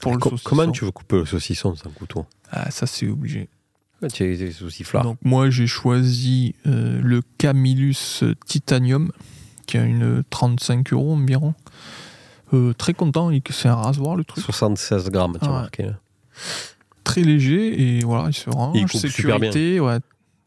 [0.00, 0.48] pour le Co- saucisson.
[0.50, 2.26] comment tu veux couper le saucisson sans couteau?
[2.50, 3.48] Ah, ça, c'est obligé.
[5.02, 9.10] Donc, moi, j'ai choisi euh, le Camillus Titanium,
[9.66, 11.54] qui a une 35 euros environ.
[12.52, 14.44] Euh, très content, c'est un rasoir le truc.
[14.44, 15.54] 76 grammes, tu as Ouais.
[15.54, 15.82] marqué.
[15.84, 15.98] là.
[17.02, 18.76] Très léger et voilà, il se range.
[18.76, 19.50] Il coupe super bien.
[19.52, 19.98] sécurité, ouais.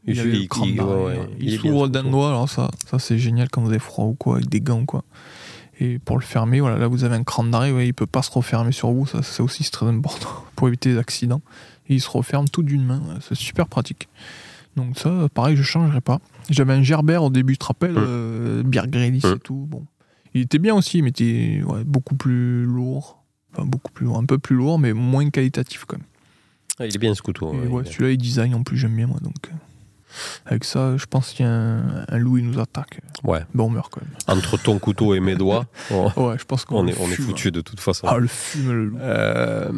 [0.06, 4.14] Il, ouais, s'ouvre d'un doigt, alors ça, ça c'est génial quand vous avez froid ou
[4.14, 5.04] quoi, avec des gants quoi.
[5.82, 8.22] Et pour le fermer, voilà, là vous avez un cran d'arrêt, ouais, il peut pas
[8.22, 11.42] se refermer sur vous, ça, ça aussi c'est très important pour éviter les accidents.
[11.90, 14.08] Et il se referme tout d'une main, c'est super pratique.
[14.76, 16.20] Donc ça, pareil, je changerai pas.
[16.50, 18.06] J'avais un Gerber au début, tu te rappelles, Mm.
[18.08, 19.36] euh, Grylls Mm.
[19.36, 19.66] et tout.
[19.70, 19.86] Bon,
[20.34, 23.24] il était bien aussi, mais il était ouais, beaucoup plus lourd,
[23.54, 26.06] enfin beaucoup plus lourd, un peu plus lourd, mais moins qualitatif quand même.
[26.80, 27.54] Ah, il est bien ce couteau.
[27.54, 29.18] Et ouais, ouais, celui-là, il design en plus, j'aime bien moi.
[29.22, 29.56] Donc, euh,
[30.46, 33.00] avec ça, je pense qu'il y a un, un loup, il nous attaque.
[33.24, 33.42] ouais.
[33.54, 34.12] Ben, on meurt quand même.
[34.28, 37.52] Entre ton couteau et mes doigts, on, Ouais, je pense qu'on est, on est foutu
[37.52, 38.08] de toute façon.
[38.10, 38.98] Ah, le fume, le loup.
[39.00, 39.70] Euh,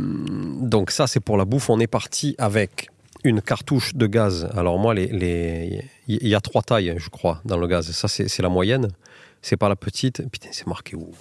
[0.62, 1.70] donc ça, c'est pour la bouffe.
[1.70, 2.90] On est parti avec
[3.24, 4.48] une cartouche de gaz.
[4.56, 7.92] Alors moi, les, les- il y a trois tailles, je crois, dans le gaz.
[7.92, 8.88] Ça, c'est la moyenne.
[9.42, 10.28] C'est pas la petite.
[10.32, 11.12] Putain, c'est marqué où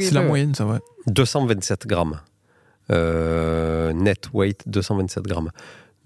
[0.00, 0.78] C'est la moyenne, ça, ouais.
[1.08, 2.20] 227 grammes.
[2.90, 5.50] Euh, net weight 227 grammes.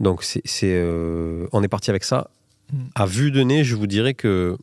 [0.00, 2.30] Donc c'est, euh, on est parti avec ça.
[2.72, 2.76] Mm.
[2.94, 4.56] À vue de nez, je vous dirais que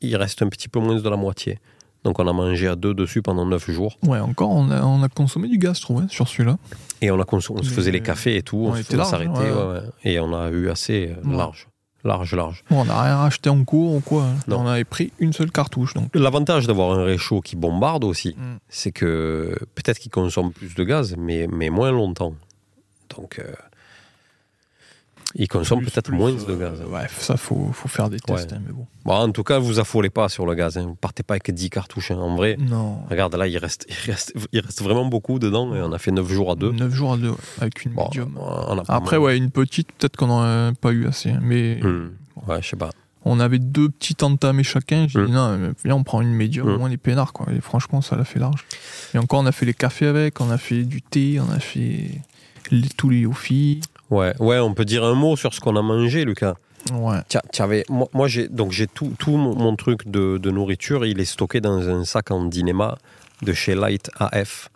[0.00, 1.58] il reste un petit peu moins de la moitié.
[2.04, 3.96] Donc on a mangé à deux dessus pendant 9 jours.
[4.02, 6.58] Ouais, encore, on a, on a consommé du gaz, je trouve, hein, sur celui-là.
[7.00, 9.30] Et on, a on se faisait les cafés et tout, on, on se faisait s'arrêter.
[9.30, 9.50] ouais.
[9.52, 9.80] ouais, ouais.
[10.02, 11.68] Et on a eu assez euh, large.
[12.04, 12.64] Large, large.
[12.68, 14.24] Bon, on n'a rien racheté en cours ou quoi.
[14.24, 14.34] hein.
[14.48, 14.62] Non.
[14.62, 16.08] On avait pris une seule cartouche, donc.
[16.14, 18.56] L'avantage d'avoir un réchaud qui bombarde aussi, Mm.
[18.68, 22.34] c'est que peut-être qu'il consomme plus de gaz, mais, mais moins longtemps.
[23.16, 23.44] Donc, euh,
[25.34, 26.80] il consomme Plus- peut-être moins euh, de gaz.
[26.90, 28.56] Ouais, ça, faut, faut faire des tests, Ouais.
[28.58, 28.86] hein, mais bon.
[29.04, 30.76] Bon, en tout cas, vous affolez pas sur le gaz.
[30.78, 30.84] Hein.
[30.86, 32.10] Vous partez pas avec 10 cartouches.
[32.10, 32.16] hein.
[32.18, 32.98] En vrai, Non.
[33.10, 35.74] regarde là, il reste, il, reste, il reste vraiment beaucoup dedans.
[35.74, 36.72] Et on a fait 9 jours à 2.
[36.72, 38.38] 9 jours à 2, avec une Bon, médium.
[38.38, 41.30] on a pas Après, ouais, une petite, peut-être qu'on n'aurait pas eu assez.
[41.30, 42.10] hein, Mais Hmm.
[42.46, 42.90] Ouais, je sais pas.
[43.24, 45.06] on avait deux petites entamées chacun.
[45.08, 45.26] J'ai Mm.
[45.26, 46.72] dit, non, euh, viens, on prend une médium, Mm.
[46.74, 47.46] au moins les peinards, quoi.
[47.56, 48.64] Et franchement, ça l'a fait large.
[49.14, 51.60] Et encore, on a fait les cafés avec, on a fait du thé, on a
[51.60, 52.10] fait
[52.72, 53.80] les- tous les yofi.
[54.12, 56.54] Ouais, ouais, on peut dire un mot sur ce qu'on a mangé, Lucas.
[56.92, 57.18] Ouais.
[57.28, 61.06] Tiens, avais- moi, moi, j'ai donc j'ai tout, tout mon, mon truc de, de nourriture,
[61.06, 62.98] il est stocké dans un sac en Dynéma
[63.42, 64.68] de chez Light AF.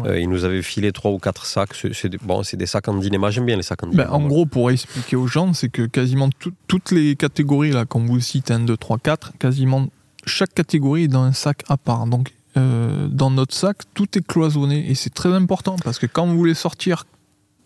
[0.00, 0.08] Ouais.
[0.10, 1.74] Euh, il nous avait filé trois ou quatre sacs.
[1.92, 3.30] C'est bon, c'est des sacs en Dynéma.
[3.30, 4.08] J'aime bien les sacs en Dynéma.
[4.08, 7.84] Ben, en gros, pour expliquer aux gens, c'est que quasiment tout- toutes les catégories, là,
[7.84, 9.86] qu'on vous cite, 1, 2, 3, 4, quasiment
[10.26, 12.06] chaque catégorie est dans un sac à part.
[12.06, 14.90] Donc, euh, dans notre sac, tout est cloisonné.
[14.90, 17.04] Et c'est très important parce que quand vous voulez sortir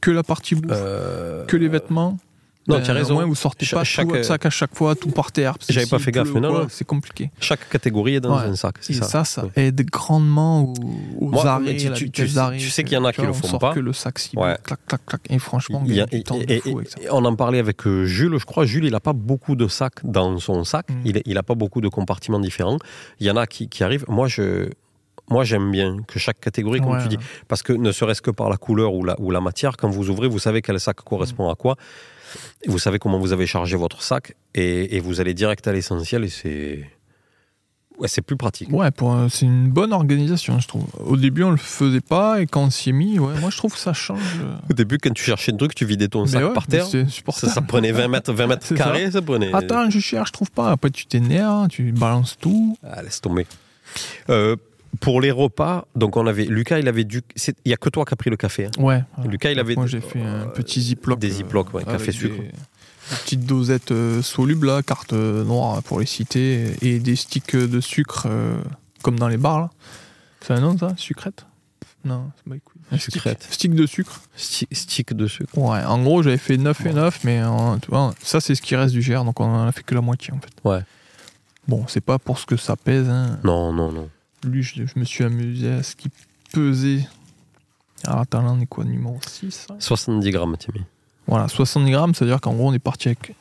[0.01, 2.19] que la partie bouffe, Euh, que les vêtements,
[2.69, 3.15] non, ben, tu as raison.
[3.15, 5.55] Moins, vous sortez Cha- pas chaque- tout votre sac à chaque fois, tout par terre.
[5.71, 6.67] J'avais pas fait gaffe, mais non.
[6.69, 7.31] C'est compliqué.
[7.41, 8.45] Chaque catégorie est dans Ouais.
[8.45, 9.05] un sac, c'est ça.
[9.07, 9.51] ça, ça, Ouais.
[9.57, 10.75] aide grandement aux,
[11.19, 12.59] aux Moi, arrêts, tu- à la tu- vitesse tu- d'arrêt.
[12.59, 13.73] tu sais qu'il y en a qui vois, le on font sort pas.
[13.73, 14.59] que le sac cible, Ouais.
[14.63, 15.21] clac, clac, clac.
[15.31, 16.99] Et franchement, Il y a- du temps de et- fou et- avec ça.
[17.01, 18.67] et on en parlait avec euh, Jules, je crois.
[18.67, 20.91] Jules, il n'a pas beaucoup de sacs dans son sac.
[20.91, 20.95] Mm.
[21.07, 22.79] Il Il n'a pas beaucoup de compartiments différents.
[23.19, 24.05] Il y en a qui, qui arrivent.
[24.09, 24.69] Moi, je.
[25.31, 27.03] Moi, j'aime bien que chaque catégorie, comme Ouais.
[27.03, 27.19] tu dis,
[27.49, 30.09] parce que ne serait-ce que par la couleur ou la, ou la matière, quand vous
[30.11, 31.77] ouvrez, vous savez quel sac correspond à quoi.
[32.63, 35.73] Et vous savez comment vous avez chargé votre sac et, et vous allez direct à
[35.73, 36.89] l'essentiel et c'est.
[37.99, 38.69] Ouais, c'est plus pratique.
[38.73, 40.85] Ouais, pour, euh, c'est une bonne organisation, je trouve.
[41.05, 43.57] Au début, on le faisait pas, et quand on s'y est mis, ouais, moi je
[43.57, 44.21] trouve que ça change.
[44.41, 44.55] euh.
[44.71, 46.87] Au début, quand tu cherchais un truc, tu vidais ton Mais sac ouais, par terre.
[46.87, 48.75] Ça, ça prenait 20 mètres, 20 mètres ça.
[48.77, 49.53] carrés, ça prenait.
[49.53, 50.71] Attends, je cherche, je trouve pas.
[50.71, 52.79] Après, tu t'énerves, tu balances tout.
[52.85, 53.47] Ah, laisse tomber.
[54.31, 54.55] Euh,
[55.01, 57.23] pour les repas, donc on avait Lucas, il avait du.
[57.65, 58.67] Il y a que toi qui as pris le café.
[58.67, 58.71] hein.
[58.83, 59.03] Ouais.
[59.27, 61.19] Lucas, il avait Moi, des- j'ai fait un euh, petit ziploc.
[61.19, 62.37] des ziplocs, ouais, avec café des- sucre.
[62.43, 67.57] Des petites dosettes euh, solubles, là, carte euh, noire pour les citer, et des sticks
[67.57, 68.61] de sucre, euh,
[69.03, 69.71] comme dans les bars, là.
[70.41, 71.47] C'est un nom, ça Sucrète
[72.05, 72.57] Non, c'est pas.
[72.91, 74.23] Un stick, de sucre.
[74.37, 75.57] Sti- stick de sucre.
[75.59, 78.63] Ouais, en gros, j'avais fait 9 et 9, mais euh, tu vois, ça, c'est ce
[78.63, 80.53] qui reste du GR, donc on en a fait que la moitié, en fait.
[80.65, 80.81] Ouais.
[81.67, 83.39] Bon, c'est pas pour ce que ça pèse, hein.
[83.45, 84.09] Non, non, non.
[84.45, 86.11] Lui, je, je me suis amusé à ce qu'il
[86.53, 87.07] pesait.
[88.05, 90.85] Alors, attends, là, on est quoi, numéro 6 hein 70 grammes, Timmy.
[91.27, 93.35] Voilà, 70 grammes, c'est-à-dire qu'en gros, on est parti avec.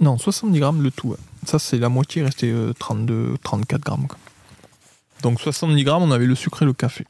[0.00, 1.08] Non, 70 grammes le tout.
[1.08, 1.16] ouais.
[1.46, 4.06] Ça, c'est la moitié, il restait euh, 32, 34 grammes.
[4.06, 4.18] quoi.
[5.22, 7.06] Donc 70 grammes, on avait le sucre et le café.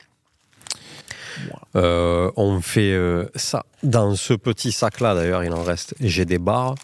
[1.77, 3.65] Euh, on fait euh, ça.
[3.83, 5.95] Dans ce petit sac-là, d'ailleurs, il en reste.
[6.01, 6.75] J'ai des barres.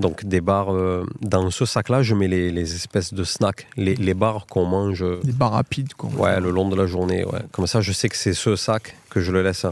[0.00, 0.72] Donc, des barres.
[0.74, 4.64] euh, dans ce sac-là, je mets les, les espèces de snacks, les, les barres qu'on
[4.66, 5.02] mange.
[5.02, 6.10] euh, Des barres rapides, quoi.
[6.16, 7.24] Ouais, le long de la journée.
[7.24, 7.40] Ouais.
[7.52, 9.66] Comme ça, je sais que c'est ce sac que je le laisse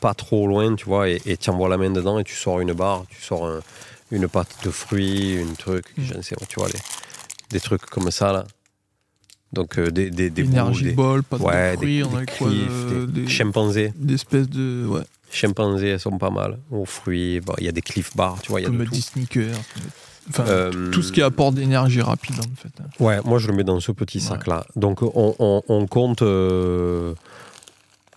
[0.00, 2.60] pas trop loin, tu vois, et, et tu envoies la main dedans et tu sors
[2.60, 3.60] une barre, tu sors un-
[4.10, 6.02] une pâte de fruits, une truc, Mm.
[6.02, 6.80] je ne sais pas, tu vois, les,
[7.50, 8.44] des trucs comme ça, là.
[9.52, 12.16] Donc, euh, des, des, des boules, des, bol, pas ouais, de fruits, des, on des
[12.18, 13.92] avait quoi cliffs, euh, des, des, chimpanzés.
[13.96, 14.86] des espèces de.
[14.88, 16.58] Ouais, Chimpanzés, sont pas mal.
[16.70, 18.74] Aux fruits, bon, il y a des cliff bars, tu vois, il y a peut
[18.74, 18.96] de mettre tout.
[18.96, 19.56] des sneakers.
[20.28, 22.68] Enfin, Euh, tout ce qui apporte d'énergie rapide, en fait.
[22.80, 22.86] hein.
[23.00, 24.24] Ouais, moi je le mets dans ce petit Ouais.
[24.24, 24.64] sac-là.
[24.76, 26.22] Donc on, on- on compte.
[26.22, 27.14] euh,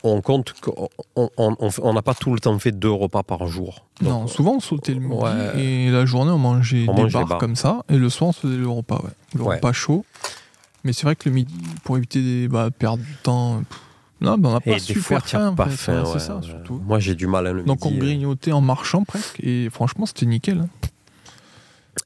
[0.06, 3.86] on compte qu'on n'a pas tout le temps fait deux repas par jour.
[4.02, 5.62] Donc, non, souvent on sautait le midi ouais.
[5.64, 7.38] et la journée on mangeait On des mange des barres.
[7.38, 9.12] comme ça et le soir on faisait le repas, ouais.
[9.36, 9.56] Le Ouais.
[9.56, 10.04] repas chaud.
[10.84, 11.56] Mais c'est vrai que le midi,
[11.86, 13.80] pour éviter de bah, perdre du temps, pff,
[14.24, 15.94] non, bah, on n'a pas Et des super fois, en pas fait, faim.
[16.04, 16.42] ouais, ouais, c'est ça ouais.
[16.44, 16.82] surtout.
[16.86, 18.00] Moi j'ai du mal à le Donc on midi.
[18.00, 20.60] grignotait en marchant presque et franchement c'était nickel.
[20.62, 20.70] hein.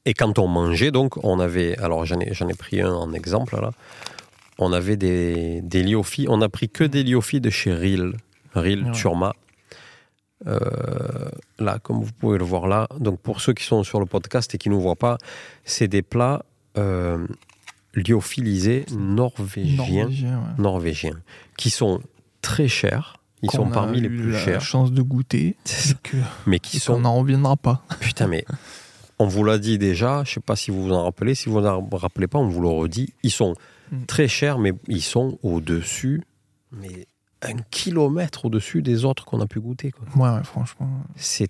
[0.04, 1.78] Et quand on mangeait, donc, on avait.
[1.78, 3.70] Alors j'en ai, j'en ai pris un en exemple là.
[4.58, 6.26] On avait des, des liofis.
[6.28, 8.12] On a pris que des liofis de chez Ril.
[8.54, 8.92] Ril Ouais.
[8.92, 9.34] Turma.
[10.46, 10.58] Euh,
[11.58, 12.86] là, comme vous pouvez le voir là.
[12.98, 15.18] Donc pour ceux qui sont sur le podcast et qui ne nous voient pas,
[15.64, 16.44] c'est des plats
[16.76, 17.26] euh,
[17.98, 20.08] lyophilisés norvégiens.
[20.08, 20.62] Ouais.
[20.62, 21.18] norvégiens
[21.56, 22.00] qui sont
[22.42, 23.16] très chers.
[23.42, 25.56] Ils sont parmi les plus la chers, chance de goûter.
[26.02, 27.84] Que- mais qui sont qu'on n'en reviendra pas.
[28.00, 28.44] Putain, mais
[29.20, 31.58] on vous l'a dit déjà, je sais pas si vous vous en rappelez, si vous
[31.64, 33.14] en rappelez pas, on vous le redit.
[33.22, 33.54] Ils sont
[33.90, 34.04] Mm.
[34.06, 36.22] très chers, mais ils sont au-dessus,
[36.72, 37.06] mais
[37.40, 39.92] un kilomètre au-dessus des autres qu'on a pu goûter.
[39.92, 40.06] Quoi.
[40.16, 40.90] Ouais, ouais, franchement.
[41.16, 41.48] C'est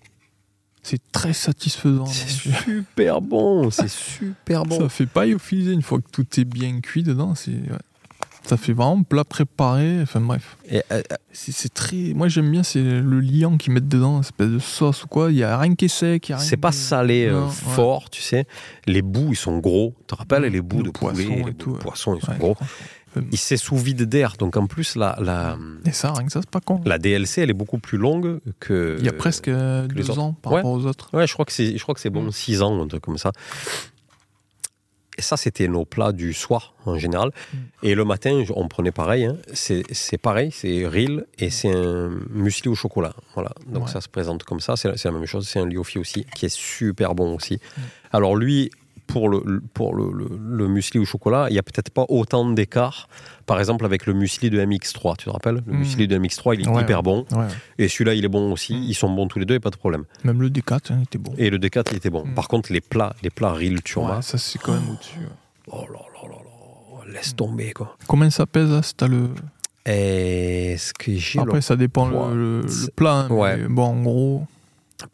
[0.83, 2.07] C'est très satisfaisant.
[2.07, 4.79] c'est super bon, c'est super bon.
[4.81, 7.35] Ça fait pas lyophilisé une fois que tout est bien cuit dedans.
[7.35, 7.79] C'est ouais.
[8.45, 10.01] ça fait vraiment plat préparé.
[10.03, 11.03] Enfin bref, Et, euh,
[11.33, 12.14] c'est très.
[12.14, 15.31] Moi j'aime bien c'est le liant qu'ils mettent dedans, une espèce de sauce ou quoi.
[15.31, 16.33] Il y a rien qui est sec.
[16.39, 17.53] c'est pas salé euh, Non, ouais.
[17.53, 18.47] fort, tu sais.
[18.87, 19.95] Les bouts, ils sont gros.
[20.01, 21.83] Tu te rappelles, les bouts Le de poisson poulet, et les tout, bouts de ouais.
[21.85, 22.57] poisson, ils sont Ouais, gros.
[23.33, 25.57] Il s'est sous vide d'air, donc en plus, la, la,
[25.87, 26.81] Et ça, rien que ça, c'est pas con.
[26.85, 28.97] la DLC, elle est beaucoup plus longue que.
[28.99, 30.19] Il y a presque les deux autres.
[30.21, 30.59] ans par Ouais.
[30.59, 31.09] rapport aux autres.
[31.13, 32.33] Ouais, je crois que c'est, je crois que c'est bon, Mm.
[32.33, 33.33] 6 ans, un truc comme ça.
[35.17, 37.31] Et ça, c'était nos plats du soir, en général.
[37.53, 37.57] Mm.
[37.83, 39.25] Et le matin, je- on prenait pareil.
[39.25, 39.37] hein.
[39.53, 43.15] C'est, c'est pareil, c'est rill et c'est un muesli au chocolat.
[43.35, 43.51] Voilà.
[43.67, 43.91] Donc Ouais.
[43.91, 44.77] ça se présente comme ça.
[44.77, 45.49] C'est, c'est la même chose.
[45.49, 47.55] C'est un liofi aussi, qui est super bon aussi.
[47.55, 47.81] Mm.
[48.13, 48.71] Alors lui,
[49.09, 52.49] pour le, pour le, le, le muesli au chocolat, il n'y a peut-être pas autant
[52.49, 53.09] d'écart.
[53.47, 55.63] Par exemple, avec le muesli de MX3, tu te rappelles?
[55.67, 55.79] Le Mm.
[55.79, 57.25] muesli de MX3, il est Ouais, hyper bon.
[57.33, 57.47] Ouais.
[57.79, 58.75] Et celui-là, il est bon aussi.
[58.77, 58.83] Mm.
[58.85, 60.05] Ils sont bons tous les deux, et pas de problème.
[60.23, 61.33] Même le D4 hein, était bon.
[61.39, 62.25] Et le D4, il était bon.
[62.27, 62.35] Mm.
[62.35, 65.27] Par contre, les plats, les plats Ril Turma, ça c'est quand même au-dessus.
[65.73, 66.35] oh là là là
[67.07, 67.97] là, laisse tomber quoi.
[68.07, 69.31] Combien ça pèse là, si t'as le...
[69.93, 73.27] Est-ce que j'ai Après, ça dépend le, le- plat.
[73.29, 73.57] hein, Ouais.
[73.69, 74.47] bon, en gros,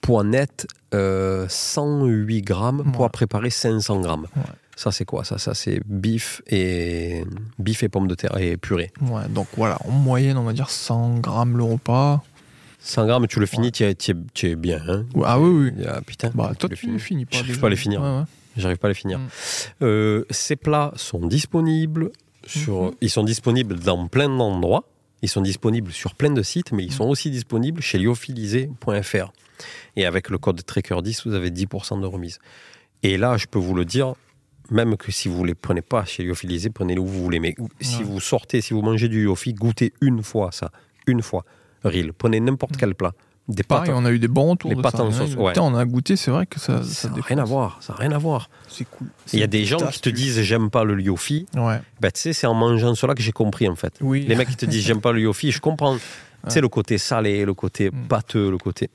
[0.00, 3.10] poids net euh, 108 grammes, poids Ouais.
[3.10, 4.26] préparé 500 grammes.
[4.36, 4.42] Ouais.
[4.76, 7.24] Ça c'est quoi Ça, ça c'est bif et
[7.58, 8.92] bif et pommes de terre et purée.
[9.02, 12.22] ouais, donc voilà, en moyenne, on va dire 100 grammes le repas.
[12.80, 14.80] 100 grammes, tu le finis, tu es, bien.
[14.88, 15.84] Hein ah oui, oui.
[15.88, 17.36] Ah, putain, Bah, toi, le tu les finis pas.
[17.38, 18.26] J'arrive pas à les finir.
[18.56, 19.18] J'arrive pas à les finir.
[19.20, 19.28] Mm.
[19.82, 22.10] Euh, ces plats sont disponibles
[22.46, 22.92] sur, Mhm.
[23.00, 24.84] ils sont disponibles dans plein d'endroits.
[25.22, 26.96] Ils sont disponibles sur plein de sites, mais ils Mhm.
[26.96, 29.32] sont aussi disponibles chez lyophilisé.fr.
[29.96, 32.38] Et avec le code Tracker10, vous avez 10% de remise.
[33.02, 34.14] Et là, je peux vous le dire,
[34.70, 37.38] même que si vous ne les prenez pas chez Lyophilisé, prenez-les où vous voulez.
[37.40, 38.04] Mais si Ouais.
[38.04, 40.70] vous sortez, si vous mangez du Yofi, goûtez une fois ça.
[41.06, 41.44] Une fois.
[41.84, 42.12] Real.
[42.12, 42.78] Prenez n'importe Mhm.
[42.80, 43.12] quel plat.
[43.46, 44.00] Des Pareil, pâtes.
[44.00, 44.70] on a eu des bons retours.
[44.70, 45.04] les de pâtes ça.
[45.04, 45.52] en a sauce, ouais.
[45.52, 46.82] Putain, on a goûté, c'est vrai que ça.
[46.82, 47.76] Ça n'a rien à voir.
[47.82, 48.48] Ça n'a rien à voir.
[48.68, 49.08] C'est cool.
[49.34, 51.44] Il y a des gens qui te disent j'aime pas le Lyofi.
[51.54, 51.78] Ouais.
[52.00, 53.92] Ben, tu sais, c'est en mangeant cela que j'ai compris en fait.
[54.00, 54.24] Oui.
[54.26, 55.96] Les mecs qui te disent j'aime pas le yofi, je comprends.
[56.46, 58.06] Tu sais, le côté salé, le côté Mm.
[58.08, 58.88] pâteux, le côté.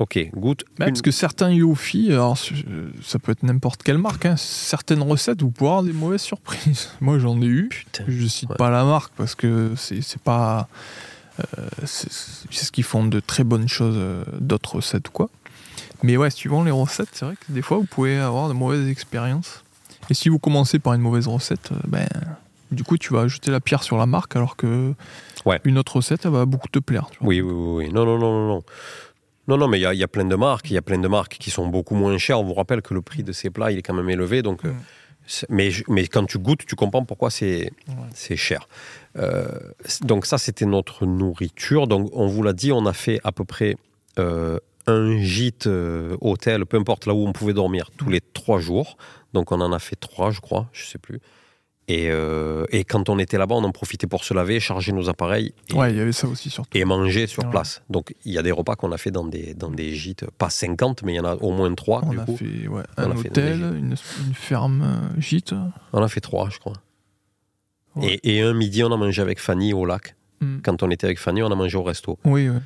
[0.00, 0.64] Ok, goûte.
[0.78, 2.36] Une- Parce que certains Yofi, alors
[2.68, 6.22] euh, ça peut être n'importe quelle marque, hein, certaines recettes, vous pouvez avoir des mauvaises
[6.22, 6.88] surprises.
[7.00, 7.68] Moi j'en ai eu.
[7.68, 8.04] Putain.
[8.08, 8.56] Je cite Ouais.
[8.56, 10.68] pas la marque parce que c'est c'est pas.
[11.40, 12.10] euh, c'est
[12.50, 15.28] c'est ce qu'ils font de très bonnes choses, euh, d'autres recettes ou quoi.
[16.02, 18.88] Mais ouais, suivant les recettes, c'est vrai que des fois vous pouvez avoir de mauvaises
[18.88, 19.62] expériences.
[20.08, 22.08] Et si vous commencez par une mauvaise recette, euh, ben.
[22.72, 24.94] Du coup, tu vas ajouter la pierre sur la marque alors que
[25.44, 25.60] Ouais.
[25.64, 27.08] une autre recette, elle va beaucoup te plaire.
[27.10, 27.26] tu vois.
[27.28, 27.92] Oui, oui, oui, oui.
[27.92, 28.62] Non, non, non, non, non.
[29.48, 30.70] Non, non, mais il y a, il y a plein de marques.
[30.70, 32.40] Il y a plein de marques qui sont beaucoup moins chères.
[32.40, 34.42] On vous rappelle que le prix de ces plats, il est quand même élevé.
[34.42, 35.44] Donc, euh, Mm.
[35.48, 38.36] mais, mais quand tu goûtes, tu comprends pourquoi c'est Ouais.
[38.36, 38.68] cher.
[39.16, 39.48] Euh,
[40.02, 41.86] donc ça, c'était notre nourriture.
[41.86, 43.76] Donc on vous l'a dit, on a fait à peu près
[44.18, 48.58] euh, un gîte euh, hôtel, peu importe là où on pouvait dormir, tous les trois
[48.60, 48.96] jours.
[49.32, 51.20] Donc on en a fait trois, je crois, je sais plus.
[51.92, 55.08] Et, euh, et quand on était là-bas, on en profitait pour se laver, charger nos
[55.08, 56.76] appareils et, Ouais, il y avait ça aussi surtout.
[56.78, 57.50] et manger sur Ouais.
[57.50, 57.82] place.
[57.90, 60.50] Donc il y a des repas qu'on a fait dans des, dans des gîtes, pas
[60.50, 62.36] 50, mais il y en a au moins trois On du a coup.
[62.36, 65.54] fait ouais, un fait hôtel, une, une ferme euh, gîte.
[65.92, 66.74] On a fait trois, je crois.
[67.96, 68.20] Ouais.
[68.22, 70.14] Et, et un midi, on a mangé avec Fanny au lac.
[70.40, 70.58] Hmm.
[70.62, 72.18] Quand on était avec Fanny, on a mangé au resto.
[72.24, 72.58] Oui, oui.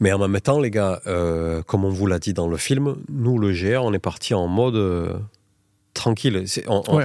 [0.00, 2.96] Mais en même temps, les gars, euh, comme on vous l'a dit dans le film,
[3.08, 5.14] nous, le GR, on est parti en mode euh,
[5.94, 6.44] tranquille.
[6.68, 7.04] On, Ouais,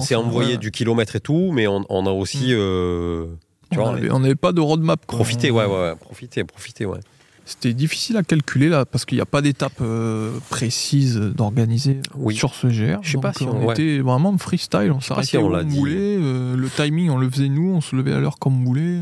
[0.00, 0.58] s'est envoyé Ouais.
[0.58, 2.58] du kilomètre et tout, mais on, on a aussi, Mm.
[2.58, 3.26] euh,
[3.70, 5.00] tu On vois, avait- on n'avait pas de roadmap.
[5.12, 6.98] On- ouais, ouais, profité, profité, ouais.
[7.46, 12.36] C'était difficile à calculer là parce qu'il n'y a pas d'étape euh, précise d'organiser Oui.
[12.36, 12.98] sur ce GR.
[13.02, 13.72] Je sais pas si on ouais.
[13.74, 14.92] était vraiment freestyle.
[14.92, 15.94] On s'arrêtait si où on voulait.
[16.20, 17.72] euh, le timing, on le faisait nous.
[17.74, 19.00] On se levait à l'heure comme on voulait.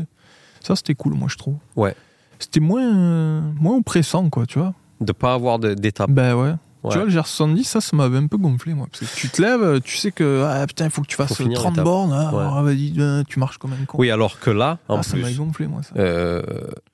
[0.61, 1.55] Ça, c'était cool, moi, je trouve.
[1.75, 1.93] Ouais.
[2.39, 4.73] C'était moins, euh, moins oppressant, quoi, tu vois.
[4.99, 6.09] De pas avoir d'étape.
[6.09, 6.53] Ben ouais.
[6.83, 6.91] Ouais.
[6.91, 8.87] Tu vois, le GR70, ça, ça m'avait un peu gonflé, moi.
[8.89, 11.29] Parce que tu te lèves, tu sais que, ah putain, il faut que tu fasses
[11.29, 11.83] Faut finir 30 l'étape.
[11.83, 12.13] bornes.
[12.13, 12.43] Ah, Ouais.
[12.57, 13.97] ah, vas-y, euh, tu marches comme un con.
[13.97, 15.89] Oui, alors que là, en ah, ça m'a gonflé, moi, ça.
[15.97, 16.41] euh,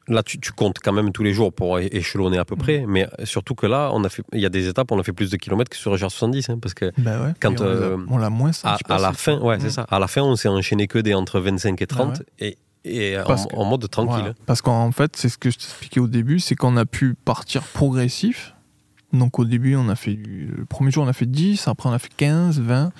[0.07, 2.60] là, tu, tu comptes quand même tous les jours pour échelonner à peu Mm.
[2.60, 5.03] près, mais surtout que là, on a fait, il y a des étapes, on a
[5.03, 7.34] fait plus de kilomètres que sur le GR70, hein, parce que Ben ouais.
[7.40, 9.72] quand, on euh, on l'a moins à, senti à la fin, ouais, c'est Mm.
[9.72, 9.86] ça.
[9.90, 13.24] À la fin, on s'est enchaîné que des entre 25 et 30 et, et en,
[13.24, 14.16] Parce que- en mode tranquille.
[14.18, 14.34] Voilà.
[14.48, 17.62] Parce qu'en fait, c'est ce que je t'expliquais au début, c'est qu'on a pu partir
[17.62, 18.55] progressif.
[19.18, 21.90] Donc au début, on a fait du- le premier jour, on a fait 10, après
[21.90, 22.92] on a fait 15, 20.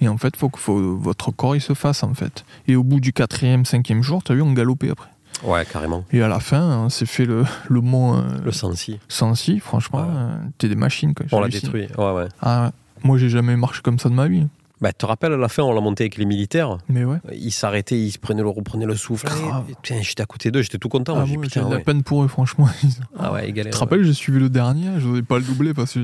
[0.00, 2.44] Et en fait, faut que faut, votre corps il se fasse en fait.
[2.68, 5.08] Et au bout du quatrième, cinquième jour, t'as vu, on galopait après.
[5.44, 6.04] Ouais, carrément.
[6.12, 10.00] Et à la fin, on s'est fait le, le mont euh, Le Sensi, Sancy, franchement,
[10.00, 10.06] Ouais.
[10.08, 11.14] euh, t'es des machines.
[11.14, 11.26] Quoi.
[11.32, 11.86] on l'a détruit.
[11.98, 12.28] Ouais, ouais.
[12.40, 12.70] Ah, ouais.
[13.04, 14.46] moi, j'ai jamais marché comme ça de ma vie.
[14.84, 16.76] Bah, tu te rappelles, à la fin, on l'a monté avec les militaires.
[16.90, 17.16] Mais ouais.
[17.32, 19.26] Ils s'arrêtaient, ils se prenaient le, reprenaient le souffle.
[19.28, 21.18] Et, putain, j'étais à côté d'eux, j'étais tout content.
[21.18, 21.82] Ah, putain, j'ai de la ouais.
[21.82, 22.68] peine pour eux, franchement.
[23.18, 25.72] Ah ouais, ils Tu te rappelles, j'ai suivi le dernier, je n'osais pas le doubler
[25.72, 26.00] parce que.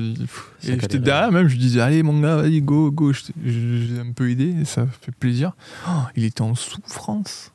[0.63, 3.13] j'étais derrière même, je disais, allez mon gars, vas-y, go, go.
[3.13, 5.51] J'ai un peu aidé, et ça fait plaisir.
[5.87, 7.51] Oh, il était en souffrance.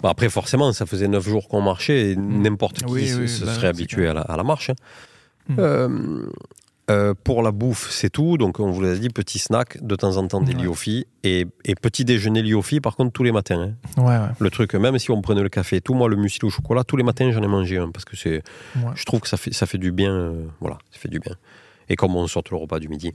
[0.00, 3.28] Bah, après, forcément, ça faisait 9 jours qu'on marchait et n'importe qui Oui, se, oui,
[3.28, 4.12] se bah, serait habitué clair.
[4.12, 4.70] à la, à la marche.
[4.70, 4.74] hein.
[5.48, 5.54] Mm.
[5.58, 6.26] Euh,
[6.90, 8.36] euh, pour la bouffe, c'est tout.
[8.38, 11.06] Donc, on vous l'a dit, petit snack, de temps en temps des Ouais.
[11.22, 13.74] Et, et petit déjeuner liofi, par contre, tous les matins.
[13.96, 14.02] hein.
[14.02, 14.32] Ouais, ouais.
[14.38, 16.84] Le truc, même si on prenait le café et tout, moi, le muesli au chocolat,
[16.84, 17.90] tous les matins, j'en ai mangé un.
[17.90, 18.42] Parce que c'est,
[18.94, 20.12] je trouve que ça fait, ça fait du bien.
[20.12, 21.36] euh, voilà, ça fait du bien.
[21.88, 23.12] Et comme on sort le repas du midi.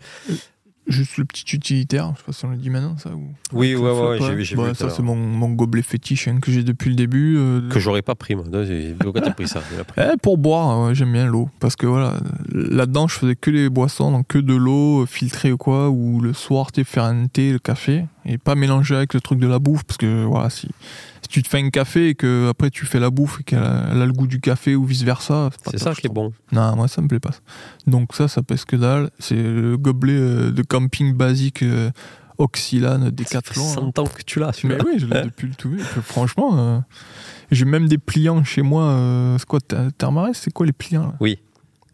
[0.88, 3.09] Juste le petit utilitaire, je sais pas si on le dit maintenant, ça.
[3.09, 3.27] Ou...
[3.51, 6.64] Oui, ouais, ouais, j'ai vu, Ouais, ça, c'est mon, mon gobelet fétiche hein, que j'ai
[6.64, 7.35] depuis le début.
[7.38, 8.45] euh, Que j'aurais pas pris, moi.
[8.99, 10.01] Pourquoi t'as pris ça pris.
[10.01, 11.49] Eh, pour boire, ouais, j'aime bien l'eau.
[11.59, 12.14] Parce que voilà,
[12.53, 16.22] là-dedans, je faisais que les boissons, donc que de l'eau euh, filtrée ou quoi, ou
[16.22, 19.40] le soir, tu sais, faire un thé, le café, et pas mélanger avec le truc
[19.40, 19.84] de la bouffe.
[19.86, 20.68] Parce que voilà, si,
[21.22, 23.64] si tu te fais un café et que après tu fais la bouffe et qu'elle
[23.64, 26.32] a, le goût du café ou vice versa, C'est ça qui est bon.
[26.52, 27.32] Non, moi ça me plaît pas.
[27.88, 29.10] Donc ça, ça pèse que dalle.
[29.20, 31.90] C'est le gobelet euh, de camping basique euh,
[32.38, 33.64] Oxylane Ça fait Decathlon.
[33.64, 33.91] hein.
[33.95, 34.78] 100 ans que tu l'as, celui-là.
[34.84, 35.76] Mais oui, je l'ai depuis le tout.
[36.04, 36.80] franchement, euh,
[37.52, 39.36] j'ai même des pliants chez moi.
[39.40, 41.16] c'est quoi, Ther- Thermarest C'est quoi les pliants là?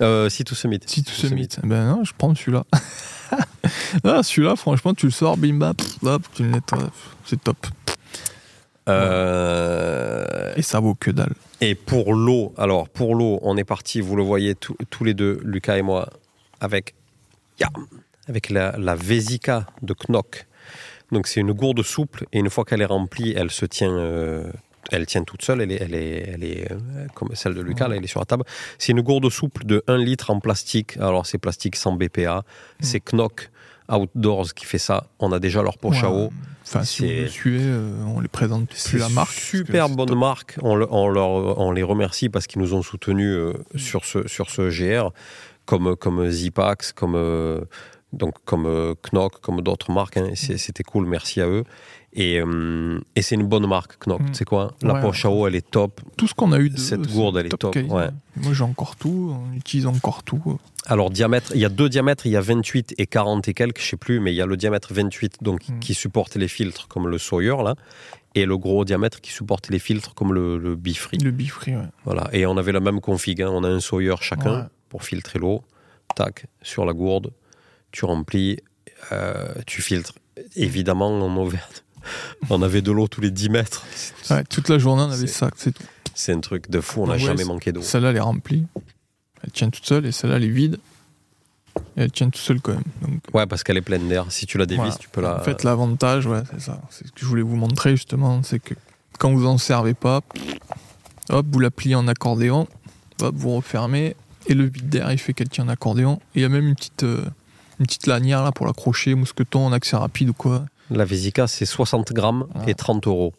[0.01, 0.79] Euh, si tout se mit.
[0.85, 1.47] Si tout se mit.
[1.63, 2.65] Ben non, je prends celui-là.
[4.03, 6.89] ah, celui-là, franchement, tu le sors, bim bam, pff, hop, tu le nettoies.
[7.25, 7.57] C'est top.
[8.89, 11.33] Euh, Et ça vaut que dalle.
[11.61, 15.13] et pour l'eau, alors pour l'eau, on est parti, vous le voyez tous- tous les
[15.13, 16.09] deux, Lucas et moi,
[16.59, 16.93] avec,
[17.59, 17.69] ya,
[18.27, 20.47] avec la, la Vesica de Knock.
[21.11, 24.51] Donc c'est une gourde souple et une fois qu'elle est remplie, elle se tient, euh,
[24.91, 25.61] elle tient toute seule.
[25.61, 26.77] Elle est, elle est, elle est euh,
[27.15, 28.43] comme celle de Lucas, là, elle est sur la table.
[28.77, 30.97] C'est une gourde souple de 1 litre en plastique.
[30.97, 32.43] Alors c'est plastique sans BPA.
[32.79, 33.49] C'est Knock
[33.91, 35.07] Outdoors qui fait ça.
[35.19, 36.31] On a déjà leur poche à eau.
[36.65, 39.33] Enfin, si vous suivez, euh, on les présente plus la marque.
[39.33, 40.55] Super bonne marque.
[40.61, 43.77] On, le- on leur, on les remercie parce qu'ils nous ont soutenus euh, Mm.
[43.77, 45.11] sur, ce, sur ce GR,
[45.65, 47.17] comme, comme Zipax, comme,
[48.13, 50.15] donc, comme Knock, comme d'autres marques.
[50.17, 50.29] hein.
[50.31, 50.57] Mm.
[50.57, 51.65] C'était cool, merci à eux.
[52.15, 54.21] Et, euh, et c'est une bonne marque, Knock.
[54.21, 54.25] Mm.
[54.27, 54.75] Tu sais quoi?
[54.83, 55.99] La Ouais, poche à eau, elle est top.
[56.15, 58.09] Tout ce qu'on a eu de Cette c'est gourde, elle est top, ouais.
[58.35, 59.35] Moi, j'ai encore tout.
[59.35, 60.59] On utilise encore tout.
[60.85, 63.79] Alors, diamètre, il y a deux diamètres, il y a 28 et 40 et quelques,
[63.81, 65.79] je sais plus, mais il y a le diamètre 28 donc, Mm.
[65.79, 67.73] qui supporte les filtres comme le Sawyer, là,
[68.35, 71.17] et le gros diamètre qui supporte les filtres comme le, le Bifree.
[71.17, 71.81] Le bifree, ouais.
[72.05, 72.29] Voilà.
[72.31, 73.41] Et on avait la même config.
[73.41, 73.49] hein.
[73.51, 74.63] On a un Sawyer chacun Ouais.
[74.89, 75.63] pour filtrer l'eau.
[76.15, 77.31] Tac, sur la gourde,
[77.91, 78.57] tu remplis,
[79.11, 80.13] euh, tu filtres.
[80.55, 81.57] Évidemment, on avait,
[82.49, 83.83] on avait de l'eau tous les 10 mètres.
[84.29, 85.49] Ouais, toute la journée, on avait ça.
[85.55, 85.83] C'est tout.
[86.15, 87.03] C'est un truc de fou.
[87.03, 87.81] On n'a Ouais, jamais manqué d'eau.
[87.81, 88.65] Celle-là, elle est remplie.
[89.43, 90.77] Elle tient toute seule et celle-là, elle est vide.
[91.97, 92.83] Et elle tient toute seule quand même.
[93.01, 94.25] Donc, Ouais, parce qu'elle est pleine d'air.
[94.29, 94.97] Si tu la dévisses, Voilà.
[94.99, 95.39] tu peux la.
[95.39, 96.79] En fait, l'avantage, ouais, c'est ça.
[96.91, 98.75] C'est ce que je voulais vous montrer justement, c'est que
[99.17, 100.21] quand vous en servez pas,
[101.29, 102.67] hop, vous la pliez en accordéon,
[103.21, 104.15] hop, vous refermez,
[104.47, 106.19] et le vide d'air, il fait qu'elle tient en accordéon.
[106.35, 107.25] Et il y a même une petite, euh,
[107.79, 110.65] une petite lanière là pour l'accrocher, mousqueton, en accès rapide ou quoi.
[110.93, 113.33] La Vesica, c'est 60 grammes et 30 euros.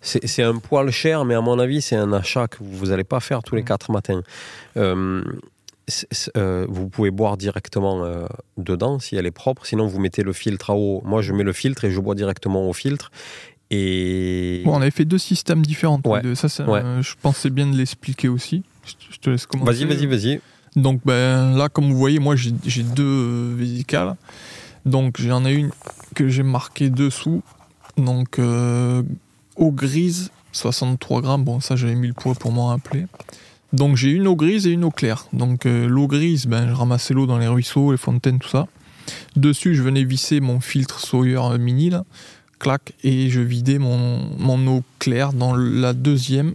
[0.00, 3.18] C'est un poil cher, mais à mon avis, c'est un achat que vous n'allez pas
[3.20, 3.66] faire tous les Mm.
[3.66, 4.22] 4 matins.
[4.76, 5.22] Euh,
[6.36, 8.26] euh, vous pouvez boire directement euh,
[8.58, 9.66] dedans si elle est propre.
[9.66, 11.02] Sinon, vous mettez le filtre à eau.
[11.04, 13.10] Moi, je mets le filtre et je bois directement au filtre.
[13.70, 16.00] Et Bon, on avait fait deux systèmes différents.
[16.04, 16.22] Ouais.
[16.34, 16.82] Ça, Ouais.
[17.00, 18.62] je pensais bien de l'expliquer aussi.
[18.86, 19.84] Je te- je te laisse commencer.
[19.84, 20.40] vas-y, vas-y, vas-y.
[20.76, 24.14] Donc ben, là, comme vous voyez, moi j'ai deux vésicales.
[24.88, 25.70] Donc j'en ai une
[26.14, 27.42] que j'ai marquée dessous.
[27.98, 29.02] Donc euh,
[29.56, 31.44] eau grise, 63 grammes.
[31.44, 33.06] Bon, ça j'avais mis le poids pour m'en rappeler.
[33.74, 35.26] Donc j'ai une eau grise et une eau claire.
[35.34, 38.66] Donc euh, l'eau grise, ben, je ramassais l'eau dans les ruisseaux, les fontaines, tout ça.
[39.36, 42.04] Dessus, je venais visser mon filtre Sawyer mini, là.
[42.58, 46.54] Clac, et je vidais mon, eau claire dans la deuxième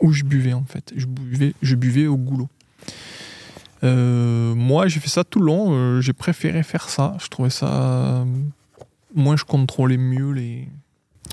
[0.00, 0.92] où je buvais en fait.
[0.96, 2.48] Je buvais, je buvais au goulot.
[3.84, 5.72] Euh, moi, j'ai fait ça tout le long.
[5.72, 7.16] euh, j'ai préféré faire ça.
[7.20, 7.66] Je trouvais ça.
[7.66, 8.24] euh,
[9.14, 10.68] moins je contrôlais mieux les.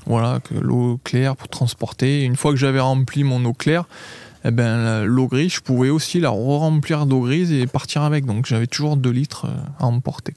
[0.06, 2.24] Voilà, que l'eau claire pour transporter.
[2.24, 3.86] Une fois que j'avais rempli mon eau claire,
[4.44, 8.26] eh ben, l'eau grise, je pouvais aussi la re-remplir d'eau grise et partir avec.
[8.26, 9.48] Donc j'avais toujours 2 litres
[9.80, 10.34] à emporter.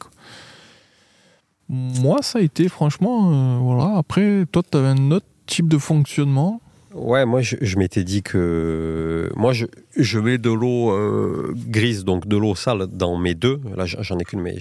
[1.70, 3.58] Moi, ça a été franchement.
[3.60, 3.96] voilà.
[3.96, 6.60] Après, toi, tu avais un autre type de fonctionnement.
[6.94, 12.36] Ouais, moi je, m'étais dit que moi je, mets de l'eau euh, grise, donc de
[12.36, 13.60] l'eau sale dans mes deux.
[13.76, 14.56] Là j'en ai qu'une, mais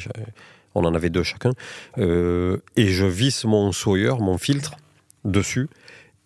[0.73, 1.51] on en avait deux chacun.
[1.99, 4.73] Euh, et je visse mon Sawyer, mon filtre,
[5.25, 5.69] dessus,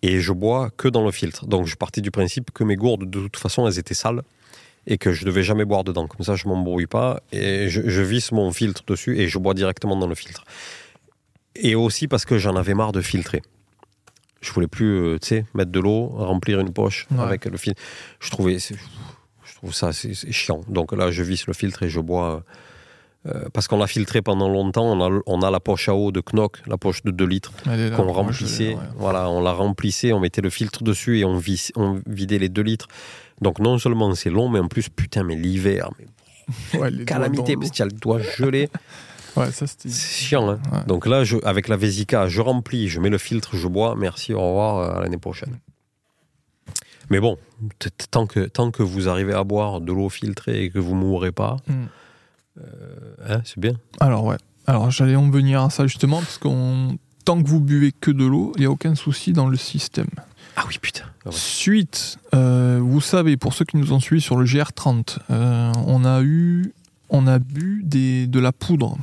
[0.00, 1.46] et je bois que dans le filtre.
[1.46, 4.22] Donc je partais du principe que mes gourdes, de toute façon, elles étaient sales
[4.86, 6.06] et que je devais jamais boire dedans.
[6.06, 9.96] Comme ça, je m'embrouille pas et je visse mon filtre dessus et je bois directement
[9.96, 10.44] dans le filtre.
[11.54, 13.42] Et aussi parce que j'en avais marre de filtrer.
[14.40, 17.20] Je voulais plus, euh, tu sais, mettre de l'eau, remplir une poche Ouais.
[17.20, 17.80] avec le filtre.
[18.20, 20.60] Je trouvais, je trouve ça c'est chiant.
[20.68, 22.44] Donc là, je visse le filtre et je bois.
[23.26, 26.12] euh, parce qu'on l'a filtré pendant longtemps, on a, on a la poche à eau
[26.12, 27.52] de Knock, la poche de 2 litres,
[27.96, 28.74] qu'on remplissait.
[28.74, 28.80] ouais.
[28.96, 32.48] Voilà, on la remplissait, on mettait le filtre dessus et on, vis- on vidait les
[32.48, 32.86] 2 litres.
[33.42, 37.70] Donc non seulement c'est long, mais en plus, putain, mais l'hiver, mais Ouais, calamité, parce
[37.72, 38.68] qu'il y a le doigt gelé.
[39.38, 39.66] Ouais, ça.
[39.66, 40.58] C'est chiant, hein.
[40.72, 40.84] Ouais.
[40.86, 43.94] Donc là, je, avec la Vésica, je remplis, je mets le filtre, je bois.
[43.96, 45.58] Merci, au revoir, euh, à l'année prochaine.
[47.10, 47.38] Mais bon,
[48.10, 51.32] tant que, tant que vous arrivez à boire de l'eau filtrée et que vous mourrez
[51.32, 51.72] pas, Mm.
[53.28, 53.72] hein, c'est bien.
[54.00, 54.36] Alors ouais.
[54.66, 58.24] Alors j'allais en venir à ça justement parce qu'on tant que vous buvez que de
[58.26, 60.08] l'eau, il n'y a aucun souci dans le système.
[60.56, 61.04] Ah oui, putain.
[61.24, 61.34] Ah ouais.
[61.34, 66.04] Suite, euh, vous savez, pour ceux qui nous ont suivis sur le GR30, euh, on
[66.04, 66.72] a eu,
[67.10, 68.98] on a bu des, de la poudre.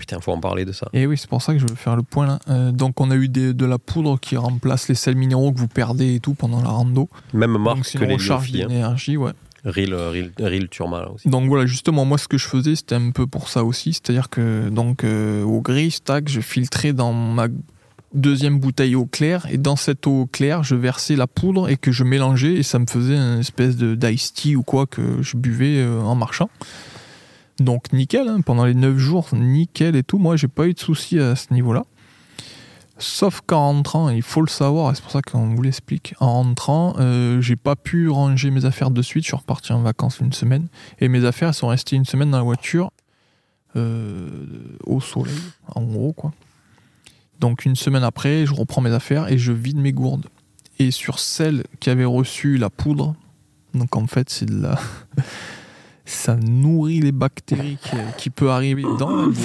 [0.00, 0.88] Putain, faut en parler de ça.
[0.94, 2.38] Et oui, c'est pour ça que je veux faire le point là.
[2.48, 5.58] Euh, donc on a eu des- de la poudre qui remplace les sels minéraux que
[5.58, 7.10] vous perdez et tout pendant la rando.
[7.34, 8.68] Même marque donc que c'est les recharge Liofi, hein.
[8.68, 9.32] d'énergie, ouais.
[9.62, 11.28] Ril, Ril, Ril Turma, là aussi.
[11.28, 13.92] Donc voilà, justement, moi ce que je faisais, c'était un peu pour ça aussi.
[13.92, 17.48] C'est-à-dire que donc euh, au gris, tac, je filtrais dans ma
[18.14, 21.92] deuxième bouteille eau claire et dans cette eau claire, je versais la poudre et que
[21.92, 25.36] je mélangeais et ça me faisait une espèce de d'ice tea ou quoi que je
[25.36, 26.48] buvais euh, en marchant.
[27.60, 30.18] Donc nickel, hein, pendant les 9 jours, nickel et tout.
[30.18, 31.84] Moi, j'ai pas eu de soucis à ce niveau-là.
[32.98, 36.14] Sauf qu'en rentrant, il faut le savoir, et c'est pour ça qu'on vous l'explique.
[36.20, 39.24] En rentrant, euh, j'ai pas pu ranger mes affaires de suite.
[39.24, 40.68] Je suis reparti en vacances une semaine.
[41.00, 42.90] Et mes affaires sont restées une semaine dans la voiture,
[43.76, 44.28] euh,
[44.84, 45.38] au soleil,
[45.74, 46.32] en gros, quoi.
[47.40, 50.26] Donc une semaine après, je reprends mes affaires et je vide mes gourdes.
[50.78, 53.14] Et sur celles qui avaient reçu la poudre,
[53.72, 54.78] donc en fait, c'est de la.
[56.04, 59.36] Ça nourrit les bactéries qui, qui peut arriver dans la gourde.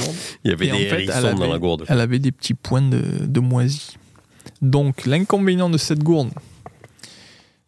[0.43, 1.85] Il y avait Et en des fait, elle dans avait- la gourde.
[1.87, 3.97] Elle avait des petits points de, de moisi.
[4.61, 6.29] Donc, l'inconvénient de cette gourde,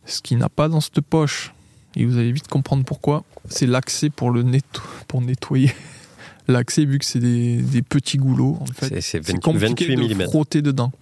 [0.06, 1.54] ce qui n'a pas dans cette poche,
[1.96, 5.72] et vous allez vite comprendre pourquoi, c'est l'accès pour, le netto- pour nettoyer.
[6.50, 9.96] L'accès, vu que c'est des, des petits goulots, en fait, C'est- C'est c'est 20 compliqué
[9.96, 10.22] 28 de mm.
[10.30, 10.94] frotter dedans.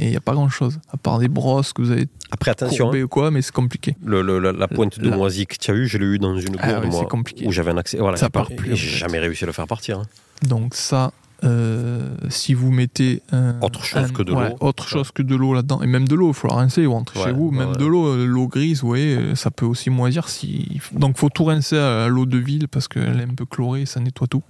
[0.00, 2.84] Et il n'y a pas grand-chose, à part des brosses que vous avez Après, attention,
[2.84, 3.96] courbées ou quoi, mais c'est compliqué.
[3.98, 6.18] hein, le- le- la, la pointe de La- que tu as eu, je l'ai eu
[6.18, 7.46] dans une gourde, Ah ouais, moi, c'est compliqué.
[7.46, 7.98] où j'avais un accès.
[7.98, 9.98] Voilà, Ça part plus, J'ai jamais réussi à le faire partir.
[9.98, 10.04] hein.
[10.46, 11.12] Donc ça,
[11.42, 14.56] euh, si vous mettez un- Autre chose un- que de ouais, l'eau.
[14.60, 16.92] autre chose que de l'eau là-dedans, et même de l'eau, il faut la rincer, vous
[16.92, 19.66] rentrez Ouais, chez vous, même de l'eau, euh, l'eau grise, vous voyez, euh, ça peut
[19.66, 20.28] aussi moisir.
[20.28, 20.80] Si...
[20.92, 23.98] Donc faut tout rincer à l'eau de ville parce qu'elle est un peu chlorée, ça
[23.98, 24.44] nettoie tout.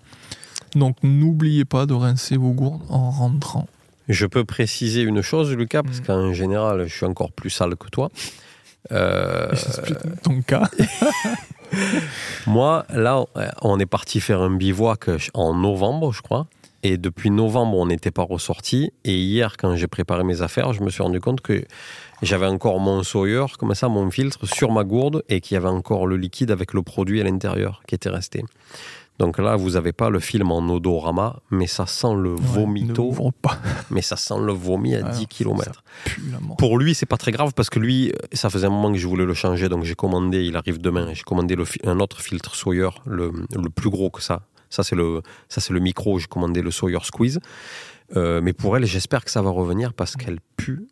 [0.74, 3.66] Donc n'oubliez pas de rincer vos gourdes en rentrant.
[4.08, 6.04] Je peux préciser une chose, Lucas, parce Mm.
[6.04, 8.08] qu'en général, je suis encore plus sale que toi.
[8.92, 9.50] Euh,
[10.22, 10.68] ton cas.
[12.46, 13.24] moi, là,
[13.62, 16.46] on est parti faire un bivouac en novembre, je crois.
[16.84, 18.92] Et depuis novembre, on n'était pas ressorti.
[19.04, 21.64] Et hier, quand j'ai préparé mes affaires, je me suis rendu compte que
[22.22, 25.68] j'avais encore mon Sawyer, comme ça, mon filtre, sur ma gourde et qu'il y avait
[25.68, 28.44] encore le liquide avec le produit à l'intérieur qui était resté.
[29.18, 33.02] Donc là, vous n'avez pas le film en odorama, mais ça sent le Ouais, vomito,
[33.04, 33.58] n'ouvre pas.
[33.90, 35.82] mais ça sent le vomi à Ah, 10 ça km.
[36.04, 36.22] pue.
[36.56, 39.06] Pour lui, c'est pas très grave parce que lui, ça faisait un moment que je
[39.08, 42.54] voulais le changer, donc j'ai commandé, il arrive demain, j'ai commandé le un autre filtre
[42.54, 44.42] Sawyer, le, le plus gros que ça.
[44.70, 47.40] Ça, c'est le, ça, c'est le micro, j'ai commandé le Sawyer Squeeze.
[48.16, 50.86] Euh, mais pour elle, j'espère que ça va revenir parce qu'elle pue.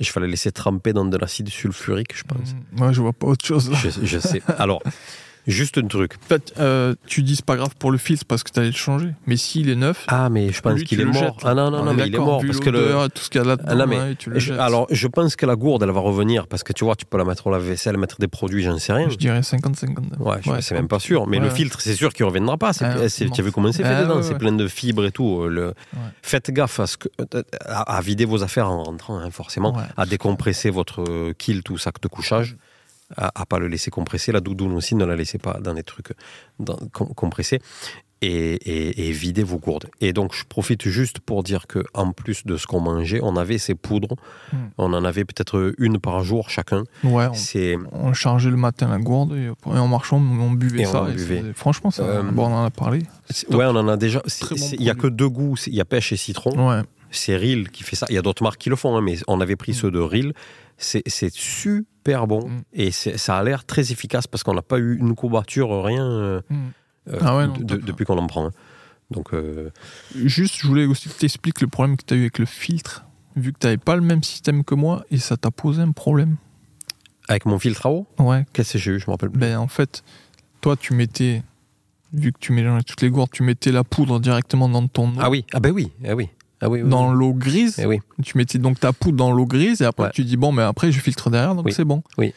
[0.00, 2.52] Il fallait laisser tremper dans de l'acide sulfurique, je pense.
[2.52, 3.78] Mm, Moi, je vois pas autre chose là.
[3.80, 4.42] Je, je sais.
[4.58, 4.82] Alors,
[5.46, 6.14] juste un truc.
[6.26, 8.74] Fait, euh, tu dis c'est pas grave pour le filtre parce que tu allais le
[8.74, 9.10] changer.
[9.26, 11.14] Mais s'il est neuf, Ah, mais je pense qu'il est mort.
[11.14, 11.50] jettes, là.
[11.50, 13.08] ah non, non, On non, mais il est mort parce que le.
[13.14, 15.36] tout ce qu'il y a là-dedans, Ah non, mais tu le Je- alors, je pense
[15.36, 17.50] que la gourde, elle va revenir parce que tu vois, tu peux la mettre au
[17.50, 19.08] lave-vaisselle, mettre des produits, j'en sais rien.
[19.08, 20.18] Je dirais 50-50.
[20.18, 21.26] Ouais, je- Ouais, c'est même pas sûr.
[21.26, 21.44] Mais Ouais.
[21.44, 22.70] le filtre, c'est sûr qu'il reviendra pas.
[22.80, 23.06] Ah, bon.
[23.08, 25.42] tu as vu comment c'est fait Ah, dedans C'est plein de fibres et tout.
[25.42, 25.72] euh.
[26.22, 27.08] Faites gaffe à, ce que,
[27.66, 29.76] à, à vider vos affaires en rentrant, hein, forcément.
[29.96, 32.56] À décompresser votre euh, kilt ou sac de couchage.
[33.16, 34.32] À, à pas le laisser compresser.
[34.32, 36.12] La doudoune aussi, ne la laissez pas dans des trucs
[36.58, 37.60] dans- com- compressés.
[38.22, 39.86] Et, et, et videz vos gourdes.
[40.00, 43.36] Et donc, je profite juste pour dire que en plus de ce qu'on mangeait, on
[43.36, 44.16] avait ces poudres.
[44.52, 44.56] Hmm.
[44.78, 46.84] On en avait peut-être une par jour chacun.
[47.02, 50.92] Ouais, on, C'est on chargeait le matin la gourde et, en marchant, on buvait on
[50.92, 51.02] ça.
[51.02, 51.42] buvait.
[51.54, 53.00] franchement, ça, Euh, bon, on en a parlé.
[53.50, 54.20] Ouais, on en a déjà.
[54.20, 55.56] bon Il y a que deux goûts.
[55.66, 56.70] Il y a pêche et citron.
[56.70, 56.80] Ouais.
[57.10, 58.06] C'est Ril qui fait ça.
[58.08, 59.74] Il y a d'autres marques qui le font, hein, mais on avait pris Mm.
[59.74, 60.32] ceux de Ril.
[60.76, 61.02] C'est
[61.32, 62.62] super bon Mm.
[62.74, 66.40] et ça a l'air très efficace parce qu'on n'a pas eu une courbature, rien euh,
[66.50, 66.54] Mm.
[67.10, 67.84] euh, Ah ouais, non, de- top.
[67.84, 68.46] depuis qu'on en prend.
[68.46, 68.50] hein.
[69.10, 69.70] Donc, euh,
[70.14, 72.46] Juste, je voulais aussi que tu expliques le problème que tu as eu avec le
[72.46, 73.04] filtre,
[73.36, 75.92] vu que tu n'avais pas le même système que moi et ça t'a posé un
[75.92, 76.36] problème.
[77.28, 78.44] avec mon filtre à eau, Ouais.
[78.52, 78.98] qu'est-ce que j'ai eu?
[79.00, 79.38] Je me rappelle plus.
[79.40, 80.02] Ben, en fait,
[80.60, 81.42] toi, tu mettais,
[82.12, 85.18] vu que tu mélangeais toutes les gourdes, tu mettais la poudre directement dans ton eau.
[85.20, 86.28] ah oui, ah ben oui, ah oui.
[86.64, 87.16] Ah oui, oui, dans oui.
[87.18, 87.76] l'eau grise.
[87.78, 88.00] Eh oui.
[88.22, 90.10] Tu mettais donc ta poudre dans l'eau grise et après Ouais.
[90.14, 92.02] tu dis bon, mais après je filtre derrière, donc c'est bon.
[92.18, 92.32] Oui.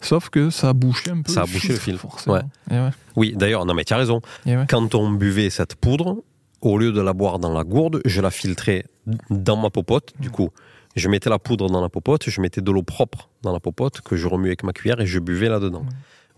[0.00, 1.32] Sauf que ça a bouché un peu.
[1.32, 2.36] Ça a bouché le filtre, forcément.
[2.36, 2.42] ouais.
[2.70, 2.90] Ouais.
[3.16, 4.20] Oui, d'ailleurs, non mais tu as raison.
[4.46, 4.64] Ouais.
[4.68, 6.22] Quand on buvait cette poudre,
[6.60, 8.84] au lieu de la boire dans la gourde, je la filtrais
[9.30, 10.12] dans ma popote.
[10.20, 10.32] Du Mm.
[10.32, 10.50] coup,
[10.96, 14.00] je mettais la poudre dans la popote, je mettais de l'eau propre dans la popote
[14.00, 15.82] que je remuais avec ma cuillère et je buvais là-dedans.
[15.82, 15.88] Mm.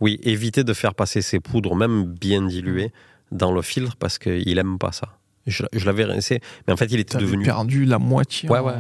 [0.01, 2.93] Oui, évitez de faire passer ces poudres, même bien diluées,
[3.33, 5.09] dans le filtre parce qu'il aime pas ça.
[5.47, 8.65] Je, je l'avais rincé, mais en fait, il était devenu perdu la moitié Ouais, en,
[8.67, 8.73] ouais.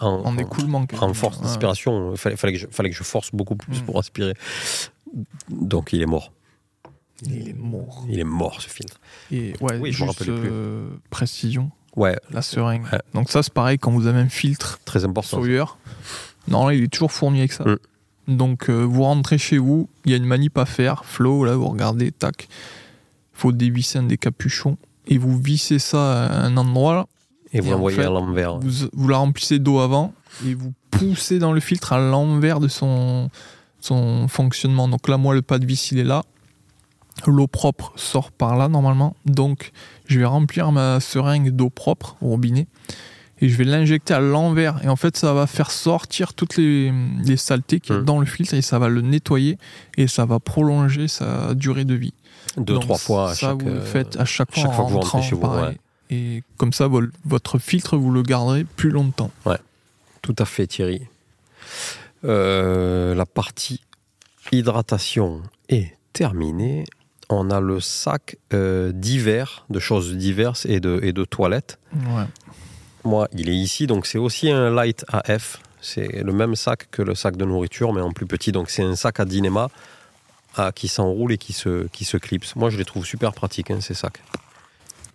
[0.00, 0.84] en, en en- écoulement.
[1.00, 1.44] en force Ouais.
[1.44, 2.12] d'aspiration.
[2.12, 3.84] Il fallait, fallait, que je, fallait que je force beaucoup plus Mm.
[3.84, 4.34] pour aspirer.
[5.48, 6.32] Donc, il est mort.
[7.24, 8.04] Il est mort.
[8.08, 9.00] Il est mort, ce filtre.
[9.30, 10.48] Et ouais, Oui, je me juste rappelais plus.
[10.50, 12.84] euh, précision, Ouais, la seringue.
[12.92, 13.00] Ouais.
[13.12, 15.38] Donc ça c'est pareil quand vous avez un filtre très important.
[15.38, 15.64] Sawyer.
[16.46, 17.64] Non, là, il est toujours fourni avec ça.
[17.64, 18.36] Mm.
[18.36, 21.04] Donc, euh, vous rentrez chez vous, il y a une manip à faire.
[21.04, 22.46] Flow, là, vous regardez, tac.
[23.32, 24.76] faut dévisser un des capuchons.
[25.08, 27.08] Et vous vissez ça à un endroit.
[27.52, 28.58] Et vous l'envoyez à l'envers.
[28.58, 30.12] Vous, vous la remplissez d'eau avant.
[30.46, 33.30] Et vous poussez dans le filtre à l'envers de son,
[33.80, 34.86] son fonctionnement.
[34.88, 36.22] Donc là, moi, le pas de vis, il est là.
[37.26, 39.16] L'eau propre sort par là, normalement.
[39.24, 39.72] Donc,
[40.06, 42.66] je vais remplir ma seringue d'eau propre au robinet
[43.40, 44.84] et je vais l'injecter à l'envers.
[44.84, 46.92] Et en fait, ça va faire sortir toutes les,
[47.24, 48.04] les saletés qu'il y a Mm.
[48.04, 49.58] dans le filtre et ça va le nettoyer
[49.96, 52.14] et ça va prolonger sa durée de vie.
[52.56, 53.62] Deux, trois fois à ça, chaque.
[53.62, 55.46] vous le euh, faites à chaque fois chaque en fois que vous rentrez chez vous,
[55.46, 55.76] ouais.
[56.10, 56.88] Et comme ça,
[57.24, 59.30] votre filtre, vous le garderez plus longtemps.
[60.22, 61.02] Tout à fait, Thierry.
[62.24, 63.80] Euh, la partie
[64.50, 66.84] hydratation est terminée.
[67.28, 71.78] On a le sac euh, divers, de choses diverses et de, et de toilettes.
[71.94, 72.24] Ouais.
[73.04, 75.60] Moi, il est ici, donc c'est aussi un Light AF.
[75.80, 78.50] C'est le même sac que le sac de nourriture, mais en plus petit.
[78.50, 79.68] Donc c'est un sac à Dynema
[80.56, 82.56] à- qui s'enroule et qui se, qui se clipse.
[82.56, 84.22] Moi, je les trouve super pratiques, hein, ces sacs.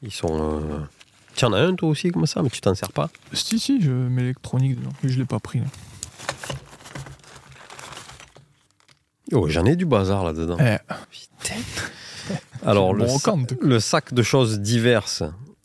[0.02, 0.62] Ils sont.
[0.62, 0.80] euh,
[1.36, 3.82] Tu en as un toi aussi comme ça, mais tu t'en sers pas Si, si,
[3.82, 4.92] je mets l'électronique dedans.
[5.02, 5.60] Mais je l'ai pas pris.
[5.60, 5.66] là.
[9.32, 10.58] Oh, j'en ai du bazar là-dedans.
[10.60, 10.78] Eh,
[11.10, 11.60] Putain.
[12.66, 15.24] Alors, sa- le sac de choses diverses.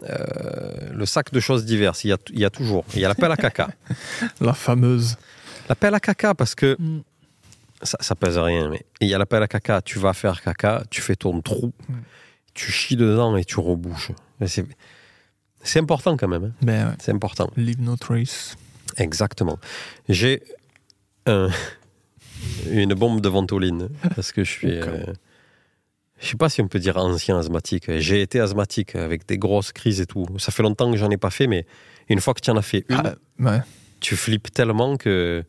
[0.08, 2.84] euh, le sac de choses diverses, il y a, il y a toujours.
[2.94, 3.68] Il y a la pelle à caca.
[4.40, 5.16] la fameuse.
[5.68, 7.00] La pelle à caca, parce que Mm.
[7.82, 10.40] Ça, ça pèse rien, mais il y a la pelle à caca, tu vas faire
[10.42, 11.72] caca, tu fais ton trou,
[12.54, 14.12] tu chies dedans et tu rebouches.
[15.62, 16.52] C'est important quand même, hein.
[16.62, 16.94] Ben ouais.
[17.00, 17.50] c'est important.
[17.56, 18.56] Leave no trace.
[18.96, 19.58] Exactement.
[20.08, 20.42] J'ai
[21.26, 21.50] un-
[22.70, 24.68] une bombe de ventoline parce que je suis.
[24.78, 24.84] Où.
[24.84, 25.04] euh,
[26.20, 27.90] je sais pas si on peut dire ancien asthmatique.
[27.98, 30.26] J'ai été asthmatique avec des grosses crises et tout.
[30.38, 31.66] Ça fait longtemps que j'en ai pas fait, mais
[32.08, 33.60] une fois que tu en as fait une, Ah, ouais.
[34.00, 35.44] tu flippes tellement que.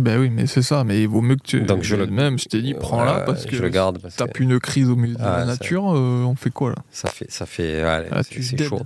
[0.00, 0.82] Ben oui, mais c'est ça.
[0.84, 1.60] Mais il vaut mieux que tu.
[1.62, 4.16] Donc je le- Même, je t'ai dit, prends-la Ouais, parce que je le garde parce
[4.16, 5.92] que plus une crise au milieu de Ah, la ça- nature.
[5.94, 6.76] euh, on fait quoi là?
[6.90, 8.82] Ça fait, ça fait, allez, Ah, c'est chaud.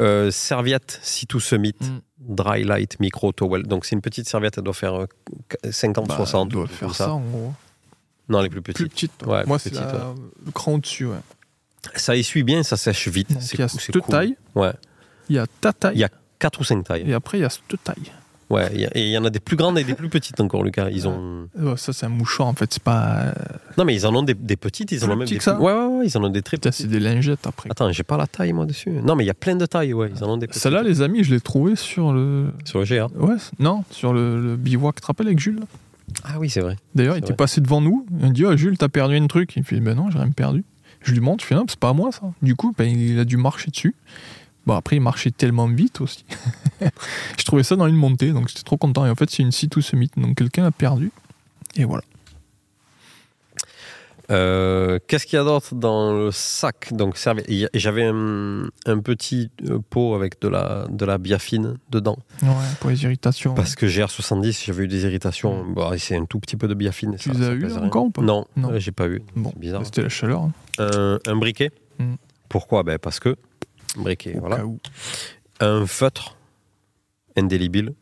[0.00, 2.34] Euh, serviette Situ Summit Mm.
[2.34, 3.64] Dry Light Micro Towel.
[3.64, 5.06] Donc c'est une petite serviette, elle doit faire euh,
[5.70, 6.48] 50-60.
[6.48, 7.52] Bah, doit ou faire comme ça, en gros.
[8.28, 9.12] Non, les plus Plus petites.
[9.12, 9.26] petite.
[9.26, 10.14] Ouais, Moi, plus c'est la-
[10.46, 11.06] le cran au-dessus.
[11.06, 11.16] Ouais.
[11.96, 13.30] Ça essuie bien, ça sèche vite.
[13.52, 14.02] Il y a cette cool.
[14.10, 14.72] taille, Ouais.
[15.28, 17.04] il y a ta taille, Il y a 4 ou 5 tailles.
[17.06, 18.12] et après, il y a cette taille.
[18.52, 20.08] Ouais, il y a- et il y en a des plus grandes et des plus
[20.08, 20.90] petites encore, Lucas.
[20.90, 21.48] Ils ont.
[21.58, 22.72] Euh, Ça, c'est un mouchoir en fait.
[22.72, 23.16] C'est pas.
[23.26, 23.32] euh,
[23.78, 25.58] Non, mais ils en ont des, des petites, ils en ont même des que ça
[25.58, 26.72] Ouais, ouais, ouais, ils en ont des très petites.
[26.74, 27.70] C'est des lingettes après.
[27.70, 28.90] Attends, j'ai pas la taille moi dessus.
[28.90, 30.10] Non, mais il y a plein de tailles, ouais.
[30.14, 30.62] Ils en ont des petites.
[30.62, 32.48] Celle-là, les amis, je l'ai trouvée sur le.
[32.64, 33.08] Sur le GA.
[33.16, 34.96] Ouais, non, sur le, le bivouac.
[34.96, 35.60] Tu te rappelles avec Jules
[36.24, 36.76] Ah oui, c'est vrai.
[36.94, 37.36] D'ailleurs, il était vrai.
[37.36, 38.06] passé devant nous.
[38.22, 39.54] Il dit Oh, Jules, t'as perdu un truc.
[39.56, 40.64] Il fait Ben non, j'ai rien perdu.
[41.00, 41.42] Je lui montre.
[41.42, 42.20] Je fais Non, c'est pas à moi ça.
[42.42, 43.94] Du coup, ben, il a dû marcher dessus.
[44.66, 46.24] Bon, après, il marchait tellement vite aussi.
[47.38, 49.04] je trouvais ça dans une montée, donc j'étais trop content.
[49.06, 50.10] Et en fait, c'est une site ou summit.
[50.16, 51.10] Donc quelqu'un a perdu.
[51.76, 52.02] Et voilà.
[54.30, 56.92] Euh, Qu'est-ce qu'il y a d'autre dans le sac?
[56.92, 57.18] Donc,
[57.74, 62.16] J'avais un, un petit euh, pot avec de la, de la biafine dedans.
[62.42, 62.48] Ouais,
[62.80, 63.52] pour les irritations.
[63.54, 65.64] Parce que GR70, j'avais eu des irritations.
[65.66, 67.16] Bon, c'est un tout petit peu de biafine.
[67.18, 68.22] Tu ça- les as ça eu encore ou pas?
[68.22, 68.70] Non, Non.
[68.78, 69.20] j'ai pas eu.
[69.36, 69.52] Bon,
[69.84, 70.42] c'était la chaleur.
[70.42, 71.70] hein, Un, un briquet.
[71.98, 72.14] Mm.
[72.48, 72.84] Pourquoi?
[72.84, 73.36] Ben Parce que.
[73.96, 74.56] Briquet, au voilà.
[74.58, 74.78] cas où.
[75.60, 76.36] Un feutre
[77.36, 77.94] indélébile.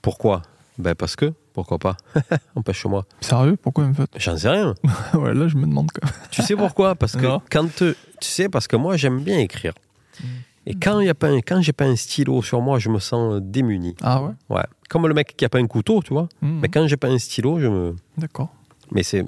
[0.00, 0.42] Pourquoi?
[0.78, 1.32] Ben parce que.
[1.52, 1.96] Pourquoi pas
[2.56, 3.04] Empêche-moi.
[3.20, 3.56] Sérieux?
[3.60, 4.74] Pourquoi même fait J'en sais rien.
[5.14, 6.14] Ouais, là, je me demande quand même.
[6.30, 6.94] Tu sais pourquoi?
[6.94, 7.42] Parce que Non.
[7.50, 9.74] quand te- tu sais parce que moi j'aime bien écrire.
[10.20, 10.24] Mm.
[10.64, 12.88] Et quand il y a pas un- quand j'ai pas un stylo sur moi, je
[12.88, 13.94] me sens démuni.
[14.00, 14.30] Ah ouais?
[14.48, 14.62] Ouais.
[14.88, 16.28] Comme le mec qui a pas un couteau, tu vois.
[16.40, 16.60] Mhm.
[16.62, 17.96] Mais quand j'ai pas un stylo, je me.
[18.16, 18.48] D'accord.
[18.90, 19.26] Mais c'est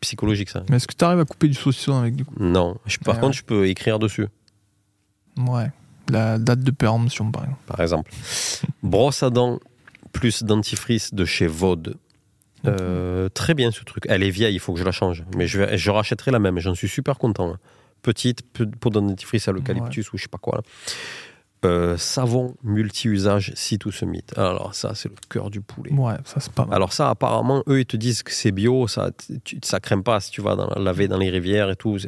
[0.00, 0.64] psychologique ça.
[0.68, 2.34] Mais est-ce que tu arrives à couper du saucisson avec du coup?
[2.40, 2.76] Non.
[2.86, 4.26] Je- par Ah contre, je peux écrire dessus,
[5.36, 5.70] Ouais.
[6.10, 7.62] La date de péremption, par exemple.
[7.66, 8.10] par exemple.
[8.82, 9.60] Brosse à dents
[10.12, 11.96] plus dentifrice de chez Vaude.
[12.66, 14.04] Euh, très bien ce truc.
[14.08, 15.24] Elle est vieille, il faut que je la change.
[15.36, 17.52] Mais je, vais, je rachèterai la même, j'en suis super content.
[17.54, 17.58] hein.
[18.02, 20.62] Petite, peau de dentifrice à l'eucalyptus ou je sais pas quoi.
[21.64, 23.54] Euh, savon multi-usage
[24.04, 24.36] mythe.
[24.36, 25.92] Alors ça, c'est le cœur du poulet.
[25.92, 26.74] Ouais, ça c'est pas mal.
[26.74, 29.10] Alors ça, apparemment, eux, ils te disent que c'est bio, ça,
[29.44, 31.98] tu, ça crème pas si tu vas dans, laver dans les rivières et tout,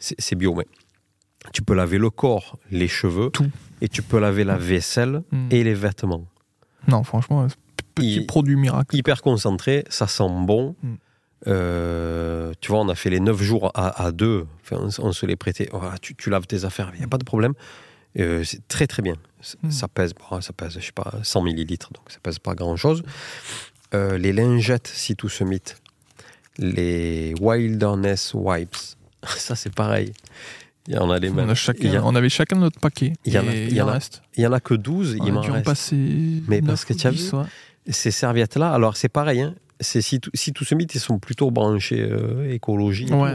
[0.00, 0.54] c'est bio.
[0.54, 0.66] Mais
[1.52, 3.50] tu peux laver le corps, les cheveux, tout.
[3.80, 5.48] et tu peux laver la vaisselle Mm.
[5.50, 6.26] et les vêtements.
[6.88, 7.46] Non, franchement,
[7.94, 8.96] petit produit miracle.
[8.96, 10.74] Hyper concentré, ça sent bon.
[10.82, 10.94] Mm.
[11.46, 15.24] Euh, tu vois, on a fait les 9 jours à, à deux, enfin, on, se
[15.26, 15.70] les prêtait.
[16.02, 17.54] Tu, tu laves tes affaires, il n'y a pas de problème.
[18.18, 19.14] Euh, c'est très très bien.
[19.40, 19.70] C- Mm.
[19.70, 22.74] Ça pèse, bon, ça pèse, je sais pas, 100 millilitres, donc ça pèse pas grand
[22.76, 23.02] chose.
[23.92, 25.80] les lingettes, si tout se mythe,
[26.58, 28.76] les Wilderness Wipes,
[29.24, 30.12] ça c'est pareil.
[30.94, 31.48] A les On, mêmes.
[31.48, 33.12] a Il chacun, y, a- on avait chacun notre paquet.
[33.24, 34.22] Il y en a- il y en a- reste.
[34.36, 35.64] il y en a que 12, On il a m'en dû en reste.
[35.66, 36.42] passer.
[36.48, 37.38] Mais parce que tu as 10, vu.
[37.92, 41.18] Ces serviettes-là, alors c'est pareil, hein, c'est si, tout- si tout se mythe, ils sont
[41.18, 43.10] plutôt branchés euh, écologie.
[43.12, 43.34] Ouais.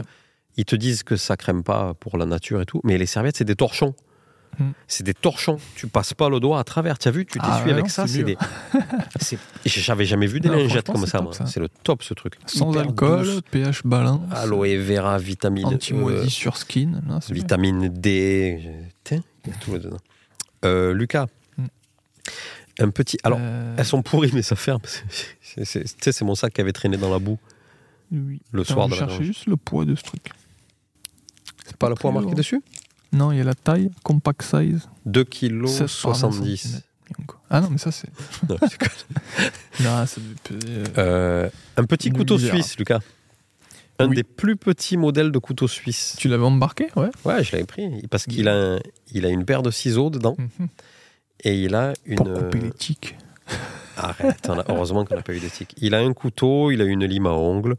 [0.56, 3.36] Ils te disent que ça crème pas pour la nature et tout, mais les serviettes,
[3.36, 3.94] c'est des torchons.
[4.58, 4.72] Hmm.
[4.86, 5.58] C'est des torchons.
[5.76, 6.98] Tu passes pas le doigt à travers.
[6.98, 8.06] Tu as vu, tu Ah t'essuies ouais, avec non, ça.
[8.06, 8.36] c'est des.
[9.64, 11.24] J'avais jamais vu des Non, lingettes comme ça.
[11.46, 12.34] C'est le top, ce truc.
[12.46, 13.40] Sans Hyper alcool, douce.
[13.50, 14.20] pH balance.
[14.32, 17.00] Aloe vera, vitamine, Anti-maudit euh, sur skin.
[17.06, 17.42] Non, c'est bien.
[17.42, 18.60] vitamine D.
[18.62, 18.68] je-
[19.04, 19.98] Tiens, il y a tout là-dedans.
[20.64, 21.26] Euh, Lucas,
[21.58, 21.66] Hmm.
[22.80, 23.18] un petit.
[23.22, 24.80] Alors, Euh, elles sont pourries, mais ça ferme.
[25.56, 27.38] Tu sais, c'est mon sac qui avait traîné dans la boue
[28.10, 28.40] oui.
[28.50, 30.30] le soir je de la cherchais juste le poids de ce truc.
[31.64, 32.60] C'est Pas le poids marqué dessus?
[33.14, 34.88] Non, il y a la taille, compact size.
[35.06, 36.56] 2 kg 16 par 20 70.
[36.56, 36.82] centimètres.
[37.50, 38.08] Ah non, mais ça c'est.
[38.48, 38.56] Non.
[39.80, 43.00] Non, ça peser, euh, Euh, un petit couteau suisse, Lucas.
[44.00, 44.16] Un Oui.
[44.16, 46.16] des plus petits modèles de couteau suisse.
[46.18, 47.10] Tu l'avais embarqué, ouais.
[47.24, 48.80] Ouais, je l'avais pris parce qu'il a, un-
[49.12, 50.68] il a une paire de ciseaux dedans Mhm.
[51.44, 52.16] et il a une.
[52.16, 53.16] Pour couper les tiques.
[53.96, 55.74] Arrête, on a- heureusement qu'on n'a pas eu de tic.
[55.80, 57.76] Il a un couteau, il a une lime à ongles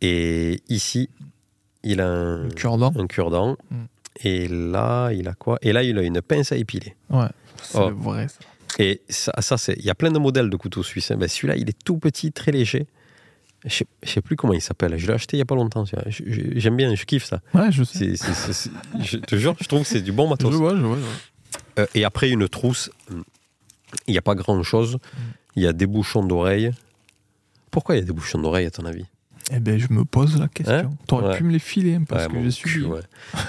[0.00, 1.08] et ici,
[1.82, 2.92] il a un, cure-dent.
[2.96, 3.56] un cure-dent.
[3.70, 3.76] Mm.
[4.24, 5.58] Et là, il a quoi?
[5.62, 6.96] Et là, il a une pince à épiler.
[7.10, 7.26] Ouais.
[7.62, 7.90] C'est Oh.
[7.94, 8.38] vrai, ça.
[8.80, 11.10] Et ça, ça c'est, il y a plein de modèles de couteaux suisses.
[11.10, 11.16] hein.
[11.16, 12.86] Ben, celui-là, il est tout petit, très léger.
[13.64, 14.96] Je je sais plus comment il s'appelle.
[14.98, 15.84] Je l'ai acheté il y a pas longtemps.
[16.08, 17.40] J'aime bien, je kiffe ça.
[17.54, 18.14] Ouais, je sais.
[18.16, 18.70] C'est-
[19.02, 20.54] je te jure, je trouve que c'est du bon Je matos.
[20.54, 20.96] vois, je vois.
[20.96, 21.08] je vois.
[21.80, 22.90] Euh, et après, une trousse,
[24.06, 24.98] il n'y a pas grand-chose.
[25.56, 26.70] Il y a des bouchons d'oreilles.
[27.72, 29.06] Pourquoi il y a des bouchons d'oreilles, à ton avis?
[29.50, 30.74] Eh ben, je me pose la question.
[30.74, 31.36] Hein T'aurais Ouais.
[31.38, 32.84] pu me les filer, hein, parce Ouais, que j'ai subi.
[32.84, 33.00] ouais.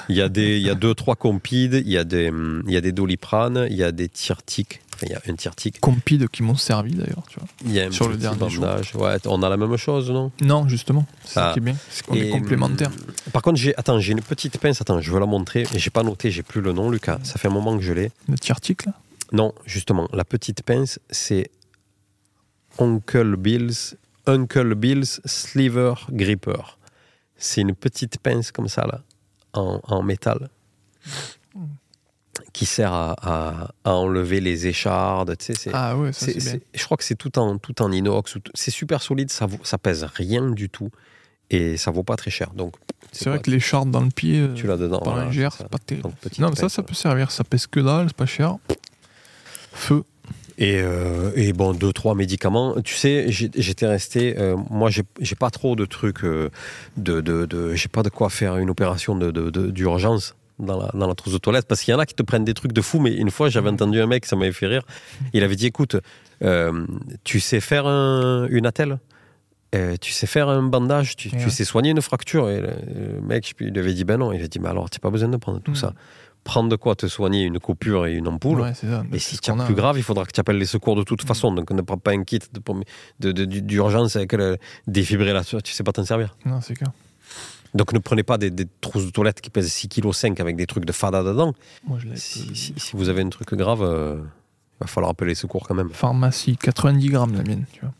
[0.07, 2.31] Il y a des, il y a deux, trois compides, il y a des,
[2.67, 4.79] il y a des doliprane, il y a des tirtiques.
[4.95, 5.79] Enfin, il y a un tirtique.
[5.81, 7.47] Compides qui m'ont servi d'ailleurs, tu vois.
[7.65, 8.63] Il y a un Sur le dernier jour.
[8.65, 8.95] bandage.
[8.95, 10.31] Ouais, on a la même chose, non?
[10.41, 11.05] Non, justement.
[11.25, 11.53] C'est ça Ah.
[11.53, 11.75] qui est bien.
[11.89, 12.89] C'est qu'on est complémentaires.
[12.89, 14.79] hum, Par contre, j'ai, attends, j'ai une petite pince.
[14.81, 15.65] Attends, je veux la montrer.
[15.75, 17.19] J'ai pas noté, j'ai plus le nom, Lucas.
[17.23, 18.11] Ça fait un moment que je l'ai.
[18.29, 18.93] Notre article, là?
[19.31, 21.49] Non, justement, la petite pince, c'est
[22.77, 23.95] Uncle Bill's,
[24.29, 26.77] Uncle Bill's Sliver Gripper.
[27.35, 29.01] C'est une petite pince comme ça, là,
[29.53, 30.49] en, en métal,
[32.53, 35.37] qui sert à, à- à enlever les échardes.
[35.37, 38.37] Tu sais, Ah ouais, ça c'est- je crois que c'est tout en, tout en inox.
[38.55, 40.89] C'est super solide, ça, vaut- ça pèse rien du tout.
[41.51, 42.51] Et ça vaut pas très cher.
[42.53, 42.75] Donc,
[43.11, 44.99] C'est vrai que les chardes dans le pied, euh, tu l'as dedans.
[44.99, 45.15] par
[45.57, 46.09] c'est pas terrible.
[46.37, 47.31] Non, mais ça, ça peut servir.
[47.31, 48.57] Ça pèse que dalle, c'est pas cher.
[49.71, 50.03] Feu.
[50.61, 52.75] Et, euh, et bon, deux, trois médicaments.
[52.83, 54.37] Tu sais, j'étais resté.
[54.37, 56.23] euh, moi, j'ai pas trop de trucs.
[56.25, 56.49] euh,
[56.97, 60.77] de, de, de- j'ai pas de quoi faire une opération d'urgence de, de, d'urgence dans,
[60.77, 61.65] la, dans la trousse de toilette.
[61.65, 62.99] Parce qu'il y en a qui te prennent des trucs de fou.
[62.99, 64.83] Mais une fois, j'avais entendu un mec, ça m'avait fait rire.
[65.31, 65.95] Il avait dit écoute,
[66.43, 66.85] euh,
[67.23, 68.99] tu sais faire un- une attelle?
[69.75, 72.49] Euh, tu sais faire un bandage, tu, sais soigner une fracture?
[72.49, 72.67] Et le,
[73.15, 74.33] le mec, il lui avait dit ben non.
[74.33, 75.75] Il a dit mais alors, t'as pas besoin de prendre tout Mm.
[75.75, 75.93] ça.
[76.49, 78.61] Prendre de quoi te soigner une coupure et une ampoule.
[78.61, 79.03] Ouais, c'est ça.
[79.13, 79.65] Et C'est si ce tu as qu'on a.
[79.65, 81.51] plus grave, il faudra que tu appelles les secours de toute façon.
[81.53, 82.83] Donc ne prends pas un kit de prom-
[83.19, 84.57] de- de- d'urgence avec le
[84.87, 86.35] défibrillateur, tu sais pas t'en servir.
[86.45, 86.89] Non, c'est clair.
[87.75, 90.65] Donc ne prenez pas des, des trousses de toilette qui pèsent 6,5 kg avec des
[90.65, 91.53] trucs de fada dedans.
[91.87, 92.55] Moi, je l'avais Si, pesé.
[92.55, 95.75] si- si vous avez un truc grave, euh, il va falloir appeler les secours quand
[95.75, 95.91] même.
[95.91, 97.93] Pharmacie, 90 grammes la mienne, tu vois.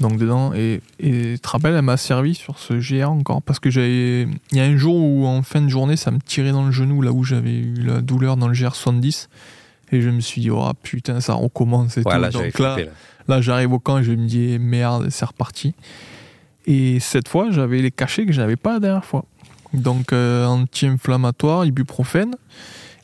[0.00, 3.70] Donc dedans, et, et te rappelles, elle m'a servi sur ce GR encore, parce que
[3.70, 4.22] j'avais.
[4.52, 6.72] Il y a un jour où en fin de journée, ça me tirait dans le
[6.72, 9.28] genou, là où j'avais eu la douleur dans le GR 70.
[9.92, 12.38] Et je me suis dit, oh putain, ça recommence et Ouais, tout.
[12.38, 12.76] Donc là.
[12.78, 12.84] Là.
[13.28, 15.74] là j'arrive au camp et je me dis, merde, c'est reparti.
[16.66, 19.24] Et cette fois, j'avais les cachets que je n'avais pas la dernière fois.
[19.74, 22.36] Donc euh, anti-inflammatoire, ibuprofène.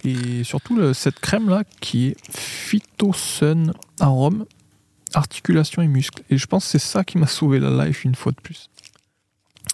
[0.05, 4.45] Et surtout le- cette crème là qui est Phytosun arôme,
[5.17, 6.23] articulation et muscles.
[6.31, 8.69] Et je pense que c'est ça qui m'a sauvé la life une fois de plus.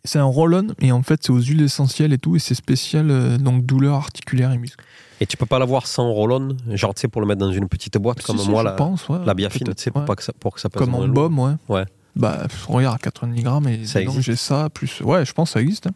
[0.04, 3.10] C'est un roll-on et en fait c'est aux huiles essentielles et tout et c'est spécial
[3.10, 4.84] euh, donc douleur articulaire et muscles.
[5.20, 7.68] Et tu peux pas l'avoir sans roll-on, genre tu sais, pour le mettre dans une
[7.68, 10.00] petite boîte comme Si, si, moi, je la, pense, ouais, la biafine, tu sais, pour,
[10.00, 10.06] ouais.
[10.06, 11.52] pas que ça, pour que ça pèse Comme en baume, ouais.
[11.68, 11.84] Ouais.
[12.16, 15.00] Bah, regarde, 90 grammes et Ça existe j'ai ça, plus.
[15.02, 15.86] Ouais, je pense que ça existe.
[15.86, 15.92] hein.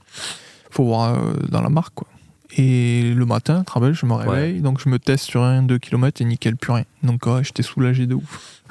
[0.70, 2.06] Faut voir euh, dans la marque, quoi.
[2.56, 6.23] Et le matin, travail, je me réveille, donc je me teste sur un 2 km
[6.23, 6.85] et nickel, plus rien.
[7.02, 8.62] Donc ouais, j'étais soulagé de ouf.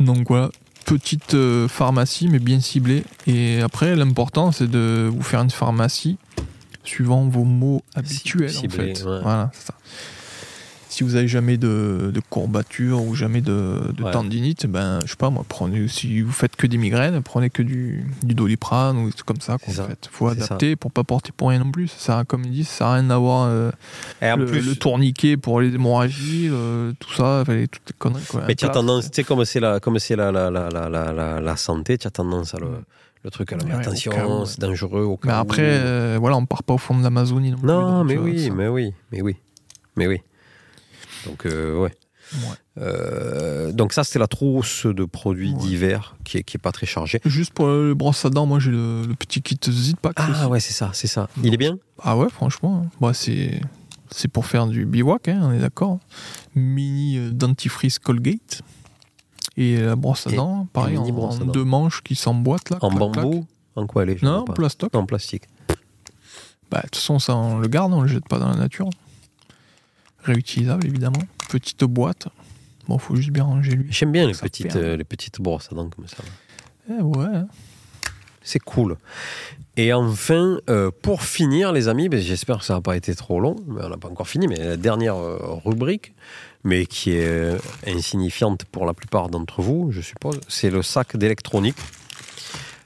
[0.00, 0.50] Donc voilà,
[0.84, 3.04] petite euh, pharmacie, mais bien ciblée.
[3.26, 6.18] Et après, l'important, c'est de vous faire une pharmacie
[6.84, 8.50] suivant vos mots habituels.
[8.56, 9.04] en fait.
[9.04, 9.20] ouais.
[9.22, 9.74] Voilà, c'est ça.
[10.92, 14.10] Si vous avez jamais de, de courbature ou jamais de, de Ouais.
[14.10, 17.62] tendinite, ben je sais pas moi, prenez si vous faites que des migraines, prenez que
[17.62, 19.56] du, du doliprane ou des trucs comme ça.
[19.56, 19.88] Quoi, C'est en ça.
[19.88, 20.08] fait.
[20.12, 21.88] Faut adapter pour pas porter pour rien non plus.
[21.88, 23.70] Ça, comme ils disent, ça à rien d'avoir euh,
[24.20, 28.24] le, plus, le tourniquet pour les hémorragies, euh, tout ça, les- toutes les conneries.
[28.28, 28.42] Quoi.
[28.46, 31.40] mais tu as tendance, tu sais, comme c'est la, comme c'est la, la, la, la,
[31.40, 32.66] la, santé, tu as tendance à le,
[33.24, 35.04] le truc à la Ouais, attention, c'est dangereux.
[35.04, 35.40] Au cas Mais où.
[35.40, 37.66] après, euh, voilà, on part pas au fond de l'Amazonie non plus.
[37.66, 39.36] Non, donc, mais vois, oui, ça- mais oui, mais oui,
[39.96, 40.20] mais oui.
[41.26, 41.92] Donc, euh, ouais.
[42.34, 42.56] Ouais.
[42.78, 45.58] Euh, donc ça, c'était la trousse de produits Ouais.
[45.58, 47.20] divers qui est, qui est pas très chargée.
[47.24, 50.14] Juste pour le brosse à dents, moi j'ai le, le petit kit Zippack.
[50.16, 50.44] Ah aussi.
[50.46, 51.28] ouais, c'est ça, c'est ça.
[51.42, 51.78] Il est bien?
[52.02, 53.60] Ah ouais, franchement, bah, c'est
[54.10, 55.98] c'est pour faire du bivouac, hein, on est d'accord.
[56.54, 58.62] Mini euh, dentifrice Colgate.
[59.58, 61.44] Et la brosse à dents, pareil, et en, dents.
[61.44, 62.78] deux manches qui s'emboîtent là.
[62.80, 63.24] En clac, clac.
[63.26, 63.46] bambou?
[63.76, 64.94] En quoi elle est Non, en plastoc.
[64.94, 65.42] En plastique.
[66.70, 68.88] Bah, de toute façon, ça on le garde, on le jette pas dans la nature.
[70.22, 71.22] Réutilisable évidemment.
[71.48, 72.28] Petite boîte.
[72.88, 73.86] Bon, faut juste bien ranger lui.
[73.90, 76.18] J'aime bien les Ça petites, euh, les petites brosses à dents comme ça.
[76.90, 77.42] Eh ouais.
[78.42, 78.96] C'est cool.
[79.76, 83.40] Et enfin, euh, pour finir, les amis, ben, j'espère que ça n'a pas été trop
[83.40, 86.12] long, mais on n'a pas encore fini, mais la dernière euh, rubrique,
[86.64, 91.78] mais qui est insignifiante pour la plupart d'entre vous, je suppose, c'est le sac d'électronique.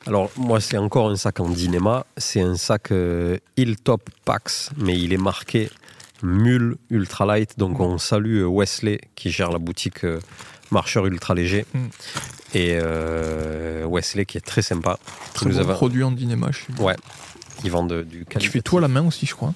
[0.07, 2.07] Alors, moi, c'est encore un sac en Dynema.
[2.17, 5.69] C'est un sac euh, Hilltop Pax, mais il est marqué
[6.27, 7.59] Mule Ultralight.
[7.59, 10.21] Donc, on salue euh, Wesley qui gère la boutique euh,
[10.71, 11.65] Marcheur Ultra Léger.
[11.75, 11.79] Mm.
[12.55, 14.99] Et euh, Wesley qui est très sympa.
[15.35, 16.11] Très nous bon avait- produit en
[16.59, 16.97] suis- Ouais.
[17.65, 19.53] Ils vendent du fait tout à la main aussi, je crois.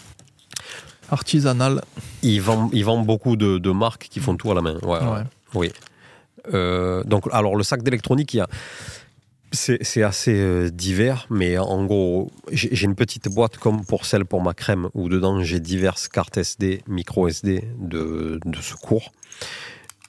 [1.11, 1.83] Artisanal.
[2.23, 4.77] Ils vendent, ils vendent beaucoup de, de marques qui font tout à la main.
[4.83, 5.23] Ouais, Ouais.
[5.55, 5.73] Oui.
[6.55, 8.49] Euh, donc, alors, le sac d'électronique, il y a.
[9.53, 14.43] C'est assez euh, divers, mais en gros, j'ai une petite boîte comme pour celle pour
[14.43, 19.11] ma crème, où dedans j'ai diverses cartes SD, micro SD de, de secours.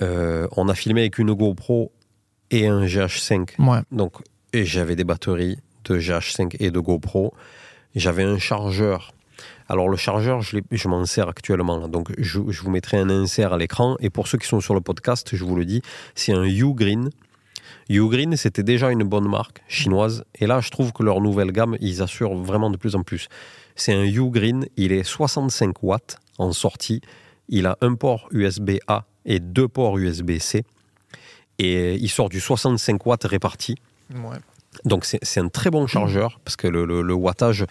[0.01, 1.91] Euh, on a filmé avec une GoPro
[2.51, 3.79] et un GH5 Ouais.
[3.91, 4.13] donc,
[4.53, 7.33] et j'avais des batteries de GH5 et de GoPro.
[7.95, 9.13] J'avais un chargeur.
[9.67, 11.87] Alors le chargeur, je, m'en sers actuellement.
[11.87, 13.95] Donc je, je vous mettrai un insert à l'écran.
[14.01, 15.81] Et pour ceux qui sont sur le podcast, je vous le dis,
[16.13, 17.09] c'est un Ugreen.
[17.97, 20.23] Ugreen, c'était déjà une bonne marque chinoise.
[20.39, 23.27] Et là, je trouve que leur nouvelle gamme, ils assurent vraiment de plus en plus.
[23.75, 27.01] C'est un Ugreen, il est 65 watts en sortie.
[27.49, 30.63] Il a un port USB-A et deux ports USB-C.
[31.59, 33.75] Et il sort du 65 watts réparti.
[34.13, 34.37] Ouais.
[34.85, 37.65] Donc c'est un très bon chargeur parce que le, le- le wattage.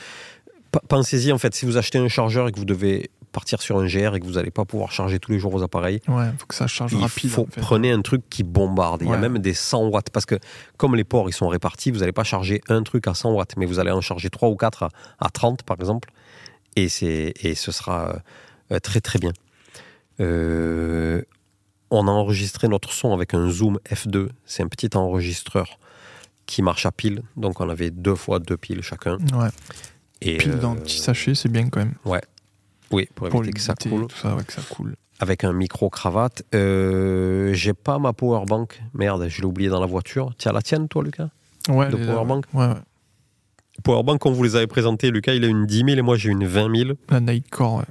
[0.88, 3.86] Pensez-y en fait, si vous achetez un chargeur et que vous devez partir sur un
[3.86, 6.46] GR et que vous n'allez pas pouvoir charger tous les jours vos appareils, Ouais, faut
[6.46, 7.30] que ça charge il rapide.
[7.30, 7.60] faut en fait.
[7.60, 9.02] prenez un truc qui bombarde.
[9.02, 9.18] Il y a Ouais.
[9.18, 10.36] même des 100 watts parce que
[10.76, 13.54] comme les ports ils sont répartis, vous n'allez pas charger un truc à 100 watts,
[13.56, 14.88] mais vous allez en charger 3 ou 4 à,
[15.20, 16.10] à 30 par exemple,
[16.76, 18.16] et c'est et ce sera
[18.72, 19.32] euh, très très bien.
[20.20, 21.22] Euh,
[21.90, 24.28] on a enregistré notre son avec un Zoom F2.
[24.44, 25.78] C'est un petit enregistreur
[26.46, 27.22] qui marche à pile.
[27.36, 29.16] Donc on avait deux fois deux piles chacun.
[29.32, 29.48] Ouais.
[30.20, 31.94] Et Pile dans euh, un petit sachet, c'est bien quand même.
[32.92, 34.06] Oui, pour Pour éviter que ça coule.
[34.06, 34.94] Tout ça, ouais, que ça coule.
[35.20, 36.42] Avec un micro-cravate.
[36.54, 38.82] Euh, J'ai pas ma powerbank.
[38.94, 40.32] Merde, je l'ai oublié dans la voiture.
[40.38, 41.28] Tu as la tienne, toi, Lucas?
[41.68, 42.44] Ouais, De powerbank?
[42.54, 42.74] Ouais, ouais.
[43.84, 45.10] Powerbank, on vous les avait présentés.
[45.10, 46.90] Lucas, il a une 10 000 et moi, j'ai une 20 000.
[47.10, 47.84] La Nightcore, ouais.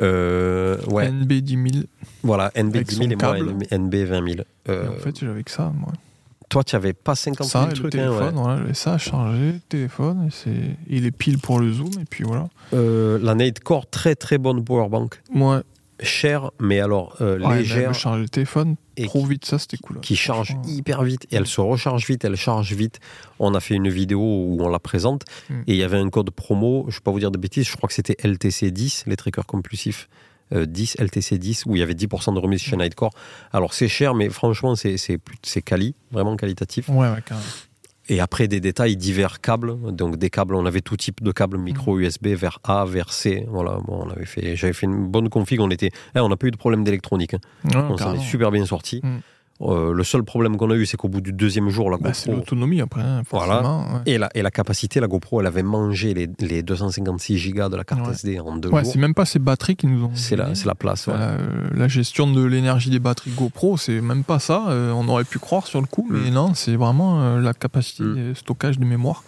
[0.00, 1.84] Euh, ouais, NB 10 000.
[2.22, 3.52] voilà, NB avec 10 000 son et moi.
[3.72, 4.26] NB 20 000.
[4.28, 5.92] Et Euh, en fait, j'avais que ça, moi.
[6.48, 7.94] Toi, tu avais pas 50 Ça, 000 et le trucs.
[7.94, 8.42] hein, téléphone, ouais.
[8.42, 10.50] voilà, j'avais ça à charger, le téléphone, c'est...
[10.88, 12.48] et les piles pour le zoom, et puis voilà.
[12.74, 15.20] Euh, la Natecore, très très bonne powerbank.
[15.30, 15.62] Moi,
[16.00, 19.78] Chère, mais alors euh, ouais, légère mais charger le téléphone et trop vite, ça c'était
[19.78, 19.98] cool.
[19.98, 23.00] qui charge hyper vite et elle se recharge vite, elle charge vite.
[23.40, 25.54] On a fait une vidéo où on la présente Mm.
[25.66, 27.66] et il y avait un code promo, je ne vais pas vous dire de bêtises,
[27.66, 30.08] je crois que c'était LTC10, les trackers compulsifs.
[30.52, 32.76] Euh, 10, LTC10, où il y avait 10% de remise chez.
[32.76, 33.10] Nightcore.
[33.52, 36.88] Alors c'est cher, mais franchement, c'est c'est plus- c'est quali, vraiment qualitatif.
[36.88, 37.46] Ouais, ouais, carrément.
[38.10, 39.76] Et après, des détails, divers câbles.
[39.94, 42.00] Donc des câbles, on avait tout type de câbles, micro Mm.
[42.00, 43.44] USB vers A, vers C.
[43.48, 45.60] Voilà, bon, on avait fait, j'avais fait une bonne config.
[45.60, 47.34] On était, eh, on n'a pas eu de problème d'électronique.
[47.34, 47.40] hein.
[47.90, 49.00] On s'en est super bien sorti.
[49.02, 49.18] Mm.
[49.60, 52.14] Euh, le seul problème qu'on a eu, c'est qu'au bout du deuxième jour, la Bah,
[52.14, 53.54] c'est GoPro l'autonomie après, hein, Voilà.
[53.54, 53.80] forcément.
[53.94, 54.00] ouais.
[54.06, 57.74] et la, et la capacité, la GoPro, elle avait mangé les, les 256 gigas de
[57.76, 58.12] la carte Ouais.
[58.12, 58.92] SD en deux Ouais, jours.
[58.92, 60.12] c'est même pas ces batteries qui nous ont.
[60.14, 61.08] C'est la, c'est la place.
[61.08, 61.14] ouais.
[61.18, 61.36] La,
[61.74, 64.66] la gestion de l'énergie des batteries GoPro, c'est même pas ça.
[64.68, 66.34] euh, on aurait pu croire sur le coup, mais Mm.
[66.34, 68.14] non, c'est vraiment euh, la capacité Mm.
[68.28, 69.24] de stockage de mémoire.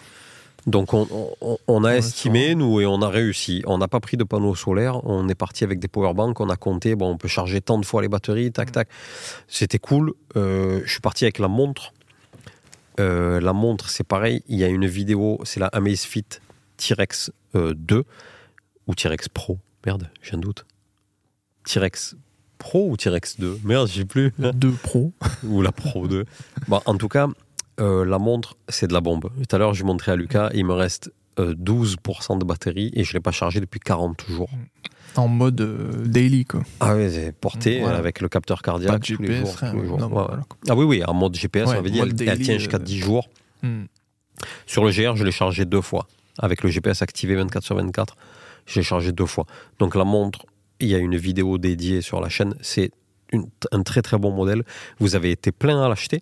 [0.66, 1.06] Donc on,
[1.40, 3.62] on- on a estimé, nous, et on a réussi.
[3.66, 6.56] On n'a pas pris de panneaux solaires, on est parti avec des powerbanks, on a
[6.56, 8.88] compté, bon, on peut charger tant de fois les batteries, tac, tac.
[9.48, 10.12] C'était cool.
[10.36, 11.92] Euh, je suis parti avec la montre.
[12.98, 16.24] Euh, la montre, c'est pareil, il y a une vidéo, c'est la Amazfit
[16.76, 18.04] T-Rex euh, 2
[18.86, 19.58] ou T-Rex Pro.
[19.86, 20.66] Merde, j'ai un doute.
[21.64, 22.16] T-Rex
[22.58, 24.34] Pro ou T-Rex 2 Merde, je sais plus.
[24.38, 25.12] Deux pros.
[25.44, 26.26] ou la Pro 2.
[26.68, 27.28] Bon, en tout cas,
[27.80, 29.30] euh, la montre, c'est de la bombe.
[29.48, 33.04] Tout à l'heure, je montrais à Lucas, il me reste euh, 12% de batterie et
[33.04, 34.50] je ne l'ai pas chargé depuis 40 jours.
[35.16, 36.60] En mode euh, daily, quoi.
[36.78, 37.96] Ah oui, c'est porté Voilà.
[37.96, 39.56] euh, avec le capteur Pas cardiaque tous les jours.
[39.56, 39.72] rien.
[39.72, 39.98] tous les jours.
[39.98, 40.42] Non, Ouais, voilà, ouais.
[40.48, 40.58] quoi.
[40.68, 42.76] Ah oui, oui, en mode GPS, Ouais, on avait dit, elle, elle daily, tient jusqu'à
[42.76, 43.28] euh, 10 jours.
[43.62, 43.84] Hmm.
[44.66, 46.06] Sur le GR, je l'ai chargé deux fois.
[46.38, 48.16] Avec le GPS activé 24 sur 24,
[48.66, 49.46] je l'ai chargé deux fois.
[49.78, 50.46] Donc la montre,
[50.78, 52.54] il y a une vidéo dédiée sur la chaîne.
[52.60, 52.90] C'est
[53.72, 54.62] un très très bon modèle.
[54.98, 56.20] Vous avez été plein à l'acheter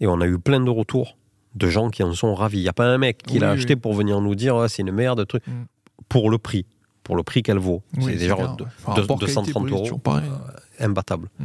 [0.00, 1.16] et on a eu plein de retours
[1.54, 2.58] de gens qui en sont ravis.
[2.58, 3.58] Il n'y a pas un mec qui Oui, l'a oui.
[3.58, 5.46] acheté pour venir nous dire Ah, c'est une merde, truc.
[5.46, 5.64] Mm.
[6.08, 6.64] Pour le prix.
[7.04, 7.82] Pour le prix qu'elle vaut.
[8.00, 8.70] C'est déjà clair, de- ouais.
[8.84, 9.98] Par de- rapport 230 qualité-prix, euros.
[9.98, 10.30] pareil.
[10.78, 11.28] imbattable.
[11.38, 11.44] Mm.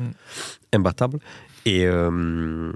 [0.73, 1.19] Imbattable.
[1.65, 2.71] Et, euh,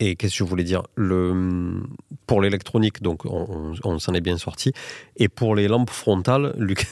[0.00, 0.82] et qu'est-ce que je voulais dire?
[0.96, 1.82] Le,
[2.26, 4.72] Pour l'électronique, donc on, on- on s'en est bien sorti.
[5.16, 6.84] Et pour les lampes frontales, Lucas,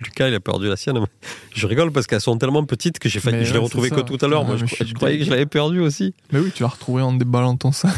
[0.00, 0.98] Lucas, il a perdu la sienne.
[1.54, 3.88] Je rigole parce qu'elles sont tellement petites que j'ai failli, Mais je l'ai ouais, retrouvé
[3.88, 4.44] c'est que tout à l'heure.
[4.44, 6.14] Moi, je, je croyais que je l'avais perdu aussi.
[6.32, 7.92] Mais oui, tu l'as retrouvé en déballant ton sac.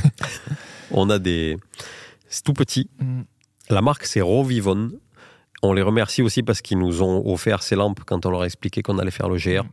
[0.90, 1.56] On a des.
[2.28, 2.88] C'est tout petit.
[3.00, 3.22] Hmm.
[3.68, 4.90] La marque, c'est Rovivon.
[5.62, 8.46] On les remercie aussi parce qu'ils nous ont offert ces lampes quand on leur a
[8.46, 9.64] expliqué qu'on allait faire le GR.
[9.64, 9.68] Mm.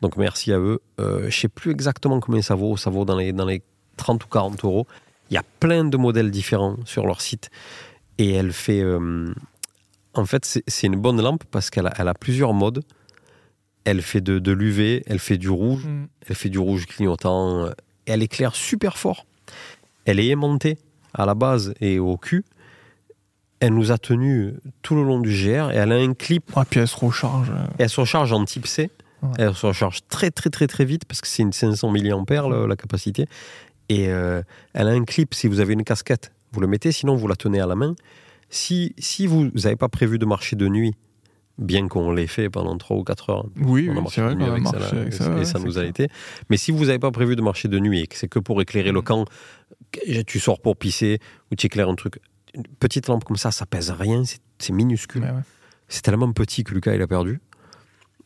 [0.00, 0.80] Donc merci à eux.
[1.00, 2.76] Euh, je sais plus exactement combien ça vaut.
[2.76, 3.62] Ça vaut dans les, dans les
[3.96, 4.86] 30 ou 40 euros.
[5.30, 7.50] Il y a plein de modèles différents sur leur site.
[8.18, 8.80] Et elle fait.
[8.80, 9.34] euh,
[10.14, 12.82] en fait, c'est une bonne lampe parce qu'elle a, elle a plusieurs modes.
[13.84, 16.06] Elle fait de, de l'UV, elle fait du rouge, Hmm.
[16.28, 17.66] elle fait du rouge clignotant.
[17.66, 17.70] euh,
[18.06, 19.26] Elle éclaire super fort.
[20.06, 20.78] Elle est aimantée
[21.12, 22.44] à la base et au cul.
[23.60, 26.50] Elle nous a tenu tout le long du GR et elle a un clip.
[26.56, 27.50] Ah, puis elle se recharge.
[27.50, 28.90] euh, Elle se recharge en type C.
[29.22, 29.30] Ouais.
[29.38, 32.00] Elle se recharge très très très très vite parce que c'est une 500 mAh
[32.48, 33.26] le- la capacité.
[33.88, 34.42] Et euh,
[34.74, 36.30] elle a un clip si vous avez une casquette.
[36.52, 37.94] Vous le mettez, sinon vous la tenez à la main.
[38.50, 40.94] Si, si vous n'avez pas prévu de marcher de nuit,
[41.58, 44.40] bien qu'on l'ait fait pendant 3 ou 4 heures, Oui, on a marché vrai de
[44.40, 45.58] nuit qu'on a avec ça, marché avec et ça.
[45.58, 45.90] ouais, nous a clair.
[45.90, 46.08] été.
[46.50, 48.60] Mais si vous n'avez pas prévu de marcher de nuit et que c'est que pour
[48.60, 49.04] éclairer le Mm.
[49.04, 49.24] camp,
[50.26, 51.18] tu sors pour pisser
[51.50, 52.18] ou tu éclaires un truc,
[52.54, 54.22] une petite lampe comme ça, ça pèse rien,
[54.58, 55.22] c'est minuscule.
[55.22, 55.30] Ouais.
[55.88, 57.40] C'est tellement petit que Lucas il a perdu.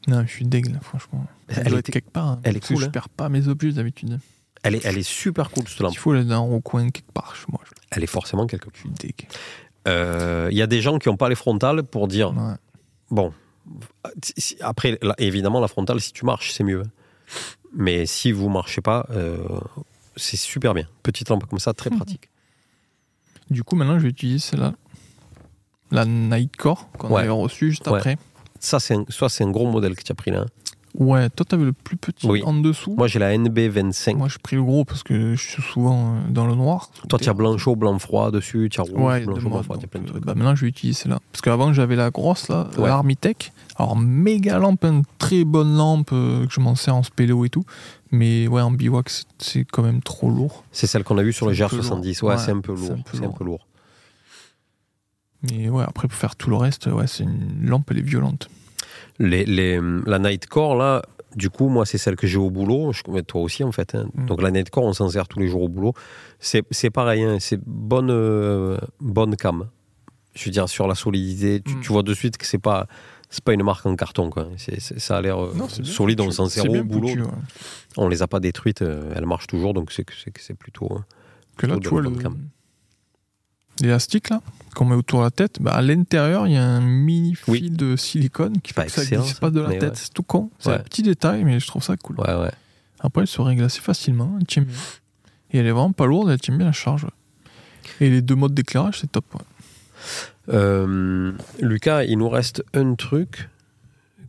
[0.06, 1.26] Non, je suis dégueu, là, franchement.
[1.48, 2.26] Elle doit était- être quelque part.
[2.28, 2.90] hein, elle est cool, Je hein.
[2.90, 4.18] perds pas mes objets d'habitude.
[4.62, 5.92] Elle est, elle est super cool cette lampe.
[5.92, 7.60] Il faut aller dans un coin quelque part moi.
[7.90, 9.28] Elle est forcément quelque Je suis dégueu.
[9.86, 12.54] Euh, Il y a des gens qui n'ont pas les frontales pour dire Ouais.
[13.10, 13.32] bon.
[14.60, 16.82] Après, là, évidemment, la frontale, si tu marches, c'est mieux.
[16.84, 16.90] hein.
[17.74, 19.36] Mais si vous marchez pas, euh,
[20.16, 20.86] c'est super bien.
[21.02, 21.96] Petite lampe comme ça, très Mhm.
[21.96, 22.28] pratique.
[23.50, 24.74] Du coup, maintenant, je vais utiliser celle-là.
[25.90, 27.20] La Nightcore qu'on Ouais.
[27.22, 27.96] avait reçue juste Ouais.
[27.98, 28.18] après.
[28.60, 30.46] Ça, c'est un, soit c'est un gros modèle que tu as pris là.
[30.98, 32.42] Ouais, toi, t'avais le plus petit Oui.
[32.44, 32.92] en dessous.
[32.98, 34.16] Moi, j'ai la NB25.
[34.16, 36.90] Moi, j'ai pris le gros parce que je suis souvent euh, dans le noir.
[37.08, 39.62] Toi, tu as blanc chaud, blanc froid dessus, tu as rouge, Ouais, blanc chaud, blanc
[39.62, 40.24] froid, tu as donc, plein de trucs.
[40.24, 41.20] bah, maintenant, je vais utiliser celle-là.
[41.30, 42.88] Parce qu'avant, j'avais la grosse, là, Ouais.
[42.88, 43.52] l'Armitech.
[43.76, 47.48] Alors, méga lampe, une très bonne lampe euh, que je m'en sers en spéléo et
[47.48, 47.62] tout.
[48.10, 49.08] Mais ouais, en bivouac,
[49.38, 50.64] c'est- quand même trop lourd.
[50.72, 52.20] C'est celle qu'on a vue sur le C'est un peu GR70.
[52.22, 52.28] lourd.
[52.30, 52.96] Ouais, Ouais, c'est un peu lourd.
[53.12, 53.68] C'est un peu lourd.
[55.48, 58.48] Mais ouais, après, pour faire tout le reste, ouais, c'est une lampe, elle est violente.
[59.18, 61.02] Les, les, la Nightcore, là,
[61.36, 62.92] du coup, moi, c'est celle que j'ai au boulot.
[62.92, 63.94] Je, mais toi aussi, en fait.
[63.94, 64.08] hein.
[64.14, 64.26] Mm.
[64.26, 65.92] Donc, la Nightcore, on s'en sert tous les jours au boulot.
[66.40, 69.68] C'est c'est pareil, hein, c'est bonne, euh, bonne cam.
[70.34, 71.80] Je veux dire, sur la solidité, tu, Mm.
[71.80, 72.86] tu vois de suite que c'est pas.
[73.30, 74.48] C'est pas une marque en carton, quoi.
[74.78, 75.52] Ça a l'air euh,
[75.84, 77.08] solide, on s'en sert au boulot.
[77.08, 77.28] foutu, ouais.
[77.98, 80.04] On les a pas détruites, euh, elles marchent toujours, donc c'est
[80.54, 81.00] plutôt.
[81.58, 82.38] Que là, tu vois, le- bonne cam.
[83.80, 84.40] L'élastique, là,
[84.74, 87.52] qu'on met autour de la tête, bah, à l'intérieur, il y a un mini fil
[87.52, 87.70] Oui.
[87.70, 89.82] de silicone qui fait que ça glisse pas de la tête.
[89.82, 89.90] ouais.
[89.94, 90.50] C'est tout con.
[90.58, 90.76] C'est Ouais.
[90.76, 92.16] un petit détail, mais je trouve ça cool.
[92.20, 92.52] Ouais, ouais.
[93.00, 94.74] Après, elle se règle assez facilement, elle tient bien.
[95.52, 97.06] Et elle est vraiment pas lourde, elle tient bien la charge.
[98.00, 99.24] Et les deux modes d'éclairage, c'est top.
[100.50, 103.48] Euh, Lucas, il nous reste un truc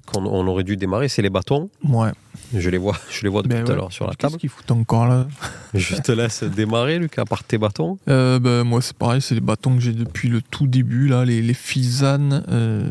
[0.09, 1.69] qu'on on aurait dû démarrer, c'est les bâtons.
[1.83, 2.09] Ouais.
[2.53, 3.81] Je les vois, je les vois depuis Ben tout à ouais.
[3.81, 4.39] l'heure sur la Qu'est-ce table.
[4.39, 5.27] qu'ils foutent encore là
[5.73, 7.97] Je te laisse démarrer, Lucas, par tes bâtons.
[8.07, 11.25] Euh, ben, Moi, c'est pareil, c'est les bâtons que j'ai depuis le tout début, là,
[11.25, 12.89] les, les Fizan euh,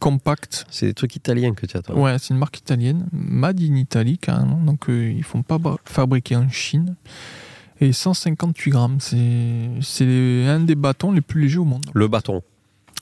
[0.00, 0.66] Compact.
[0.70, 1.94] C'est des trucs italiens que tu as, toi.
[1.96, 6.36] Ouais, c'est une marque italienne, Made in Italy carrément, donc euh, ils font pas fabriquer
[6.36, 6.94] en Chine.
[7.80, 11.84] Et 158 grammes, c'est un des bâtons les plus légers au monde.
[11.92, 12.42] Le bâton.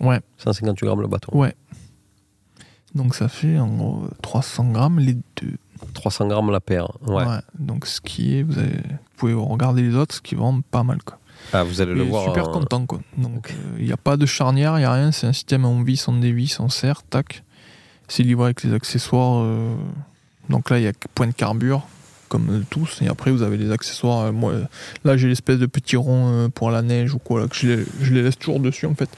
[0.01, 0.21] Ouais.
[0.39, 1.37] 158 grammes le bâton.
[1.39, 1.55] Ouais.
[2.95, 5.57] Donc ça fait en gros 300 grammes les deux.
[5.95, 6.89] 300 grammes la paire.
[7.07, 7.25] Ouais.
[7.59, 10.83] Donc ce qui est, vous, avez- vous pouvez regarder les autres, ce qui vraiment pas
[10.83, 11.19] mal quoi.
[11.53, 12.25] Ah, vous allez le voir.
[12.25, 13.01] super en- content quoi.
[13.19, 13.55] Donc Ok.
[13.79, 16.07] il n'y a pas de charnière, il n'y a rien, c'est un système on vis,
[16.09, 17.43] on dévisse, on serre, tac.
[18.09, 19.43] C'est livré avec les accessoires.
[19.43, 19.75] euh,
[20.49, 21.83] Donc là il y a point de carbure,
[22.35, 24.27] comme tous, et après vous avez les accessoires.
[24.27, 24.55] euh, Moi,
[25.05, 27.67] là j'ai l'espèce de petit rond euh, pour la neige ou quoi, là, que je
[27.69, 29.09] les, je les laisse toujours dessus en fait.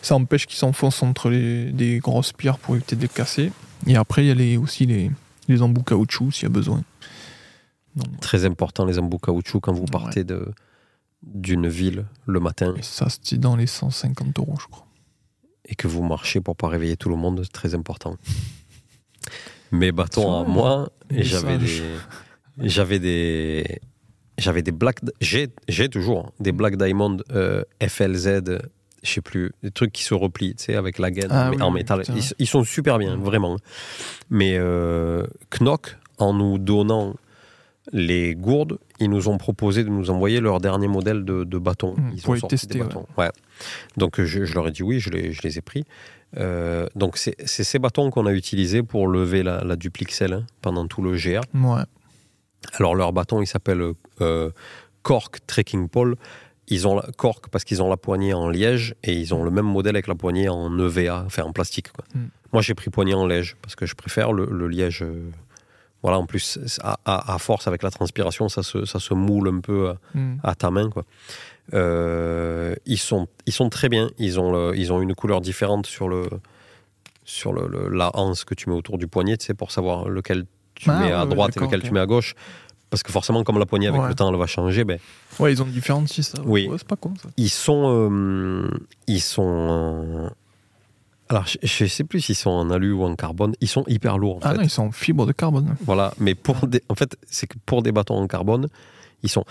[0.00, 3.52] Ça empêche qu'ils s'enfoncent entre les, des grosses pierres pour éviter de les casser.
[3.86, 5.10] Et après il y a les, aussi les,
[5.48, 6.82] les embouts caoutchouc s'il y a besoin.
[7.96, 10.46] Donc, Très important, les embouts caoutchouc quand vous partez de
[11.22, 14.86] d'une ville le matin et ça c'est dans les 150 euros je crois.
[15.66, 18.16] et que vous marchez pour pas réveiller tout le monde, c'est très important.
[19.72, 21.82] Mes bâtons à moi, et j'avais des,
[22.58, 23.80] j'avais des,
[24.38, 28.42] j'avais des black, j'ai, j'ai toujours des Black Diamond euh, FLZ,
[29.02, 31.60] je sais plus, des trucs qui se replient, tu sais, avec la gaine Ah oui,
[31.60, 32.02] en métal.
[32.14, 33.56] Ils, ils sont super bien, vraiment.
[34.30, 35.26] Mais euh,
[35.60, 37.14] Knock, en nous donnant
[37.92, 41.94] les gourdes, ils nous ont proposé de nous envoyer leur dernier modèle de, de bâton.
[41.98, 43.06] Mm, Ils pour ont les sorti tester, des bâtons.
[43.18, 43.28] Ouais.
[43.98, 45.84] Donc je, je leur ai dit oui, je les, je les ai pris.
[46.38, 50.46] Euh, donc c'est c'est ces bâtons qu'on a utilisés pour lever la, la Duplixel hein,
[50.62, 51.42] pendant tout le GR.
[51.54, 51.82] Ouais.
[52.72, 54.50] Alors leur bâton, il s'appelle euh,
[55.02, 56.16] Cork Trekking Pole.
[56.68, 59.50] Ils ont la, Cork parce qu'ils ont la poignée en liège et ils ont le
[59.50, 61.92] même modèle avec la poignée en EVA, enfin en plastique.
[61.92, 62.04] quoi.
[62.14, 62.26] Mm.
[62.54, 65.02] Moi j'ai pris poignée en liège parce que je préfère le, le liège.
[65.02, 65.28] euh,
[66.02, 69.48] voilà, en plus, à, à- à force avec la transpiration, ça se, ça se moule
[69.48, 70.36] un peu à, Mm.
[70.42, 70.90] à ta main.
[70.90, 71.04] Quoi.
[71.72, 74.10] Euh, ils, sont, ils sont très bien.
[74.18, 76.26] Ils ont, le- ils ont une couleur différente sur, le,
[77.24, 80.08] sur le, le- la hanse que tu mets autour du poignet, tu sais, pour savoir
[80.08, 80.44] lequel
[80.84, 82.34] tu Ah, mets à droite et lequel tu mets à gauche.
[82.90, 84.98] Parce que forcément, comme la poignée avec le temps, elle va changer, ben,
[85.40, 86.38] Ouais, ils ont différentes ça.
[86.44, 86.68] Oui.
[86.78, 87.28] C'est pas con ça.
[87.36, 87.84] ils sont.
[87.88, 88.68] euh,
[89.08, 89.42] ils sont.
[89.48, 90.28] euh,
[91.28, 93.54] alors, je, je sais plus s'ils sont en alu ou en carbone.
[93.60, 94.56] Ils sont hyper lourds, en Ah fait.
[94.58, 95.74] non, ils sont en fibre de carbone.
[95.86, 98.68] Voilà, mais pour des, en fait, c'est que pour des bâtons en carbone,
[99.22, 99.44] ils sont,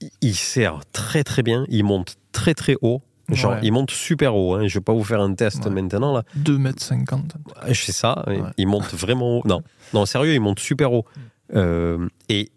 [0.00, 3.02] ils- ils serrent très très bien, ils montent très très haut.
[3.30, 3.60] Genre, Ouais.
[3.62, 4.54] ils montent super haut.
[4.54, 4.66] Hein.
[4.68, 5.70] Je vais pas vous faire un test Ouais.
[5.70, 6.22] maintenant là.
[6.36, 7.32] 2m50.
[7.68, 8.24] Je sais ça.
[8.26, 8.40] Ouais.
[8.56, 9.42] Ils montent vraiment haut.
[9.44, 9.62] Non,
[9.94, 11.04] non, sérieux, ils montent super haut.
[11.54, 12.50] Euh, et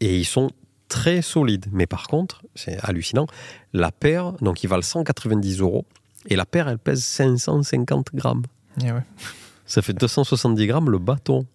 [0.00, 0.50] et ils sont
[0.88, 1.66] très solides.
[1.72, 3.26] Mais par contre, c'est hallucinant.
[3.72, 5.86] La paire, donc ils valent 190 euros.
[6.26, 8.42] Et la paire, elle pèse 550 grammes.
[8.84, 9.02] Et ouais.
[9.66, 11.46] Ça fait 270 grammes le bâton.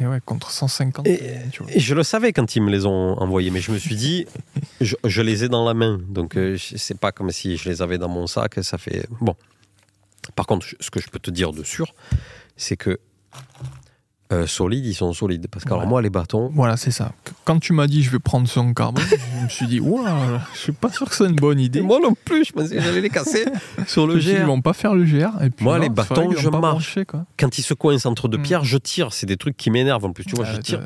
[0.00, 1.06] Et ouais, contre 150.
[1.06, 1.72] Et- euh, tu vois.
[1.72, 4.26] Et je le savais quand ils me les ont envoyés, mais je me suis dit,
[4.80, 7.82] je, je les ai dans la main, donc euh, c'est pas comme si je les
[7.82, 8.54] avais dans mon sac.
[8.62, 9.34] Ça fait bon.
[10.34, 11.94] Par contre, ce que je peux te dire de sûr,
[12.56, 12.98] c'est que
[14.32, 15.46] euh, solides, ils sont solides.
[15.50, 17.12] Parce que alors moi, les bâtons, Voilà, c'est ça.
[17.44, 19.04] Quand tu m'as dit je vais prendre en carbone,
[19.38, 21.80] je me suis dit, ouah, je suis pas sûr que c'est une bonne idée.
[21.82, 23.44] moi non plus, je pensais que j'allais les casser
[23.86, 24.46] sur le dit, Ils GR.
[24.46, 25.42] vont pas faire le GR.
[25.42, 26.60] Et puis Moi, non, les bâtons, je marche.
[26.62, 27.24] branché, quoi.
[27.38, 28.42] Quand ils se coincent entre deux Mm.
[28.42, 29.12] pierres, je tire.
[29.12, 30.24] C'est des trucs qui m'énervent en plus.
[30.24, 30.80] Tu vois, je Ah, tire.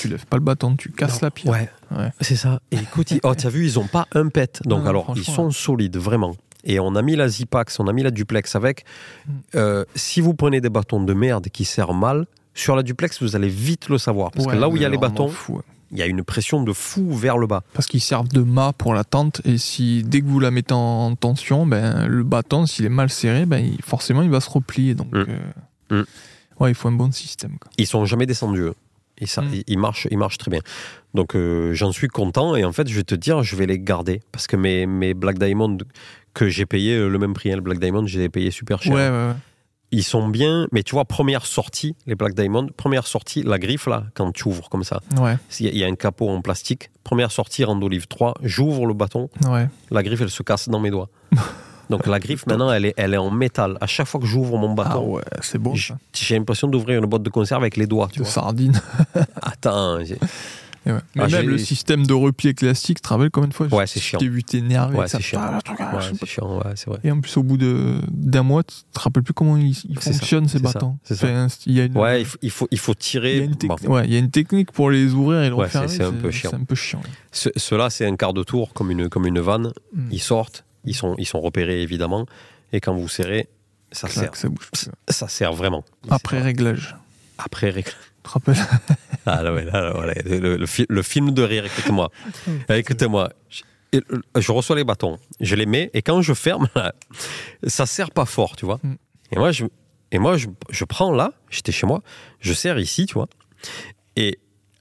[0.00, 1.52] tu lèves pas le bâton, tu casses Non, la pierre.
[1.52, 2.10] Ouais, Ouais.
[2.20, 2.60] c'est ça.
[2.70, 4.60] Et écoute, ils- oh, tu as vu, ils ont pas un pet.
[4.64, 6.34] Donc Non, alors, ils sont solides, vraiment.
[6.66, 8.84] Et on a mis la Zipax, on a mis la Duplex avec.
[9.26, 9.32] Mm.
[9.56, 13.36] Euh, si vous prenez des bâtons de merde qui serrent mal, sur la Duplex, vous
[13.36, 14.30] allez vite le savoir.
[14.30, 15.60] Parce que là où il y a les bâtons, ouais.
[15.90, 17.62] il y a une pression de fou vers le bas.
[17.72, 19.40] Parce qu'ils servent de mât pour la tente.
[19.44, 23.10] Et si dès que vous la mettez en tension, ben, le bâton, s'il est mal
[23.10, 24.94] serré, ben, il- forcément, il va se replier.
[24.94, 25.24] Donc, Mm.
[25.92, 26.04] euh, Mm.
[26.60, 27.58] ouais, il faut un bon système.
[27.58, 27.70] Quoi.
[27.78, 28.60] Ils sont jamais descendus.
[28.60, 28.74] eux.
[29.18, 29.48] Et ça, Mm.
[29.54, 30.60] ils, ils marchent, ils marchent très bien.
[31.14, 32.56] Donc euh, j'en suis content.
[32.56, 34.22] Et en fait, je vais te dire, je vais les garder.
[34.32, 35.78] Parce que mes, mes Black Diamond
[36.34, 38.50] que j'ai payé euh, le même prix, hein, le Black Diamond, je les ai payés
[38.50, 38.92] super cher.
[38.92, 39.34] Ouais, ouais, ouais.
[39.96, 43.86] Ils sont bien, mais tu vois, première sortie, les Black Diamond, première sortie, la griffe
[43.86, 46.28] là, quand tu ouvres comme ça, Ouais, il y a- il y a un capot
[46.28, 49.68] en plastique, première sortie, rang d'olive 3, j'ouvre le bâton, ouais.
[49.90, 51.08] la griffe elle se casse dans mes doigts.
[51.90, 53.76] Donc la griffe maintenant elle est, elle est en métal.
[53.80, 55.74] À chaque fois que j'ouvre mon Ah bâton, ouais, c'est bon.
[55.74, 55.98] j- ça.
[56.14, 58.08] j'ai l'impression d'ouvrir une boîte de conserve avec les doigts.
[58.10, 58.32] Tu De vois.
[58.32, 58.80] sardines.
[59.42, 59.98] Attends,
[60.86, 60.98] Et ouais.
[61.16, 63.86] Mais Ah, même le système de repli classique, tu te rappelles combien de fois Ouais,
[63.86, 64.18] c'est chiant.
[64.18, 65.40] t'ai vu t'énerver Ouais, c'est chiant.
[65.42, 66.26] Ah, ouais, c'est pas.
[66.26, 66.98] chiant, ouais, c'est vrai.
[67.04, 69.98] Et en plus, au bout de- d'un mois, tu te rappelles plus comment ils, ils
[70.00, 70.98] ça, fonctionnent ces bâtons.
[71.02, 71.46] c'est ça.
[71.66, 73.40] Il y a une, Ouais, il faut, il faut, il faut il y tirer.
[73.40, 75.54] a une Bon, techni- ouais, il y a une technique pour les ouvrir et les
[75.54, 75.88] Ouais, refermer.
[75.88, 76.50] c'est- c'est un peu chiant.
[76.50, 77.00] C'est un peu chiant.
[77.32, 79.72] ce- Ceux-là, c'est un quart de tour comme une, comme une vanne.
[79.94, 80.08] Mm.
[80.10, 82.26] Ils sortent, ils sont, ils sont repérés évidemment.
[82.74, 83.48] Et quand vous serrez,
[83.90, 84.34] ça sert.
[84.36, 84.88] Ça bouge plus.
[85.08, 85.82] Ça sert vraiment.
[86.10, 86.94] Après réglage.
[87.38, 87.90] Après, ré- Tu
[88.24, 88.56] te rappelles
[89.26, 92.10] ah là, ouais, là, là, voilà, le, le fi- le film de rire, écoutez-moi.
[92.68, 93.30] écoutez-moi.
[93.48, 93.62] Je,
[94.36, 96.94] je reçois les bâtons, je les mets, et quand je ferme, là,
[97.66, 98.80] ça serre pas fort, tu vois.
[98.82, 98.94] Mm.
[99.32, 99.64] Et moi, je,
[100.10, 102.02] et moi je, je prends là, j'étais chez moi,
[102.40, 103.28] je serre ici, tu vois.
[104.16, 104.38] Et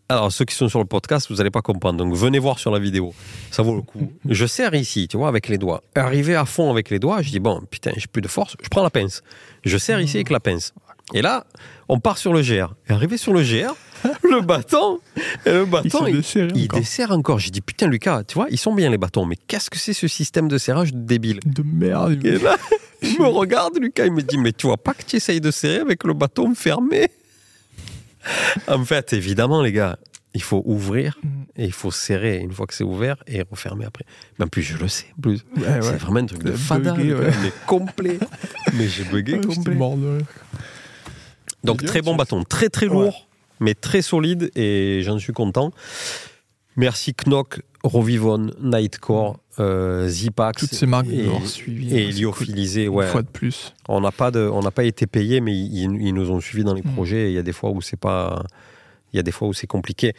[0.10, 1.98] alors, ceux qui sont sur le podcast, vous n'allez pas comprendre.
[1.98, 3.14] Donc, venez voir sur la vidéo.
[3.52, 4.12] Ça vaut le coup.
[4.30, 5.82] Je serre ici, tu vois, avec les doigts.
[5.96, 8.56] Arrivé à fond avec les doigts, je dis, bon, putain, j'ai plus de force.
[8.62, 9.24] Je prends la pince.
[9.64, 10.74] Je serre ici avec la pince.
[11.14, 11.46] Et là,
[11.90, 12.74] on part sur le GR.
[12.90, 13.76] Et arrivé sur le GR,
[14.24, 15.00] le bâton,
[15.46, 16.22] et le bâton, Il
[16.56, 16.80] il, encore.
[16.80, 17.40] dessert encore.
[17.40, 19.94] J'ai dit, putain, Lucas, tu vois, ils sont bien les bâtons, mais qu'est-ce que c'est
[19.94, 22.24] ce système de serrage débile De merde.
[22.26, 22.58] Et là,
[23.02, 25.52] il me regarde, Lucas, il me dit, mais tu vois pas que tu essayes de
[25.52, 27.10] serrer avec le bâton fermé
[28.68, 29.98] En fait, évidemment, les gars,
[30.34, 31.28] il faut ouvrir Mm.
[31.58, 34.04] et il faut serrer une fois que c'est ouvert et refermer après.
[34.40, 35.46] Mais en plus, je le sais, en plus.
[35.56, 35.82] Ouais, ouais.
[35.82, 37.32] C'est vraiment un truc de fada, bugué, ouais.
[37.44, 38.18] mais complet.
[38.74, 39.78] mais j'ai bugué complet.
[41.64, 42.94] Donc très bon bâton, très très Ouais.
[43.06, 43.28] lourd,
[43.60, 45.72] mais très solide et j'en suis content.
[46.76, 51.96] Merci Knock, Rovivon, Nightcore, euh, Zipax Toutes ces marques et, ont suivi.
[51.96, 52.48] et hein, cool.
[52.90, 53.06] Ouais.
[53.06, 53.74] Une fois de plus.
[53.88, 56.64] On n'a pas de, on n'a pas été payé, mais ils, ils nous ont suivis
[56.64, 56.94] dans les Mm.
[56.94, 57.28] projets.
[57.28, 58.44] et Il y a des fois où c'est pas,
[59.14, 60.14] il y a des fois où c'est compliqué.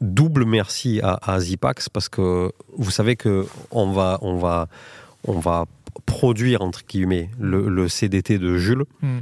[0.00, 4.68] Double merci à, à Zipax parce que vous savez que on va, on va,
[5.28, 5.66] on va
[6.06, 8.84] produire entre guillemets le, le CDT de Jules.
[9.02, 9.18] Mm.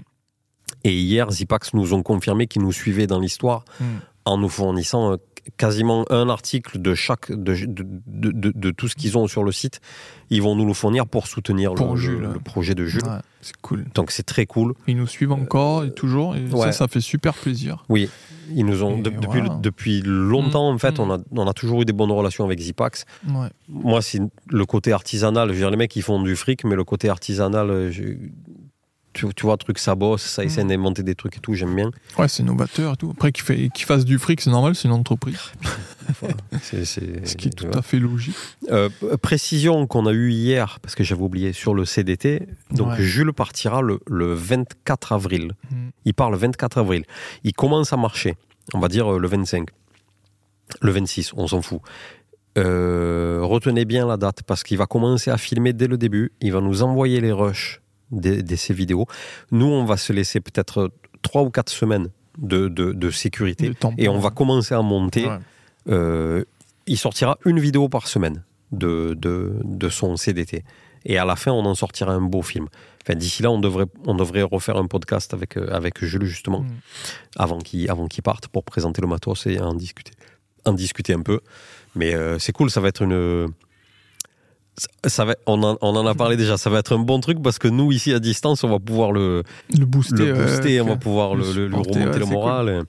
[0.84, 3.84] Et hier, Zipax nous ont confirmé qu'ils nous suivaient dans l'histoire Mm.
[4.26, 5.16] en nous fournissant euh,
[5.56, 9.42] quasiment un article de chaque de, de, de- de- de tout ce qu'ils ont sur
[9.42, 9.80] le site.
[10.28, 12.18] Ils vont nous le fournir pour soutenir Pour le, Jules.
[12.20, 13.04] le- le projet de Jules.
[13.04, 13.86] Ouais, c'est cool.
[13.94, 14.74] Donc c'est très cool.
[14.86, 16.36] Ils nous suivent encore et toujours.
[16.36, 16.66] Et ouais.
[16.66, 17.84] ça, ça fait super plaisir.
[17.88, 18.08] Oui,
[18.54, 19.58] ils nous ont depuis, voilà.
[19.62, 21.02] depuis longtemps en fait, Mm.
[21.02, 23.04] on, a, on a toujours eu des bonnes relations avec Zipax.
[23.28, 23.48] Ouais.
[23.68, 25.48] Moi, c'est le côté artisanal.
[25.48, 28.02] Je veux dire, les mecs, ils font du fric, mais le côté artisanal, euh, je-
[29.12, 30.68] tu, tu vois, truc ça bosse, ça essaie Mm.
[30.68, 31.54] d'inventer des trucs et tout.
[31.54, 31.90] J'aime bien.
[32.18, 33.10] Ouais, c'est novateur et tout.
[33.10, 35.38] Après, qu'ils fait- qu'ils fassent du fric, c'est normal, c'est une entreprise.
[36.62, 38.34] C'est- Ce qui est tout à fait logique.
[38.70, 38.88] Euh,
[39.22, 42.46] précision qu'on a eue hier, parce que j'avais oublié, sur le CDT.
[42.72, 43.02] Donc, Ouais.
[43.02, 45.52] Jules partira le, le 24 avril.
[45.70, 45.76] Mm.
[46.04, 47.04] Il part le 24 avril.
[47.44, 48.36] Il commence à marcher,
[48.74, 49.68] on va dire euh, le 25.
[50.82, 51.80] Le 26, on s'en fout.
[52.58, 56.32] Euh, retenez bien la date, parce qu'il va commencer à filmer dès le début.
[56.40, 57.79] Il va nous envoyer les rushs
[58.10, 59.06] de, de ces vidéos.
[59.50, 60.90] Nous, on va se laisser peut-être
[61.22, 62.08] trois ou quatre semaines
[62.38, 63.66] de, de- de sécurité.
[63.98, 65.26] Et on va commencer à monter.
[65.26, 65.38] Ouais.
[65.88, 66.44] Euh,
[66.86, 68.42] il sortira une vidéo par semaine
[68.72, 70.64] de, de, de son CDT.
[71.04, 72.66] Et à la fin, on en sortira un beau film.
[73.02, 76.60] Enfin, D'ici là, on devrait, on devrait refaire un podcast avec, euh, avec Jules, justement,
[76.60, 76.68] Mm.
[77.36, 80.12] avant qu'il avant qu'il parte, pour présenter le matos et en discuter,
[80.66, 81.40] en discuter un peu.
[81.94, 83.48] Mais euh, c'est cool, ça va être une...
[85.06, 87.42] ça- va, on, en, on en a parlé déjà, ça va être un bon truc
[87.42, 89.42] parce que nous, ici, à distance, on va pouvoir le,
[89.76, 90.26] Le booster.
[90.26, 92.68] le booster, ouais, on va pouvoir le, le remonter ouais, le moral.
[92.68, 92.80] et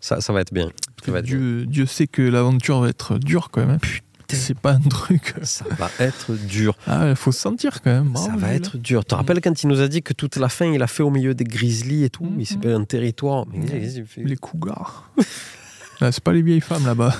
[0.00, 0.68] Ça, ça va être bien.
[1.04, 1.36] Ça va être bien.
[1.38, 3.70] Dieu, Dieu sait que l'aventure va être dure quand même.
[3.82, 3.98] hein.
[4.30, 5.32] C'est pas un truc.
[5.42, 6.74] Ça va être dur.
[6.86, 8.14] Ah, il faut se sentir quand même.
[8.14, 9.02] Ça va être dur.
[9.02, 11.02] Tu te rappelles quand il nous a dit que toute la fin, il a fait
[11.02, 12.40] au milieu des grizzlies et tout Mhm.
[12.40, 13.46] Il s'est fait un territoire.
[13.50, 14.04] Mais Mhm.
[14.26, 15.10] Les cougars.
[16.00, 17.14] C'est pas les vieilles femmes là-bas.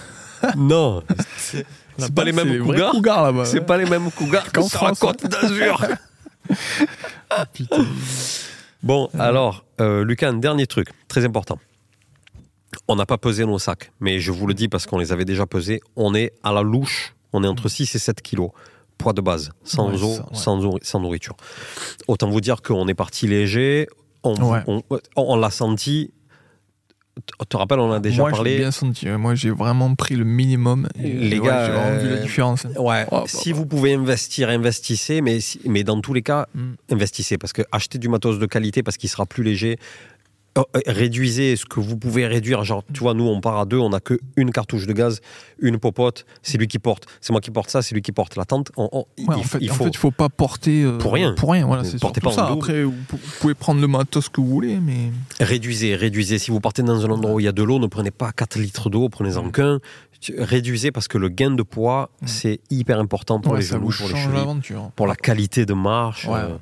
[0.59, 1.03] Non,
[1.99, 2.93] c'est pas les mêmes cougars.
[2.93, 3.45] cougars là-bas.
[3.45, 5.85] C'est pas les mêmes cougars Qu'en sur la France, côte d'Azur.
[7.53, 7.85] Putain.
[8.83, 11.59] Bon, alors, euh, Lucas, un dernier truc, très important.
[12.87, 15.25] On n'a pas pesé nos sacs, mais je vous le dis parce qu'on les avait
[15.25, 15.81] déjà pesés.
[15.97, 18.51] On est à la louche, on est entre 6 et 7 kilos.
[18.99, 20.29] Poids de base, sans Ouais, eau, ça, ouais.
[20.33, 21.37] sans, sans nourriture.
[22.09, 23.87] Autant vous dire qu'on est parti léger,
[24.25, 24.35] on,
[25.17, 26.13] on l'a senti.
[27.27, 28.53] Tu te rappelles, on en a déjà Moi, parlé.
[28.53, 29.07] j'ai bien senti.
[29.09, 30.89] Moi, j'ai vraiment pris le minimum.
[30.99, 32.67] Les ouais, gars, j'ai vraiment vu euh, la différence.
[32.79, 33.59] Ouais, Oh, bah, si bah.
[33.59, 36.73] vous pouvez investir, investissez, mais, mais dans tous les cas, Mm.
[36.91, 39.79] investissez parce que achetez du matos de qualité parce qu'il sera plus léger.
[40.59, 42.65] Euh, euh, réduisez ce que vous pouvez réduire.
[42.65, 45.21] Genre, tu vois, nous, on part à deux, on n'a que une cartouche de gaz,
[45.61, 47.07] une popote, c'est lui qui porte.
[47.21, 48.71] C'est moi qui porte ça, c'est lui qui porte la tente.
[48.77, 49.85] On- on- il, en fait, il en faut.
[49.85, 51.35] fait, faut pas porter euh, Pour rien.
[51.35, 52.49] Pour rien, voilà, c'est pas ça.
[52.49, 52.95] Après, vous,
[53.41, 56.39] pouvez prendre le matos que vous voulez, mais Réduisez, réduisez.
[56.39, 58.33] Si vous partez dans un endroit où il y a de l'eau, ne prenez pas
[58.33, 59.79] 4 litres d'eau, prenez-en qu'un.
[60.37, 64.09] Réduisez parce que le gain de poids, c'est hyper important pour ouais, les genoux, pour
[64.09, 66.27] les chevilles, pour la qualité de marche.
[66.29, 66.57] Euh,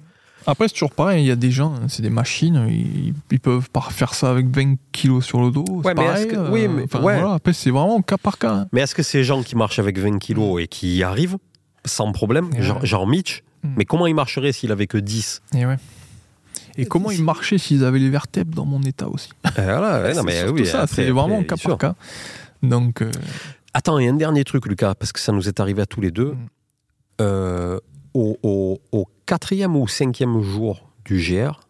[0.46, 1.24] Après, c'est toujours pareil.
[1.24, 4.46] Il y a des gens, c'est des machines, ils, ils peuvent pas faire ça avec
[4.54, 5.64] 20 kilos sur le dos.
[5.66, 7.18] c'est Ouais, mais pareil, que- euh, oui, mais- enfin, ouais.
[7.18, 8.52] voilà, après, c'est vraiment au cas par cas.
[8.52, 8.68] hein.
[8.72, 11.36] Mais est-ce que ces gens qui marchent avec 20 kilos et qui y arrivent
[11.84, 12.62] sans problème, Ouais.
[12.62, 13.68] genre, genre Mitch, Mm.
[13.78, 15.76] mais comment il marcherait s'il avait que 10 Et, ouais.
[16.78, 19.30] Et comment ils marchaient s'ils avaient les vertèbres dans mon état aussi?
[19.46, 21.70] Euh, Voilà, ouais, non, mais oui, ça, c'est vraiment après, cas sûr.
[21.70, 21.94] par cas.
[22.62, 23.10] Donc, euh,
[23.74, 25.86] Attends, il y a un dernier truc, Lucas, parce que ça nous est arrivé à
[25.86, 26.32] tous les deux.
[26.32, 26.46] Mm.
[27.20, 27.78] Euh,
[28.16, 31.60] au, au- au quatrième ou cinquième jour du GR,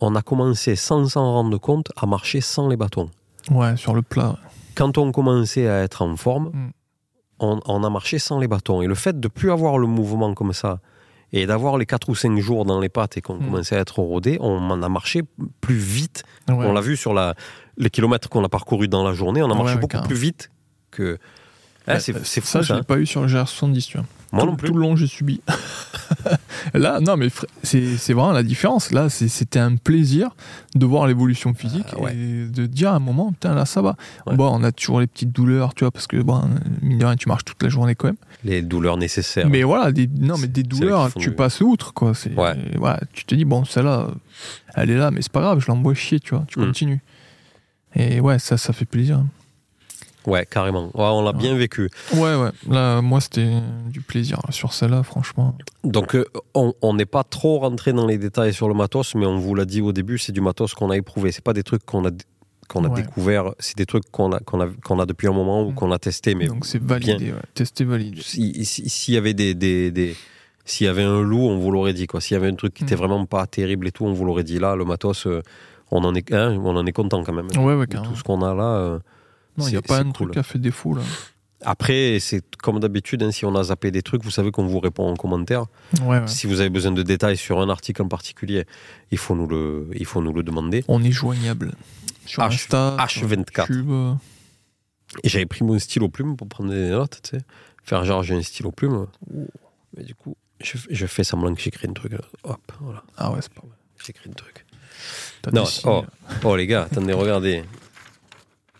[0.00, 3.10] on a commencé sans s'en rendre compte à marcher sans les bâtons.
[3.50, 4.36] ouais, sur le plat.
[4.74, 6.70] Quand on commençait à être en forme, Mm.
[7.40, 8.82] on, on a marché sans les bâtons.
[8.82, 10.80] Et le fait de plus avoir le mouvement comme ça,
[11.32, 13.44] et d'avoir les 4 ou 5 jours dans les pattes et qu'on Mm.
[13.46, 15.22] commençait à être rodé, on en a marché
[15.60, 16.54] plus vite Ouais.
[16.66, 17.34] On l'a vu sur la,
[17.78, 20.16] les kilomètres qu'on a parcourus dans la journée, on a Ouais, marché ouais, beaucoup plus
[20.16, 20.50] vite
[20.90, 21.18] que.
[21.88, 22.76] Ah, c'est c'est fou ça, je ça.
[22.76, 24.06] l'ai pas eu sur le GR70, tu vois.
[24.36, 24.68] Moi tout, non plus.
[24.68, 25.40] Tout le long, j'ai subi.
[26.74, 27.28] là, non, mais
[27.62, 28.90] c'est vraiment la différence.
[28.92, 30.30] Là, c'est- c'était un plaisir
[30.74, 32.14] de voir l'évolution physique Ah, ouais.
[32.16, 33.96] et de dire à un moment, putain, là, ça va.
[34.26, 34.36] Ouais.
[34.36, 36.42] Bon, on a toujours les petites douleurs, tu vois, parce que, bon,
[36.82, 38.16] mine de rien, tu marches toute la journée quand même.
[38.44, 39.48] Les douleurs nécessaires.
[39.48, 42.14] Mais voilà, des, non, mais des douleurs, tu du- passes outre, quoi.
[42.14, 42.54] C'est, Ouais.
[42.76, 44.08] voilà, tu te dis, bon, celle-là,
[44.74, 46.64] elle est là, mais c'est pas grave, je l'envoie chier, tu vois, tu Mm.
[46.66, 47.00] continues.
[47.94, 49.22] Et ouais, ça, ça fait plaisir.
[50.26, 50.86] Ouais, carrément.
[50.94, 51.88] Ouais, on l'a bien vécu.
[52.14, 53.48] Ouais, ouais, là, moi, c'était
[53.90, 55.56] du plaisir sur celle-là, franchement.
[55.84, 56.24] Donc, euh,
[56.54, 59.64] on n'est pas trop rentré dans les détails sur le matos, mais on vous l'a
[59.64, 61.32] dit au début, c'est du matos qu'on a éprouvé.
[61.32, 62.10] C'est pas des trucs qu'on a,
[62.68, 63.02] qu'on a Ouais.
[63.02, 65.74] découvert, c'est des trucs qu'on a, qu'on a, qu'on a depuis un moment ou Mm.
[65.74, 66.34] qu'on a testé.
[66.34, 67.38] Mais Donc, c'est validé, ouais.
[67.54, 68.20] testé, validé.
[68.22, 70.16] si- si- s'il y avait des, des, des-
[70.64, 72.08] s'il y avait un loup, on vous l'aurait dit.
[72.18, 72.98] S'il y avait un truc qui était Mm.
[72.98, 74.58] vraiment pas terrible et tout, on vous l'aurait dit.
[74.58, 75.40] Là, le matos, euh,
[75.92, 77.46] on en est, hein, on en est content quand même.
[77.64, 78.64] Ouais, tout ce qu'on a là.
[78.78, 78.98] euh,
[79.58, 80.12] Non, il n'y a pas un cool.
[80.12, 81.02] truc qui a fait défaut, là.
[81.62, 84.78] Après, c'est comme d'habitude, hein, si on a zappé des trucs, vous savez qu'on vous
[84.78, 85.64] répond en commentaire.
[86.02, 86.26] Ouais, ouais.
[86.28, 88.66] Si vous avez besoin de détails sur un article en particulier,
[89.10, 90.84] il faut nous le, il faut nous le demander.
[90.88, 91.72] On est joignable.
[92.26, 93.08] Sur H- Insta, H24.
[93.08, 93.30] sur
[93.70, 93.90] YouTube.
[93.90, 94.12] euh,
[95.24, 97.42] Et j'avais pris mon stylo plume pour prendre des notes, tu sais.
[97.82, 99.06] Faire genre, j'ai un stylo plume.
[99.96, 102.12] Mais du coup, je, je fais semblant que j'écris un truc.
[102.44, 103.76] Hop, voilà, Ah ouais, c'est pas mal.
[104.04, 104.66] j'écris un truc.
[105.52, 106.04] Non, oh,
[106.44, 107.64] oh les gars, attendez, regardez.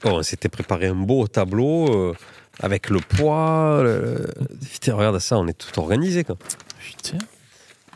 [0.05, 2.14] On s'était préparé un beau tableau euh,
[2.60, 3.81] avec le poids.
[3.82, 4.27] le-
[4.73, 6.23] Putain, regarde ça, on est tout organisé.
[6.24, 6.36] Quoi.
[6.81, 7.18] Putain.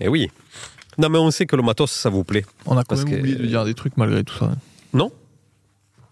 [0.00, 0.30] Et oui.
[0.98, 2.44] Non, mais on sait que le matos, ça vous plaît.
[2.66, 4.50] On a quand Parce même que- oublié de dire des trucs malgré tout ça.
[4.92, 5.12] Non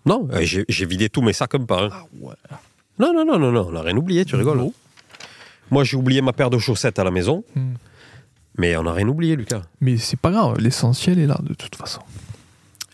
[0.06, 1.84] Non, euh, j'ai j'ai vidé tous mes sacs comme pas.
[1.84, 1.88] hein.
[1.92, 2.34] Ah ouais.
[2.98, 4.58] Non, non, non, non, non, on n'a rien oublié, tu rigoles.
[4.58, 4.72] Non.
[5.70, 7.74] Moi, j'ai oublié ma paire de chaussettes à la maison, Hmm.
[8.56, 9.62] mais on n'a rien oublié, Lucas.
[9.80, 12.00] Mais c'est pas grave, l'essentiel est là de toute façon.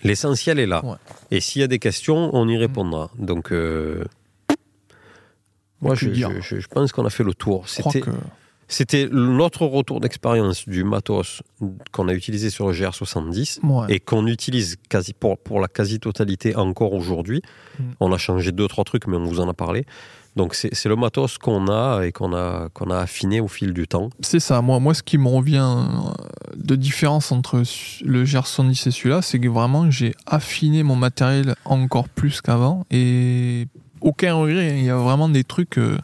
[0.05, 0.85] L'essentiel est là.
[0.85, 0.97] Ouais.
[1.31, 3.11] Et s'il y a des questions, on y répondra.
[3.19, 4.05] Donc, euh,
[5.81, 7.69] moi, je, dire je- je pense qu'on a fait le tour.
[7.69, 8.11] C'était que
[8.67, 11.43] c'était notre retour d'expérience du matos
[11.93, 13.87] qu'on a utilisé sur le GR70 ouais.
[13.95, 17.43] et qu'on utilise quasi pour, pour la quasi-totalité encore aujourd'hui.
[17.79, 17.83] Mm.
[18.01, 19.85] On a changé deux, trois trucs, mais on vous en a parlé.
[20.37, 23.87] Donc, c'est le matos qu'on a et qu'on a, qu'on a affiné au fil du
[23.87, 24.11] temps.
[24.21, 24.61] c'est ça.
[24.63, 26.11] Moi, moi, ce qui me revient euh,
[26.57, 27.63] de différence entre
[28.05, 33.69] le GR70 et celui-là, c'est que vraiment j'ai affiné mon matériel encore plus qu'avant et
[34.01, 34.79] aucun regret.
[34.79, 35.99] Il y a vraiment des trucs euh,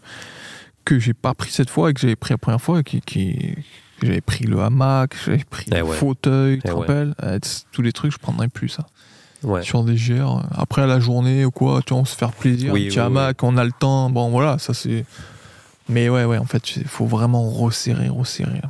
[0.84, 3.00] que j'ai pas pris cette fois et que j'avais pris la première fois et qui,
[3.00, 3.56] qui-
[4.00, 5.96] que j'avais pris le hamac, j'avais pris Eh le ouais.
[5.96, 6.80] fauteuil, tu te Eh ouais.
[6.80, 7.38] rappelles Euh,
[7.72, 8.86] Tous les trucs, je prendrais plus ça.
[9.42, 9.62] Ouais.
[9.62, 10.42] sur des GR.
[10.52, 12.98] Après, à la journée ou quoi, tu vois, on se faire plaisir, Oui, un petit
[12.98, 14.10] oui, hamac, on a le temps.
[14.10, 15.04] Bon, voilà, ça c'est.
[15.88, 18.60] Mais ouais, ouais, en fait, il faut vraiment resserrer, resserrer.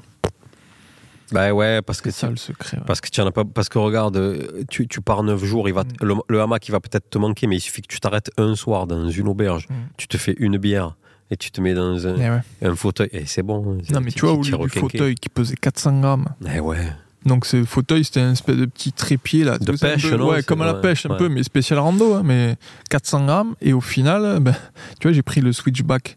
[1.32, 2.78] Bah ouais, parce que C'est ça le secret.
[2.78, 2.82] ouais.
[2.86, 5.74] Parce que tu en as pas, parce que regarde, tu, tu pars neuf jours, il
[5.74, 5.88] va, Mm.
[6.02, 8.56] le, le hamac il va peut-être te manquer, mais il suffit que tu t'arrêtes un
[8.56, 9.74] soir dans une auberge, Mm.
[9.96, 10.96] tu te fais une bière
[11.30, 12.40] et tu te mets dans un, Eh ouais.
[12.70, 13.78] un fauteuil et c'est bon.
[13.92, 16.78] Non, mais tu vois, au lieu du fauteuil qui pesait 400 grammes, Eh ouais.
[17.26, 19.58] Donc ce fauteuil c'était un espèce de petit trépied là.
[19.58, 21.16] De pêche, peu- non Ouais, comme à la ouais, pêche un ouais.
[21.18, 22.56] peu, mais spécial rando, hein, mais
[22.88, 23.54] 400 grammes.
[23.60, 24.54] Et au final, ben,
[24.98, 26.16] tu vois, j'ai pris le switchback,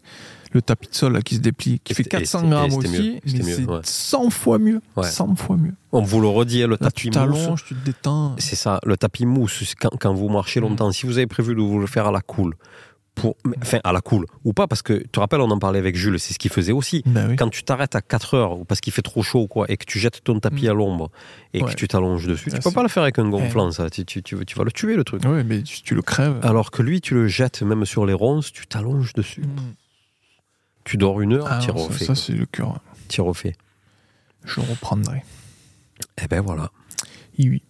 [0.52, 2.50] le tapis de sol là, qui se déplie, qui Et fait c'était- et 400 c'était-
[2.50, 3.80] grammes aussi, mieux, mais c'est ouais.
[3.82, 4.80] 100 fois mieux.
[4.96, 5.04] Ouais.
[5.10, 5.74] 100 fois mieux.
[5.92, 7.64] On vous le redit, hein, le Là, tapis tu mousse.
[7.66, 8.34] tu te détends.
[8.38, 10.64] C'est ça, le tapis mousse, quand, quand vous marchez Mm.
[10.64, 12.54] longtemps, si vous avez prévu de vous le faire à la cool,
[13.14, 15.78] pour, enfin à la cool, ou pas, parce que tu te rappelles, on en parlait
[15.78, 17.02] avec Jules, c'est ce qu'il faisait aussi.
[17.06, 17.36] Ben oui.
[17.36, 19.84] Quand tu t'arrêtes à 4 heures ou parce qu'il fait trop chaud quoi, et que
[19.84, 20.70] tu jettes ton tapis Mm.
[20.70, 21.10] à l'ombre
[21.52, 21.70] et Ouais.
[21.70, 23.88] que tu t'allonges dessus, Ah, tu peux c'est- pas le faire avec un gonflant, ça.
[23.88, 25.22] Tu, tu, tu, tu vas le tuer, le truc.
[25.24, 26.38] Ouais, mais tu, le crèves.
[26.42, 29.42] Alors que lui, tu le jettes même sur les ronces, tu t'allonges dessus.
[29.42, 29.74] Mm.
[30.84, 32.04] Tu dors une heure, Ah, tu refais.
[32.04, 32.80] ça, ça, c'est le cœur.
[33.08, 33.54] Tu refais.
[34.44, 35.22] Je reprendrai.
[36.22, 36.70] Eh ben voilà.
[37.38, 37.62] Oui.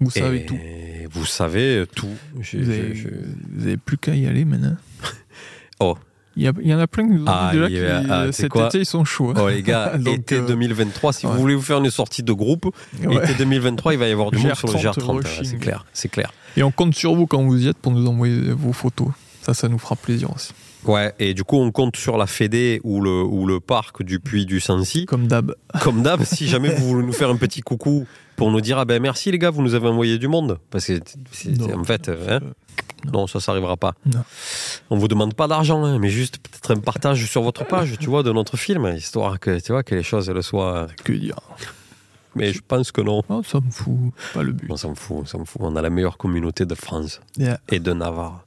[0.00, 0.58] Vous Et savez tout.
[1.10, 2.08] Vous savez tout.
[2.40, 3.08] Je- Vous je- avez, je-
[3.54, 4.76] vous avez plus qu'à y aller maintenant.
[5.82, 5.96] Oh.
[6.36, 8.86] Il y, en a plein qui nous ont Ah, dit déjà ah, cet été ils
[8.86, 9.30] sont chauds.
[9.30, 9.40] hein.
[9.42, 11.32] Oh les gars, Donc, été euh, 2023, si ouais.
[11.32, 12.66] vous voulez vous faire une sortie de groupe,
[13.02, 13.16] Ouais.
[13.24, 15.10] été 2023, il va y avoir du monde sur le GR30 GR30.
[15.10, 15.44] hein, rushing.
[15.44, 16.32] c'est clair, c'est clair.
[16.56, 19.08] Et on compte sur vous quand vous y êtes pour nous envoyer vos photos.
[19.42, 20.52] Ça, ça nous fera plaisir aussi.
[20.84, 24.18] Ouais, et du coup, on compte sur la Fédé ou le, ou le parc du
[24.18, 25.04] Puy du Sancy.
[25.06, 25.54] Comme d'hab.
[25.82, 28.86] Comme d'hab, si jamais vous voulez nous faire un petit coucou pour nous dire ah
[28.86, 30.58] ben merci les gars, vous nous avez envoyé du monde.
[30.70, 30.94] Parce que
[31.32, 31.80] c'est- Non.
[31.80, 32.40] en fait, hein,
[33.12, 33.92] non, ça, ça arrivera pas.
[34.06, 34.22] Non.
[34.88, 38.06] On vous demande pas d'argent, hein, mais juste peut-être un partage sur votre page, tu
[38.08, 40.86] vois, de notre film, histoire que tu vois que les choses le soient.
[41.04, 41.36] Que dire
[42.34, 43.22] Mais je pense que non.
[43.28, 44.14] Oh, Ça me fout.
[44.32, 44.70] Pas le but.
[44.70, 45.60] On s'en fout, on s'en fout.
[45.62, 47.58] On a la meilleure communauté de France Yeah.
[47.68, 48.46] et de Navarre.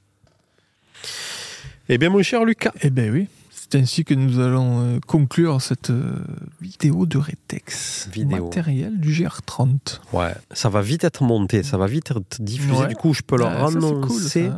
[1.89, 2.71] Eh bien, mon cher Lucas.
[2.81, 3.27] Eh ben oui.
[3.51, 6.13] C'est ainsi que nous allons euh, conclure cette euh,
[6.61, 8.07] vidéo de Retex.
[8.11, 8.45] Vidéo.
[8.45, 9.99] Matériel du GR30.
[10.13, 12.81] Ouais, ça va vite être monté, ça va vite être diffusé.
[12.81, 12.87] Ouais.
[12.87, 14.49] Du coup, je peux leur Ah, ça, c'est cool, annoncer.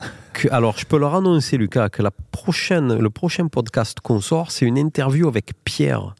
[0.00, 0.06] ça.
[0.32, 4.50] que, alors, je peux leur annoncer, Lucas, que la prochaine, le prochain podcast qu'on sort,
[4.50, 6.14] c'est une interview avec Pierre.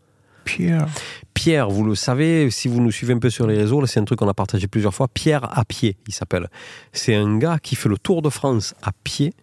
[0.45, 0.87] Pierre.
[1.35, 4.05] Pierre, vous le savez, si vous nous suivez un peu sur les réseaux, c'est un
[4.05, 5.09] truc qu'on a partagé plusieurs fois.
[5.09, 6.49] Pierre à pied, il s'appelle.
[6.93, 9.35] C'est un gars qui fait le tour de France à pied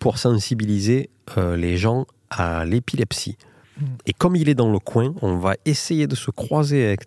[0.00, 3.36] pour sensibiliser euh, les gens à l'épilepsie.
[4.04, 7.00] Et comme il est dans le coin, on va essayer de se croiser avec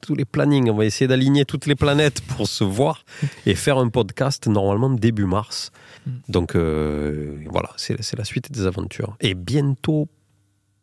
[0.00, 3.04] tous les plannings, on va essayer d'aligner toutes les planètes pour se voir
[3.44, 5.70] et faire un podcast normalement début mars.
[6.30, 9.16] Donc euh, voilà, c'est la suite des aventures.
[9.20, 10.08] Et bientôt,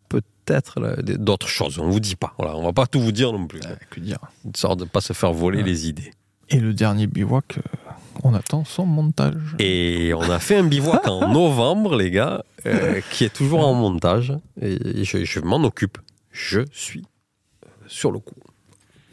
[0.10, 0.80] peut-être
[1.18, 2.34] d'autres choses, on vous dit pas.
[2.38, 3.62] Voilà, on va pas tout vous dire non plus.
[3.66, 5.64] Euh, que dire Une sorte de pas se faire voler Ouais.
[5.64, 6.12] les idées.
[6.50, 7.62] Et le dernier bivouac, euh,
[8.24, 9.56] on attend son montage.
[9.60, 13.74] Et on a fait un bivouac en novembre, les gars, euh, qui est toujours en
[13.74, 14.34] montage.
[14.62, 15.98] Et je, je m'en occupe.
[16.32, 17.04] Je suis
[17.88, 18.36] sur le coup.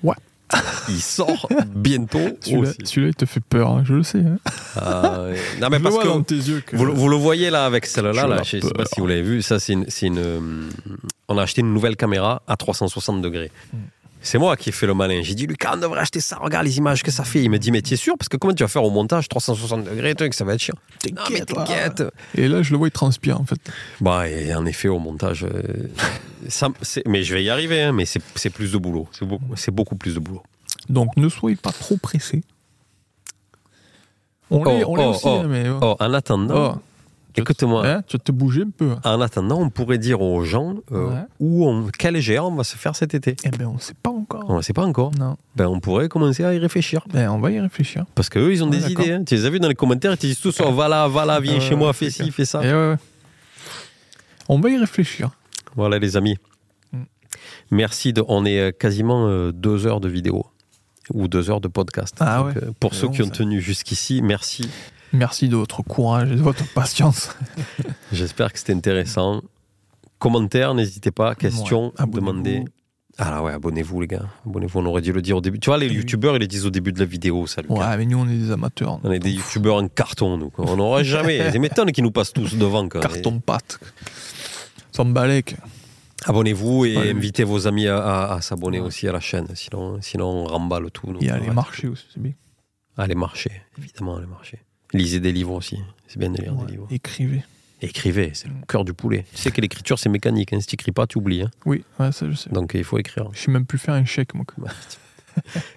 [0.02, 0.14] Ouais.
[0.88, 4.20] Il sort bientôt Celui-là, celui-là, il te fait peur, hein, je le sais.
[4.20, 4.38] hein.
[4.80, 6.74] Euh, non, mais Je le parce vois que dans tes yeux que...
[6.76, 9.06] vous, le- vous le voyez là avec celle-là, Je là, je sais pas si vous
[9.06, 9.42] l'avez vu.
[9.42, 10.40] Ça, c'est une, une, euh,
[11.28, 13.50] on a acheté une nouvelle caméra à 360 degrés.
[13.74, 13.76] Hmm.
[14.30, 15.22] C'est moi qui ai fait le malin.
[15.22, 16.36] J'ai dit, Lucas, on devrait acheter ça.
[16.36, 17.42] Regarde les images que ça fait.
[17.42, 18.14] Il me dit, mais tu es sûr?
[18.18, 20.74] Parce que comment tu vas faire au montage 360 degrés truc, Ça va être chiant?
[20.76, 22.02] Non, mais T'inquiète, t'inquiète.
[22.34, 23.58] Et là, je le vois, il transpire, en fait.
[24.02, 25.88] Bah, et en effet, au montage, euh,
[26.46, 29.08] ça, c'est- mais je vais y arriver, hein, mais c'est c'est plus de boulot.
[29.56, 30.42] C'est beaucoup, plus de boulot.
[30.90, 32.42] Donc, ne soyez pas trop pressés.
[34.50, 35.40] On Oh, on l'est oh, aussi, oh.
[35.42, 35.64] hein, mais...
[35.80, 36.80] Oh, en attendant, Oh,
[37.38, 38.94] écoute-moi, hein, tu vas te bouger un peu.
[39.04, 41.20] en attendant, on pourrait dire aux gens euh, Ouais.
[41.40, 43.36] où on, quel on va se faire cet été.
[43.44, 44.44] Eh ben, on sait pas encore.
[44.48, 45.12] On ne sait pas encore.
[45.18, 45.36] Non.
[45.56, 47.04] Ben, on pourrait commencer à y réfléchir.
[47.12, 48.04] Ben, on va y réfléchir.
[48.14, 49.12] Parce qu'eux, ils ont Ouais, des idées.
[49.12, 49.24] hein.
[49.24, 51.24] Tu les as vus dans les commentaires, ils te disent tous oh, va là, va
[51.24, 52.64] là, viens chez moi, fais ci, fais ça.
[52.64, 52.96] Et ouais.
[54.48, 55.30] On va y réfléchir.
[55.76, 56.36] Voilà, les amis.
[56.92, 56.98] Mm.
[57.70, 58.12] Merci.
[58.12, 60.46] De, on est euh, quasiment euh, deux heures de vidéo
[61.12, 62.16] ou deux heures de podcast.
[62.20, 62.64] Ah Donc, ouais.
[62.64, 63.30] euh, pour ceux bon, qui ont ça.
[63.32, 64.68] tenu jusqu'ici, merci.
[65.12, 67.30] Merci de votre courage et de votre patience.
[68.12, 69.42] J'espère que c'était intéressant.
[70.18, 71.34] Commentaires, n'hésitez pas.
[71.34, 72.64] Questions, Ouais, demandez.
[73.20, 74.26] Ah là ouais, abonnez-vous les gars.
[74.46, 75.58] Abonnez-vous, on aurait dû le dire au début.
[75.58, 77.74] Tu vois, les youtubeurs, ils le disent au début de la vidéo, ça, Lucas.
[77.74, 79.00] Ouais, mais nous, on est des amateurs.
[79.02, 80.50] On est des youtubeurs en carton, nous.
[80.50, 80.66] quoi.
[80.68, 81.50] On n'aura jamais.
[81.52, 82.88] C'est m'étonne qu'ils nous passent tous devant.
[82.88, 83.00] quoi.
[83.00, 83.80] Carton pâte.
[84.92, 85.56] Sans balèque.
[86.26, 87.10] Abonnez-vous et Ouais.
[87.10, 88.86] invitez vos amis à, à- à s'abonner Ouais.
[88.86, 89.46] aussi à la chaîne.
[89.54, 91.10] Sinon, sinon on remballe tout.
[91.12, 91.20] nous.
[91.20, 91.54] Et aller Ouais.
[91.54, 92.32] marcher aussi, c'est bien.
[92.96, 94.58] Allez marcher, évidemment, allez marcher.
[94.92, 95.78] Lisez des livres aussi.
[96.06, 96.86] C'est bien de lire Ouais, des livres.
[96.90, 97.44] Écrivez.
[97.80, 99.24] Écrivez, c'est le cœur du poulet.
[99.32, 100.52] Tu sais que l'écriture, c'est mécanique.
[100.52, 100.60] Hein.
[100.60, 101.42] Si tu n'écris pas, tu oublies.
[101.42, 101.50] hein.
[101.64, 102.50] Oui, ouais, ça je sais.
[102.50, 103.28] Donc, il faut écrire.
[103.32, 104.44] Je sais même plus faire un chèque, moi.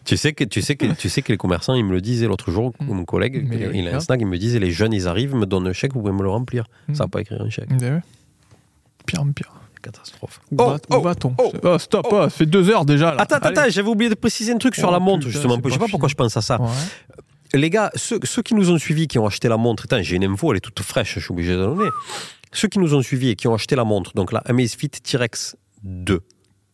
[0.05, 2.25] Tu sais que tu sais que tu sais que les commerçants ils me le disaient
[2.25, 2.85] l'autre jour Mm.
[2.95, 5.38] mon collègue Mais il a un snack il me disait les jeunes ils arrivent ils
[5.38, 6.95] me donnent un chèque vous pouvez me le remplir Mm.
[6.95, 7.69] ça va pas écrire un chèque.
[9.05, 9.53] Pire en pire.
[9.83, 12.15] catastrophe Où Oh, oh, va-t-on oh, Oh, stop, oh.
[12.15, 13.13] oh, ça fait deux heures déjà.
[13.13, 13.21] Là.
[13.21, 13.59] attends attends Allez.
[13.59, 15.88] attends, j'avais oublié de préciser un truc sur Oh, la montre justement je sais pas
[15.88, 16.67] pourquoi je pense à ça Ouais.
[17.53, 20.23] Les gars ceux, ceux qui nous ont suivis qui ont acheté la montre j'ai une
[20.23, 21.90] info elle est toute fraîche je suis obligé de la donner
[22.53, 25.56] ceux qui nous ont suivis et qui ont acheté la montre donc la Amazfit T-Rex
[25.84, 26.22] 2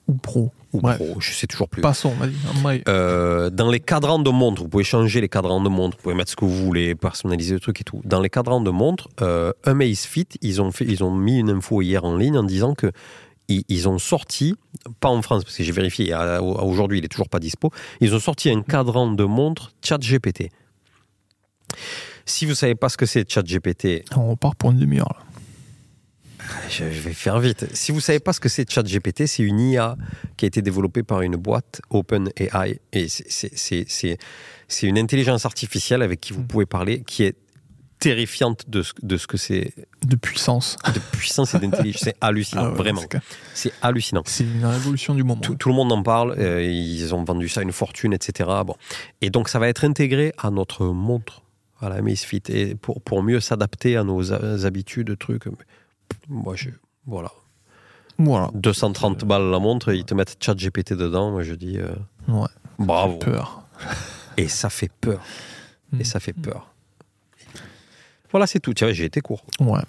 [0.07, 0.51] Ou pro.
[0.73, 0.97] ou Bref.
[0.97, 2.83] Pro je sais toujours plus Passons, vas-y.
[2.87, 6.15] Euh, dans les cadrans de montre, vous pouvez changer les cadrans de montre, vous pouvez
[6.15, 8.01] mettre ce que vous voulez, personnaliser le truc et tout.
[8.03, 11.81] Dans les cadrans de montre, euh, Amazfit, ils ont, fait, ils ont mis une info
[11.81, 12.91] hier en ligne en disant que
[13.49, 14.55] ils, ont sorti,
[14.99, 17.71] pas en France, parce que j'ai vérifié, aujourd'hui il est toujours pas dispo,
[18.01, 20.49] ils ont sorti un cadran de montre ChatGPT.
[22.25, 25.09] Si vous savez pas ce que c'est ChatGPT, On repart pour une demi-heure.
[25.17, 25.23] là.
[26.69, 27.65] je vais faire vite.
[27.73, 29.97] Si vous savez pas ce que c'est ChatGPT, c'est une IA
[30.37, 34.17] qui a été développée par une boîte OpenAI et c'est- c'est- c'est c'est-
[34.67, 36.47] c'est une intelligence artificielle avec qui vous Mm.
[36.47, 37.35] pouvez parler, qui est
[37.99, 39.73] terrifiante de ce, de ce que c'est
[40.05, 40.77] De puissance.
[40.93, 42.03] de puissance et d'intelligence.
[42.03, 43.01] C'est hallucinant, Ah ouais, vraiment.
[43.55, 44.21] c'est hallucinant.
[44.25, 45.41] C'est une révolution du moment.
[45.41, 48.49] Tout, tout le monde en parle, euh, ils ont vendu ça à une fortune, etc.
[48.65, 48.75] Bon.
[49.21, 51.41] Et donc ça va être intégré à notre montre,
[51.81, 54.31] à la Amazfit, et pour, pour mieux s'adapter à nos
[54.65, 55.45] habitudes, trucs.
[56.27, 56.69] Moi, je,
[57.05, 57.31] voilà.
[58.17, 58.49] Voilà.
[58.55, 61.93] 230 balles la montre, ils te mettent chat GPT dedans, moi je dis euh,
[62.27, 62.47] Ouais.
[62.79, 63.17] bravo.
[63.17, 63.63] Peur.
[64.37, 65.21] Et ça fait peur.
[65.91, 66.01] Mm.
[66.01, 66.73] Et ça fait peur.
[68.31, 68.73] Voilà, c'est tout.
[68.73, 69.43] Tiens, j'ai été court.
[69.59, 69.81] Ouais.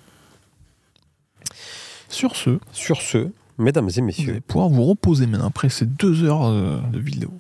[2.09, 5.87] Sur ce, Sur ce, mesdames et vous allez messieurs, pouvoir vous reposer maintenant après ces
[5.87, 7.33] deux heures euh, de vidéo.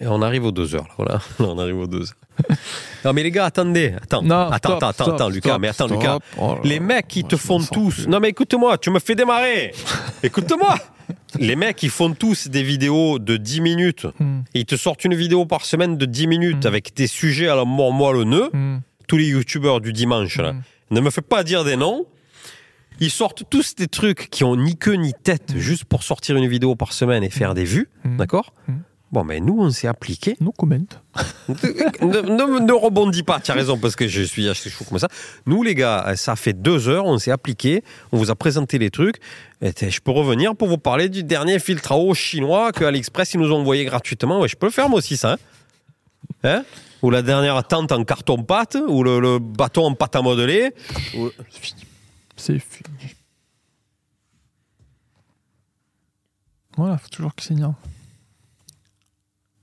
[0.00, 0.84] Et on arrive aux deux heures.
[0.84, 2.48] Là, voilà, Là, on arrive aux deux heures.
[3.04, 3.94] non, mais les gars, attendez.
[4.02, 5.48] Attends, Non, attends, stop, attends, stop, attends, Lucas.
[5.50, 5.86] stop, mais attends.
[5.88, 6.18] Lucas.
[6.38, 7.94] Oh Les mecs, ils Moi, te font tous.
[7.94, 8.08] plus.
[8.08, 9.72] Non, mais écoute-moi, tu me fais démarrer.
[10.22, 10.76] écoute-moi.
[11.38, 14.06] Les mecs, ils font tous des vidéos de 10 minutes.
[14.18, 16.68] Hmm, Et ils te sortent une vidéo par semaine de 10 minutes Mm.
[16.68, 18.50] avec des sujets à la mort moelleux.
[18.52, 20.52] hmm, Tous les youtubeurs du dimanche, là.
[20.52, 20.62] hmm.
[20.90, 22.06] Ne me fais pas dire des noms.
[22.98, 26.46] Ils sortent tous des trucs qui ont ni queue ni tête, juste pour sortir une
[26.48, 28.54] vidéo par semaine et faire des vues, d'accord?
[29.12, 30.36] Bon, mais nous, on s'est appliqué.
[30.40, 30.76] No comment.
[31.48, 34.98] ne, ne- ne rebondis pas, tu as raison, parce que je suis assez chaud comme
[34.98, 35.08] ça.
[35.46, 38.90] Nous, les gars, ça fait deux heures, on s'est appliqué, on vous a présenté les
[38.90, 39.20] trucs.
[39.62, 43.34] Et je peux revenir pour vous parler du dernier filtre à eau chinois que AliExpress,
[43.34, 44.40] ils nous ont envoyé gratuitement.
[44.40, 45.32] Ouais, je peux le faire, moi aussi, ça.
[45.34, 45.36] Hein
[46.42, 46.64] Hein?
[47.02, 50.72] Ou la dernière tente en carton-pâte, ou le, le bâton en pâte à modeler.
[51.16, 51.82] ou- C'est fini.
[52.36, 53.14] C'est fini.
[56.76, 57.54] Voilà, faut toujours que c'est.